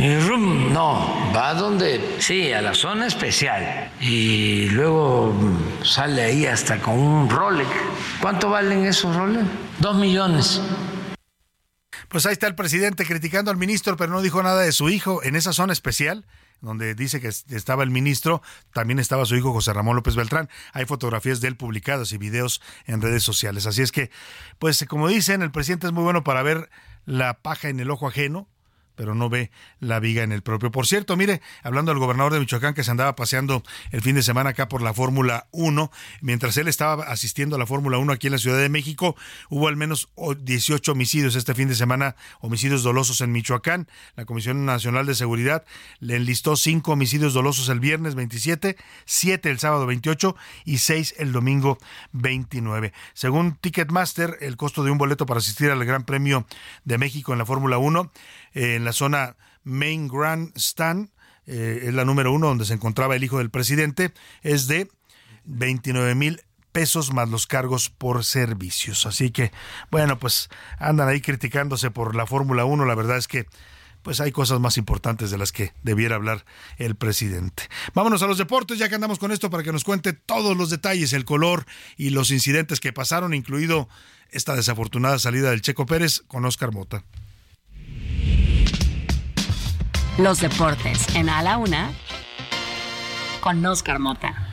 [0.00, 0.72] y rum.
[0.72, 3.90] No, va donde, sí, a la zona especial.
[4.00, 5.32] Y luego
[5.84, 7.70] sale ahí hasta con un Rolex.
[8.20, 9.44] ¿Cuánto valen esos Rolex?
[9.78, 10.60] Dos millones.
[12.12, 15.22] Pues ahí está el presidente criticando al ministro, pero no dijo nada de su hijo
[15.24, 16.26] en esa zona especial
[16.60, 18.42] donde dice que estaba el ministro,
[18.74, 20.50] también estaba su hijo José Ramón López Beltrán.
[20.74, 23.66] Hay fotografías de él publicadas y videos en redes sociales.
[23.66, 24.10] Así es que,
[24.58, 26.68] pues como dicen, el presidente es muy bueno para ver
[27.06, 28.46] la paja en el ojo ajeno,
[28.94, 29.50] pero no ve
[29.80, 30.70] la viga en el propio.
[30.70, 34.22] Por cierto, mire, hablando del gobernador de Michoacán que se andaba paseando el fin de
[34.22, 35.90] semana acá por la Fórmula 1,
[36.20, 39.16] mientras él estaba asistiendo a la Fórmula 1 aquí en la Ciudad de México,
[39.48, 43.88] hubo al menos 18 homicidios este fin de semana, homicidios dolosos en Michoacán.
[44.16, 45.64] La Comisión Nacional de Seguridad
[46.00, 51.32] le enlistó cinco homicidios dolosos el viernes 27, 7 el sábado 28 y 6 el
[51.32, 51.78] domingo
[52.12, 52.92] 29.
[53.14, 56.46] Según Ticketmaster, el costo de un boleto para asistir al Gran Premio
[56.84, 58.10] de México en la Fórmula 1
[58.54, 61.10] en la zona Main Grand Stand,
[61.46, 64.12] eh, es la número uno donde se encontraba el hijo del presidente,
[64.42, 64.88] es de
[65.44, 66.42] 29 mil
[66.72, 69.06] pesos más los cargos por servicios.
[69.06, 69.52] Así que,
[69.90, 70.48] bueno, pues
[70.78, 72.84] andan ahí criticándose por la Fórmula 1.
[72.86, 73.46] La verdad es que
[74.02, 76.44] pues hay cosas más importantes de las que debiera hablar
[76.76, 77.68] el presidente.
[77.94, 80.70] Vámonos a los deportes, ya que andamos con esto para que nos cuente todos los
[80.70, 81.66] detalles, el color
[81.96, 83.88] y los incidentes que pasaron, incluido
[84.30, 87.04] esta desafortunada salida del Checo Pérez con Oscar Mota.
[90.18, 91.90] Los deportes en A la Una
[93.40, 94.51] con Oscar Mota.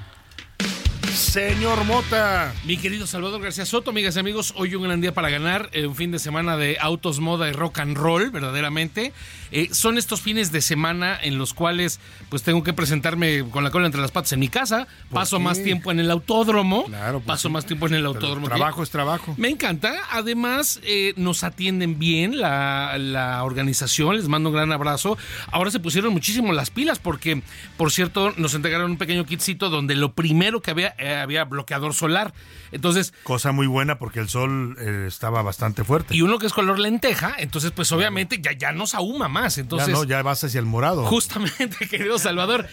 [1.29, 2.51] Señor Mota.
[2.65, 5.85] Mi querido Salvador García Soto, amigas y amigos, hoy un gran día para ganar, eh,
[5.85, 9.13] un fin de semana de autos, moda y rock and roll, verdaderamente.
[9.51, 11.99] Eh, son estos fines de semana en los cuales
[12.29, 15.43] pues tengo que presentarme con la cola entre las patas en mi casa, paso qué?
[15.43, 17.53] más tiempo en el autódromo, Claro, pues paso sí.
[17.53, 18.47] más tiempo en el autódromo.
[18.47, 19.35] trabajo es trabajo.
[19.37, 19.93] me encanta.
[20.11, 24.15] Además, eh, nos atienden bien la, la organización.
[24.15, 25.15] Les mando un gran abrazo.
[25.51, 27.43] Ahora se pusieron muchísimo las pilas porque,
[27.77, 32.33] por cierto, nos entregaron un pequeño kitcito donde lo primero que había había bloqueador solar.
[32.71, 36.15] Entonces, Cosa muy buena porque el sol eh, estaba bastante fuerte.
[36.15, 39.57] y uno que es color lenteja, entonces, pues obviamente ya, ya nos ahuma más.
[39.57, 41.05] Entonces, ya no, ya vas hacia el morado.
[41.05, 42.67] Justamente, querido Salvador.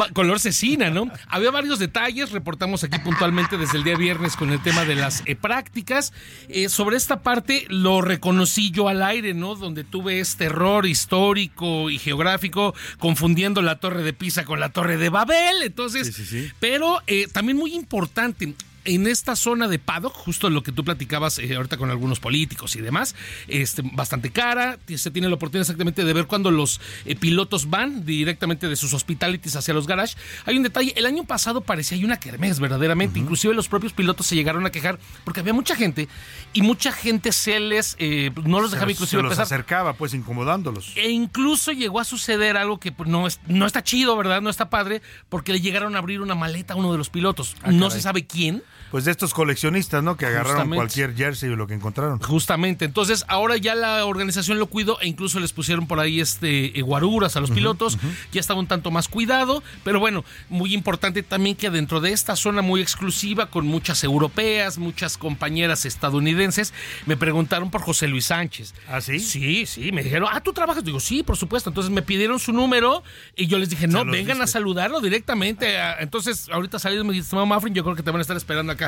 [0.00, 1.10] Va- Color cecina, ¿no?
[1.28, 5.22] Había varios detalles, reportamos aquí puntualmente desde el día viernes con el tema de las
[5.26, 6.12] eh, prácticas.
[6.48, 9.54] Eh, sobre esta parte lo reconocí yo al aire, ¿no?
[9.54, 14.96] Donde tuve este error histórico y geográfico confundiendo la torre de Pisa con la torre
[14.96, 15.62] de Babel.
[15.62, 16.16] Entonces,
[16.60, 17.00] pero
[17.32, 18.54] también muy importante
[18.86, 22.76] en esta zona de paddock, justo lo que tú platicabas eh, ahorita con algunos políticos
[22.76, 23.14] y demás,
[23.48, 24.78] este, bastante cara.
[24.96, 28.94] Se tiene la oportunidad exactamente de ver cuando los eh, pilotos van directamente de sus
[28.94, 30.16] hospitalities hacia los garages.
[30.44, 33.18] Hay un detalle, el año pasado parecía hay una kermés verdaderamente.
[33.18, 36.08] Inclusive los propios pilotos se llegaron a quejar porque había mucha gente
[36.52, 40.14] y mucha gente se les, eh, no los dejaba se, inclusive se los acercaba, pues
[40.14, 40.92] incomodándolos.
[40.96, 44.40] E incluso llegó a suceder algo que pues, no, es, no está chido, ¿verdad?
[44.40, 47.56] No está padre, porque le llegaron a abrir una maleta a uno de los pilotos.
[47.62, 47.90] Ah, no caray.
[47.90, 48.62] se sabe quién.
[48.90, 50.16] Pues de estos coleccionistas, ¿no?
[50.16, 50.76] Que agarraron Justamente.
[50.76, 52.20] cualquier jersey o lo que encontraron.
[52.20, 56.78] Justamente, entonces ahora ya la organización lo cuidó e incluso les pusieron por ahí este
[56.78, 57.98] eh, guaruras a los pilotos,
[58.32, 62.36] ya estaba un tanto más cuidado, pero bueno, muy importante también que dentro de esta
[62.36, 66.72] zona muy exclusiva con muchas europeas, muchas compañeras estadounidenses,
[67.06, 68.74] me preguntaron por José Luis Sánchez.
[68.88, 69.18] ¿Ah, sí?
[69.18, 70.84] Sí, sí, me dijeron, ah, ¿tú trabajas?
[70.84, 71.70] Digo, sí, por supuesto.
[71.70, 73.02] Entonces me pidieron su número
[73.34, 75.78] y yo les dije, no, vengan a saludarlo directamente.
[75.78, 78.72] Ah, Entonces, ahorita saliendo mi estimado Mafrin, yo creo que te van a estar esperando
[78.72, 78.85] acá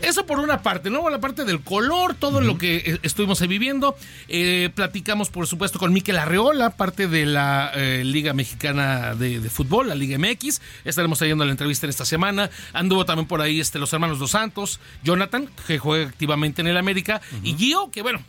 [0.00, 1.08] Eso por una parte, ¿no?
[1.10, 3.96] La parte del color, todo lo que eh, estuvimos viviendo.
[4.28, 9.50] Eh, platicamos, por supuesto, con Miquel Arreola, parte de la eh, Liga Mexicana de, de
[9.50, 10.60] Fútbol, la Liga MX.
[10.84, 12.50] Estaremos trayendo la entrevista en esta semana.
[12.72, 16.76] Anduvo también por ahí este, los hermanos Dos Santos, Jonathan, que juega activamente en el
[16.76, 18.20] América, y Gio, que bueno,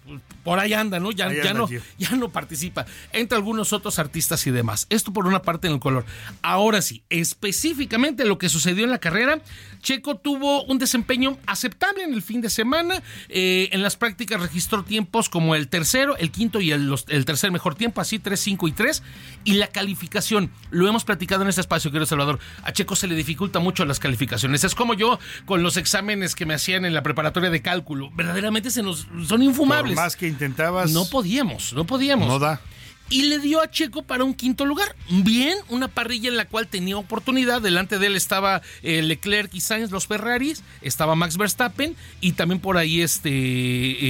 [0.43, 1.11] por ahí anda, ¿no?
[1.11, 1.81] Ya, Ahí ya anda no, Gio.
[1.97, 2.85] ya no participa.
[3.13, 4.87] Entre algunos otros artistas y demás.
[4.89, 6.05] Esto por una parte en el color.
[6.41, 9.39] Ahora sí, específicamente lo que sucedió en la carrera,
[9.81, 10.96] Checo tuvo un desempeño
[11.45, 13.01] aceptable en el fin de semana.
[13.29, 17.25] Eh, en las prácticas registró tiempos como el tercero, el quinto y el, los- el
[17.25, 19.03] tercer mejor tiempo, así 3, 5 y 3.
[19.43, 22.39] Y la calificación, lo hemos platicado en este espacio, querido Salvador.
[22.63, 24.63] A Checo se le dificulta mucho las calificaciones.
[24.63, 28.09] Es como yo con los exámenes que me hacían en la preparatoria de cálculo.
[28.15, 29.95] Verdaderamente se nos son infumables.
[29.95, 30.91] Por más que intentabas.
[30.91, 32.27] No podíamos, no podíamos.
[32.27, 32.61] No da.
[33.09, 34.95] Y le dio a Checo para un quinto lugar.
[35.09, 37.61] Bien, una parrilla en la cual tenía oportunidad.
[37.61, 40.63] Delante de él estaba eh, Leclerc y Sainz, los Ferraris.
[40.81, 43.29] Estaba Max Verstappen y también por ahí este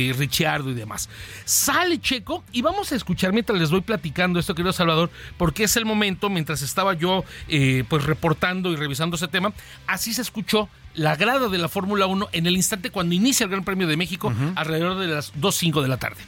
[0.10, 1.10] eh, Ricciardo y demás.
[1.45, 5.78] Sale Checo y vamos a escuchar mientras les voy platicando esto, querido Salvador, porque es
[5.78, 9.53] el momento, mientras estaba yo eh, pues reportando y revisando ese tema,
[9.86, 13.52] así se escuchó la grada de la Fórmula 1 en el instante cuando inicia el
[13.52, 16.22] Gran Premio de México, alrededor de las 2.05 de la tarde.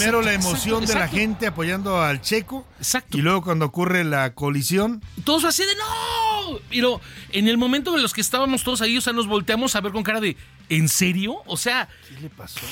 [0.00, 1.16] Primero exacto, la emoción exacto, de la exacto.
[1.16, 2.66] gente apoyando al Checo.
[3.12, 5.02] Y luego cuando ocurre la colisión.
[5.24, 6.58] todos así de no.
[6.68, 7.00] Pero
[7.32, 9.92] en el momento en los que estábamos todos ahí, o sea, nos volteamos a ver
[9.92, 10.36] con cara de
[10.68, 11.36] ¿en serio?
[11.46, 11.88] O sea,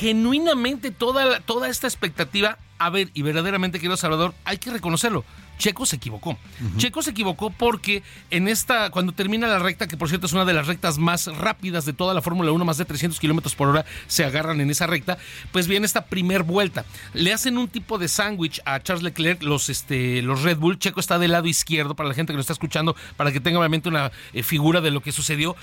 [0.01, 5.25] genuinamente toda, toda esta expectativa, a ver, y verdaderamente, querido Salvador, hay que reconocerlo.
[5.59, 6.39] Checo se equivocó.
[6.77, 10.45] Checo se equivocó porque en esta, cuando termina la recta, que por cierto es una
[10.45, 13.69] de las rectas más rápidas de toda la Fórmula 1, más de 300 kilómetros por
[13.69, 15.19] hora se agarran en esa recta,
[15.53, 16.85] pues viene esta primer vuelta.
[17.13, 20.79] Le hacen un tipo de sándwich a Charles Leclerc, los, este, los Red Bull.
[20.79, 23.59] Checo está del lado izquierdo para la gente que lo está escuchando, para que tenga
[23.59, 25.57] obviamente una eh, figura de lo que sucedió.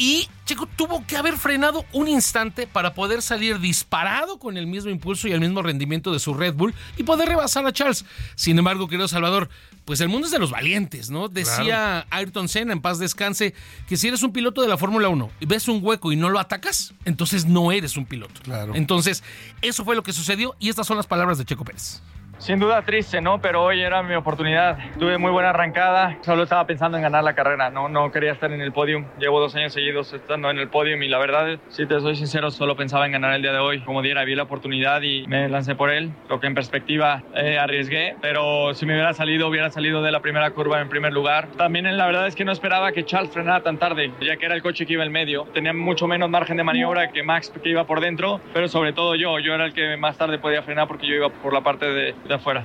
[0.00, 4.90] Y Checo tuvo que haber frenado un instante para poder salir disparado con el mismo
[4.90, 8.06] impulso y el mismo rendimiento de su Red Bull y poder rebasar a Charles.
[8.34, 9.50] Sin embargo, querido Salvador,
[9.84, 11.28] pues el mundo es de los valientes, ¿no?
[11.28, 13.52] Decía Ayrton Senna, en paz descanse,
[13.86, 16.30] que si eres un piloto de la Fórmula 1 y ves un hueco y no
[16.30, 18.40] lo atacas, entonces no eres un piloto.
[18.40, 18.74] Claro.
[18.74, 19.22] Entonces,
[19.60, 22.00] eso fue lo que sucedió y estas son las palabras de Checo Pérez.
[22.40, 23.38] Sin duda triste, ¿no?
[23.42, 24.78] Pero hoy era mi oportunidad.
[24.98, 26.16] Tuve muy buena arrancada.
[26.22, 27.68] Solo estaba pensando en ganar la carrera.
[27.68, 29.04] No, no quería estar en el podium.
[29.18, 32.50] Llevo dos años seguidos estando en el podium y la verdad, si te soy sincero,
[32.50, 33.80] solo pensaba en ganar el día de hoy.
[33.82, 36.12] Como diera, vi la oportunidad y me lancé por él.
[36.30, 40.20] Lo que en perspectiva eh, arriesgué, pero si me hubiera salido, hubiera salido de la
[40.20, 41.48] primera curva en primer lugar.
[41.58, 44.46] También eh, la verdad es que no esperaba que Charles frenara tan tarde, ya que
[44.46, 45.44] era el coche que iba en medio.
[45.52, 49.14] Tenía mucho menos margen de maniobra que Max que iba por dentro, pero sobre todo
[49.14, 49.38] yo.
[49.40, 52.14] Yo era el que más tarde podía frenar porque yo iba por la parte de,
[52.30, 52.64] de afuera.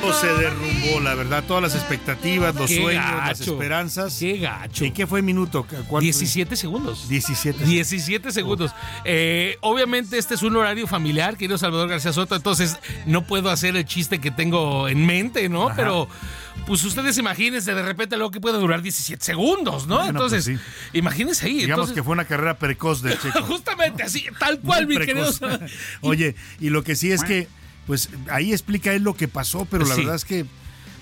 [0.00, 1.00] Todo se derrumbó.
[1.00, 1.44] La verdad.
[1.46, 4.16] Todas las expectativas, los Qué sueños, las esperanzas.
[4.18, 4.84] Qué gacho.
[4.84, 5.66] ¿Y qué fue minuto?
[5.68, 6.00] ¿Cuánto?
[6.00, 7.08] 17 segundos.
[7.08, 7.64] 17.
[7.64, 8.72] 17 segundos.
[9.04, 13.76] Eh, obviamente este es un horario familiar, querido Salvador García Soto, entonces no puedo hacer
[13.76, 15.66] el chiste que tengo en mente, ¿no?
[15.66, 15.76] Ajá.
[15.76, 16.08] Pero
[16.66, 19.96] pues ustedes imagínense de repente algo que puede durar 17 segundos, ¿no?
[19.96, 20.60] Bueno, entonces, pues
[20.92, 21.54] imagínense ahí.
[21.60, 23.42] Digamos entonces- que fue una carrera precoz del Checo.
[23.42, 25.24] Justamente así, tal cual, Muy mi querido.
[25.26, 25.36] precoz.
[25.38, 25.70] Salvador.
[26.02, 27.48] Oye, y lo que sí es que,
[27.88, 30.02] pues ahí explica él lo que pasó, pero la Sí.
[30.02, 30.46] verdad es que,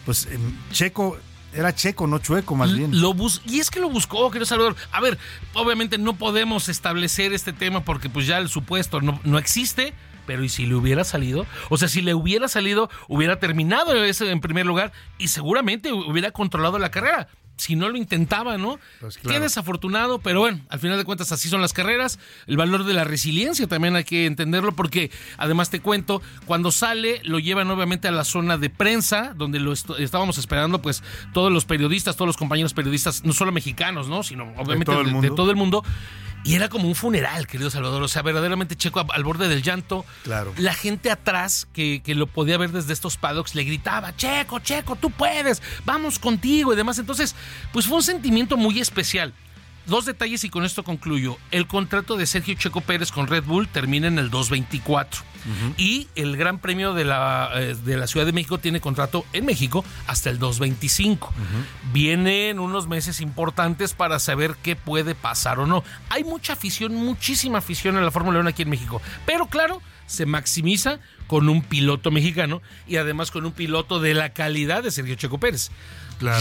[0.06, 0.40] pues em,
[0.72, 1.18] Checo
[1.52, 2.98] era Checo, no Chueco, más bien.
[3.00, 4.76] Lo bus y es que lo buscó, querido Salvador.
[4.92, 5.18] A ver,
[5.54, 9.92] obviamente no podemos establecer este tema porque pues ya el supuesto no, no existe.
[10.26, 11.46] Pero ¿y si le hubiera salido?
[11.68, 16.32] O sea, si le hubiera salido, hubiera terminado ese en primer lugar y seguramente hubiera
[16.32, 17.28] controlado la carrera.
[17.56, 18.78] Si no lo intentaba, ¿no?
[19.00, 22.18] Pues Qué desafortunado, pero bueno, al final de cuentas así son las carreras.
[22.46, 27.20] El valor de la resiliencia también hay que entenderlo porque además te cuento, cuando sale
[27.24, 31.02] lo llevan obviamente a la zona de prensa donde lo est- estábamos esperando pues
[31.32, 34.22] todos los periodistas, todos los compañeros periodistas, no solo mexicanos, ¿no?
[34.22, 35.28] Sino obviamente todo el de- mundo.
[35.30, 35.82] de todo el mundo.
[36.46, 38.02] Y era como un funeral, querido Salvador.
[38.02, 40.04] O sea, verdaderamente Checo al borde del llanto.
[40.22, 40.54] Claro.
[40.56, 44.94] La gente atrás, que, que lo podía ver desde estos paddocks, le gritaba, Checo, Checo,
[44.94, 46.98] tú puedes, vamos contigo y demás.
[46.98, 47.34] Entonces,
[47.72, 49.34] pues fue un sentimiento muy especial.
[49.86, 51.38] Dos detalles y con esto concluyo.
[51.50, 55.22] El contrato de Sergio Checo Pérez con Red Bull termina en el 224
[55.76, 59.44] y el Gran Premio de la, eh, de la Ciudad de México tiene contrato en
[59.46, 61.32] México hasta el 225.
[61.92, 65.84] Vienen unos meses importantes para saber qué puede pasar o no.
[66.08, 70.26] Hay mucha afición, muchísima afición en la Fórmula 1 aquí en México, pero claro, se
[70.26, 75.16] maximiza con un piloto mexicano y además con un piloto de la calidad de Sergio
[75.16, 75.70] Checo Pérez.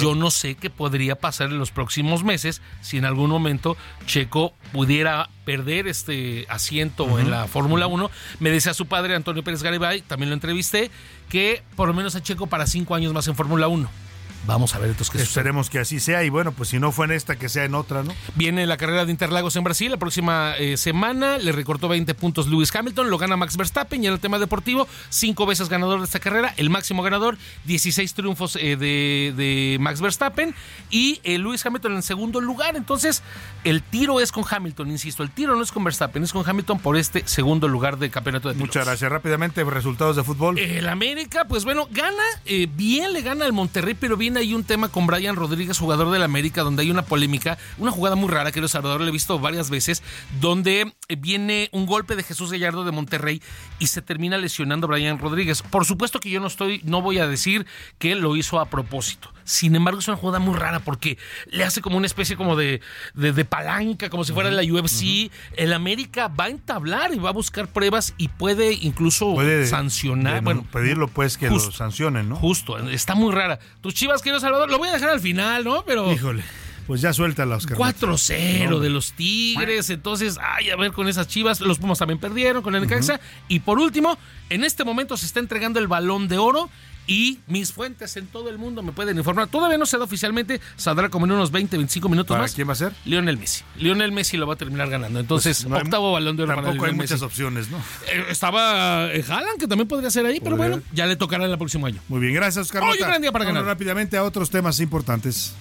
[0.01, 3.75] Yo no sé qué podría pasar en los próximos meses si en algún momento
[4.05, 8.09] Checo pudiera perder este asiento en la Fórmula 1.
[8.39, 10.91] Me decía su padre, Antonio Pérez Garibay, también lo entrevisté,
[11.29, 14.04] que por lo menos a Checo para cinco años más en Fórmula 1.
[14.45, 15.41] Vamos a ver entonces qué sucede.
[15.41, 17.75] Esperemos que así sea y bueno, pues si no fue en esta, que sea en
[17.75, 18.13] otra, ¿no?
[18.35, 21.37] Viene la carrera de Interlagos en Brasil la próxima eh, semana.
[21.37, 24.87] Le recortó 20 puntos Lewis Hamilton, lo gana Max Verstappen y en el tema deportivo,
[25.09, 30.01] cinco veces ganador de esta carrera, el máximo ganador, 16 triunfos eh, de, de Max
[30.01, 30.53] Verstappen
[30.89, 32.75] y eh, Lewis Hamilton en segundo lugar.
[32.75, 33.23] Entonces,
[33.63, 36.79] el tiro es con Hamilton, insisto, el tiro no es con Verstappen, es con Hamilton
[36.79, 38.75] por este segundo lugar del campeonato de pilotos.
[38.75, 39.11] Muchas gracias.
[39.11, 40.59] Rápidamente, resultados de fútbol.
[40.59, 44.89] El América, pues bueno, gana, eh, bien le gana al Monterrey, pero ahí un tema
[44.89, 48.61] con Brian Rodríguez, jugador del América, donde hay una polémica, una jugada muy rara que
[48.61, 50.03] los Salvador le he visto varias veces,
[50.39, 53.41] donde viene un golpe de Jesús Gallardo de Monterrey
[53.79, 55.61] y se termina lesionando Brian Rodríguez.
[55.61, 57.65] Por supuesto que yo no estoy, no voy a decir
[57.99, 59.34] que lo hizo a propósito.
[59.45, 61.17] Sin embargo, es una jugada muy rara porque
[61.51, 62.81] le hace como una especie como de,
[63.13, 65.31] de, de palanca, como si fuera la UFC.
[65.55, 70.41] El América va a entablar y va a buscar pruebas y puede incluso Puede sancionar.
[70.43, 71.69] bueno, pedirlo pues que justo.
[71.69, 72.35] lo sancionen, ¿no?
[72.35, 73.59] Justo, está muy rara.
[73.81, 75.83] Tus chivas, querido Salvador, lo voy a dejar al final, ¿no?
[75.85, 76.11] Pero.
[76.11, 76.43] Híjole,
[76.87, 77.77] pues ya suéltala, Oscar.
[77.77, 79.89] 4-0 No, de los Tigres.
[79.89, 81.61] Entonces, ay, a ver con esas chivas.
[81.61, 83.19] Los Pumas también perdieron con el Necaxa.
[83.47, 84.17] Y por último,
[84.49, 86.69] en este momento se está entregando el balón de oro.
[87.07, 89.47] Y mis fuentes en todo el mundo me pueden informar.
[89.47, 90.59] Todavía no se da oficialmente.
[90.75, 92.53] Saldrá como en unos 20, 25 minutos ¿Para más.
[92.55, 92.93] quién va a ser?
[93.05, 93.63] Lionel Messi.
[93.77, 95.19] Lionel Messi lo va a terminar ganando.
[95.19, 97.25] Entonces, Pues no hay- octavo balón de oro para Tampoco hay muchas Messi.
[97.25, 97.77] opciones, ¿no?
[97.77, 101.57] Eh, estaba eh, Haaland, que también podría ser ahí, pero bueno, ya le tocará el
[101.57, 102.01] próximo año.
[102.07, 102.83] Muy bien, gracias, Oscar.
[102.83, 103.65] Hoy un gran día para ganar.
[103.65, 105.53] rápidamente a otros temas importantes.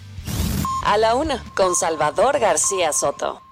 [0.87, 3.43] A la una, con Salvador García Soto.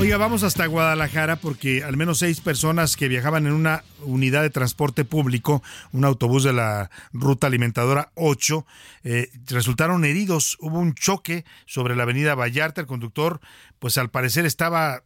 [0.00, 4.50] Oiga, vamos hasta Guadalajara porque al menos seis personas que viajaban en una unidad de
[4.50, 5.62] transporte público,
[5.92, 8.66] un autobús de la ruta alimentadora 8,
[9.04, 10.58] eh, resultaron heridos.
[10.60, 12.80] Hubo un choque sobre la avenida Vallarta.
[12.80, 13.40] El conductor,
[13.78, 15.04] pues al parecer estaba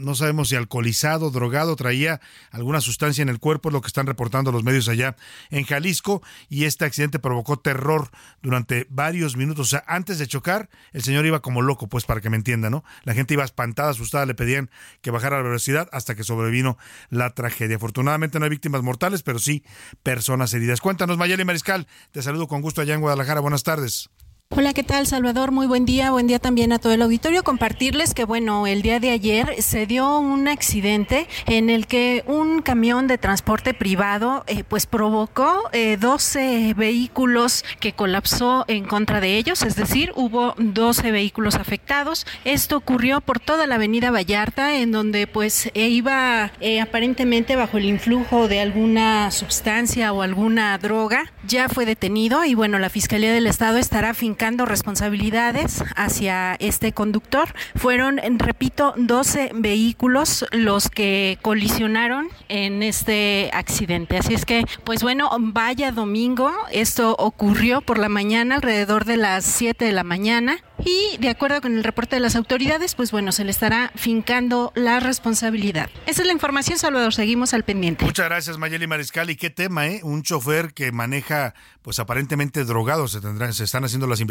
[0.00, 2.20] no sabemos si alcoholizado, drogado, traía
[2.50, 5.16] alguna sustancia en el cuerpo, es lo que están reportando los medios allá
[5.50, 8.10] en Jalisco, y este accidente provocó terror
[8.42, 9.68] durante varios minutos.
[9.68, 12.70] O sea, antes de chocar, el señor iba como loco, pues para que me entienda,
[12.70, 12.84] ¿no?
[13.04, 14.70] La gente iba espantada, asustada, le pedían
[15.02, 16.78] que bajara la velocidad hasta que sobrevino
[17.08, 17.76] la tragedia.
[17.76, 19.64] Afortunadamente no hay víctimas mortales, pero sí
[20.02, 20.80] personas heridas.
[20.80, 24.10] Cuéntanos, Mayeli Mariscal, te saludo con gusto allá en Guadalajara, buenas tardes.
[24.56, 25.52] Hola, ¿qué tal, Salvador?
[25.52, 26.10] Muy buen día.
[26.10, 27.44] Buen día también a todo el auditorio.
[27.44, 32.60] Compartirles que, bueno, el día de ayer se dio un accidente en el que un
[32.60, 39.36] camión de transporte privado, eh, pues provocó eh, 12 vehículos que colapsó en contra de
[39.36, 42.26] ellos, es decir, hubo 12 vehículos afectados.
[42.44, 47.78] Esto ocurrió por toda la avenida Vallarta, en donde, pues, eh, iba eh, aparentemente bajo
[47.78, 51.32] el influjo de alguna sustancia o alguna droga.
[51.46, 57.52] Ya fue detenido y, bueno, la Fiscalía del Estado estará fincando responsabilidades hacia este conductor.
[57.76, 64.16] Fueron, repito, 12 vehículos los que colisionaron en este accidente.
[64.16, 66.50] Así es que, pues bueno, vaya domingo.
[66.72, 70.58] Esto ocurrió por la mañana, alrededor de las 7 de la mañana.
[70.84, 74.72] Y de acuerdo con el reporte de las autoridades, pues bueno, se le estará fincando
[74.74, 75.90] la responsabilidad.
[76.06, 77.12] Esa es la información, Salvador.
[77.12, 78.06] Seguimos al pendiente.
[78.06, 79.28] Muchas gracias, Mayeli Mariscal.
[79.28, 80.00] Y qué tema, ¿eh?
[80.02, 83.08] Un chofer que maneja, pues aparentemente drogado.
[83.08, 84.29] Se, tendrán, se están haciendo las investigaciones,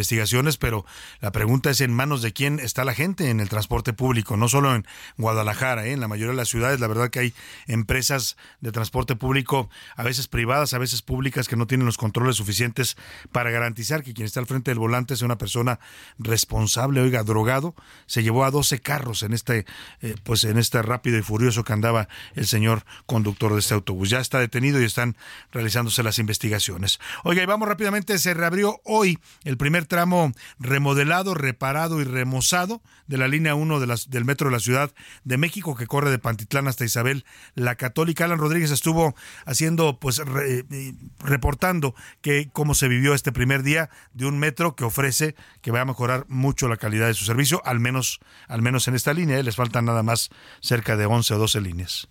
[0.58, 0.86] pero
[1.22, 4.48] la pregunta es en manos de quién está la gente en el transporte público, no
[4.48, 4.86] solo en
[5.18, 5.94] Guadalajara, ¿eh?
[5.94, 6.80] en la mayoría de las ciudades.
[6.80, 7.34] La verdad que hay
[7.68, 12.36] empresas de transporte público, a veces privadas, a veces públicas, que no tienen los controles
[12.38, 12.98] suficientes
[13.32, 15.80] para garantizar que quien está al frente del volante sea una persona
[16.18, 17.76] responsable, oiga, drogado.
[18.06, 19.66] Se llevó a 12 carros en este,
[20.02, 24.10] eh, pues en este rápido y furioso que andaba el señor conductor de este autobús.
[24.10, 25.16] Ya está detenido y están
[25.52, 27.00] realizándose las investigaciones.
[27.24, 33.18] Oiga, y vamos rápidamente, se reabrió hoy el primer tramo remodelado, reparado y remozado de
[33.18, 34.94] la línea 1 de las, del metro de la Ciudad
[35.26, 37.26] de México que corre de Pantitlán hasta Isabel
[37.56, 38.24] la Católica.
[38.24, 44.26] Alan Rodríguez estuvo haciendo, pues, eh, reportando que cómo se vivió este primer día de
[44.28, 47.80] un metro que ofrece que va a mejorar mucho la calidad de su servicio, al
[47.80, 49.40] menos, al menos en esta línea.
[49.40, 49.44] ¿eh?
[49.44, 50.30] Les faltan nada más
[50.62, 52.10] cerca de 11 o 12 líneas.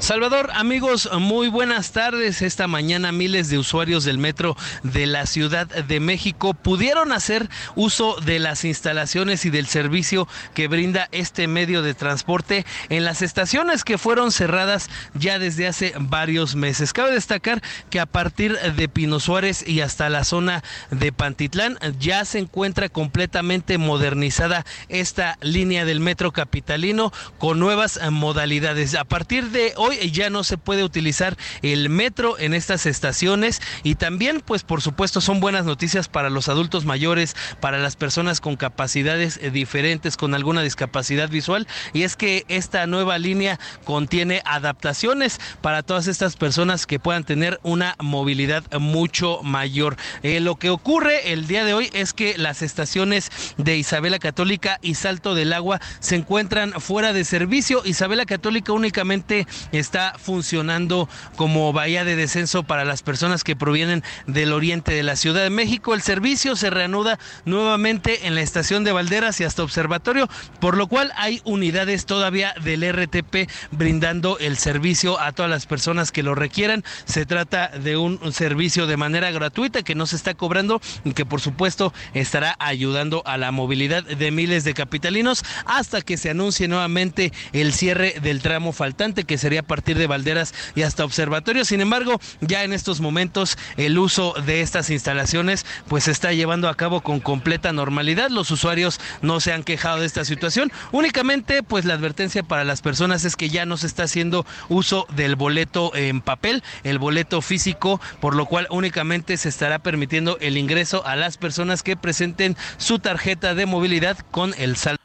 [0.00, 2.40] Salvador, amigos, muy buenas tardes.
[2.40, 8.16] Esta mañana miles de usuarios del metro de la Ciudad de México pudieron hacer uso
[8.16, 13.84] de las instalaciones y del servicio que brinda este medio de transporte en las estaciones
[13.84, 16.94] que fueron cerradas ya desde hace varios meses.
[16.94, 17.60] Cabe destacar
[17.90, 22.88] que a partir de Pino Suárez y hasta la zona de Pantitlán ya se encuentra
[22.88, 28.94] completamente modernizada esta línea del metro capitalino con nuevas modalidades.
[28.94, 33.94] A partir de hoy ya no se puede utilizar el metro en estas estaciones y
[33.94, 38.56] también pues por supuesto son buenas noticias para los adultos mayores, para las personas con
[38.56, 45.40] capacidades eh, diferentes, con alguna discapacidad visual y es que esta nueva línea contiene adaptaciones
[45.60, 49.96] para todas estas personas que puedan tener una movilidad mucho mayor.
[50.22, 54.78] Eh, lo que ocurre el día de hoy es que las estaciones de Isabela Católica
[54.82, 57.82] y Salto del Agua se encuentran fuera de servicio.
[57.84, 59.46] Isabela Católica únicamente
[59.80, 65.16] está funcionando como bahía de descenso para las personas que provienen del oriente de la
[65.16, 65.94] Ciudad de México.
[65.94, 70.28] El servicio se reanuda nuevamente en la estación de Valderas y hasta Observatorio,
[70.60, 76.12] por lo cual hay unidades todavía del RTP brindando el servicio a todas las personas
[76.12, 76.84] que lo requieran.
[77.04, 81.26] Se trata de un servicio de manera gratuita que no se está cobrando y que
[81.26, 86.68] por supuesto estará ayudando a la movilidad de miles de capitalinos hasta que se anuncie
[86.68, 91.64] nuevamente el cierre del tramo faltante que sería partir de Valderas y hasta Observatorio.
[91.64, 96.68] Sin embargo, ya en estos momentos el uso de estas instalaciones pues se está llevando
[96.68, 98.30] a cabo con completa normalidad.
[98.30, 100.72] Los usuarios no se han quejado de esta situación.
[100.92, 105.06] Únicamente pues la advertencia para las personas es que ya no se está haciendo uso
[105.14, 110.56] del boleto en papel, el boleto físico, por lo cual únicamente se estará permitiendo el
[110.56, 114.99] ingreso a las personas que presenten su tarjeta de movilidad con el saldo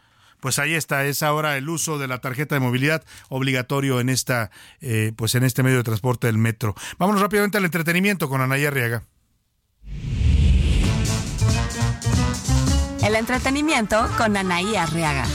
[0.45, 4.51] pues ahí está, es ahora el uso de la tarjeta de movilidad obligatorio en esta,
[4.79, 6.75] eh, pues en este medio de transporte del metro.
[6.99, 9.01] Vámonos rápidamente al entretenimiento con Anaya Arriaga.
[13.03, 15.25] El entretenimiento con Anaí Arriaga.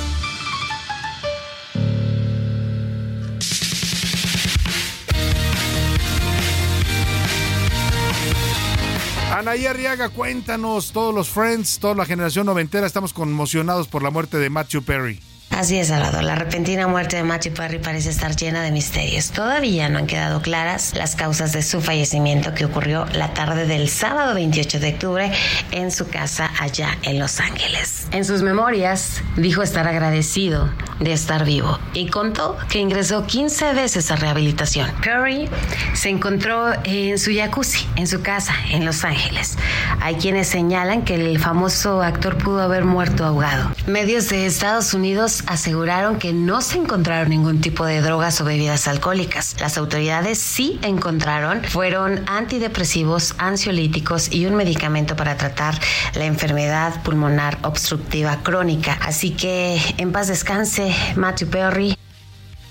[9.30, 14.38] Anaí Arriaga, cuéntanos, todos los Friends, toda la generación noventera, estamos conmocionados por la muerte
[14.38, 15.20] de Matthew Perry.
[15.50, 16.22] Así es, Salvador.
[16.22, 19.30] La repentina muerte de Matthew Perry parece estar llena de misterios.
[19.30, 23.88] Todavía no han quedado claras las causas de su fallecimiento que ocurrió la tarde del
[23.88, 25.32] sábado 28 de octubre
[25.72, 28.06] en su casa allá en Los Ángeles.
[28.12, 30.70] En sus memorias dijo estar agradecido
[31.00, 34.90] de estar vivo y contó que ingresó 15 veces a rehabilitación.
[35.02, 35.48] Perry
[35.94, 39.56] se encontró en su jacuzzi, en su casa en Los Ángeles.
[40.00, 43.70] Hay quienes señalan que el famoso actor pudo haber muerto ahogado.
[43.86, 48.88] Medios de Estados Unidos aseguraron que no se encontraron ningún tipo de drogas o bebidas
[48.88, 49.56] alcohólicas.
[49.60, 55.78] Las autoridades sí encontraron fueron antidepresivos, ansiolíticos y un medicamento para tratar
[56.14, 58.98] la enfermedad pulmonar obstructiva crónica.
[59.02, 61.96] Así que en paz descanse Matthew Perry.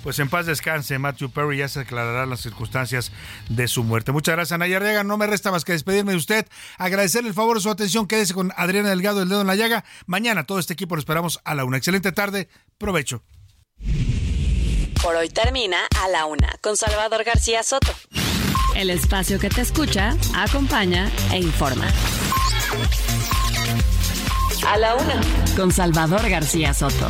[0.03, 3.11] Pues en paz descanse, Matthew Perry, ya se aclararán las circunstancias
[3.49, 4.11] de su muerte.
[4.11, 5.03] Muchas gracias, Anaya Rega.
[5.03, 6.47] No me resta más que despedirme de usted,
[6.77, 8.07] agradecerle el favor de su atención.
[8.07, 9.84] Quédese con Adriana Delgado, el dedo en la llaga.
[10.05, 11.77] Mañana todo este equipo lo esperamos a la una.
[11.77, 12.47] Excelente tarde,
[12.77, 13.23] provecho.
[15.01, 17.93] Por hoy termina a la una con Salvador García Soto.
[18.76, 21.88] El espacio que te escucha, acompaña e informa.
[24.67, 25.21] A la una
[25.55, 27.09] con Salvador García Soto.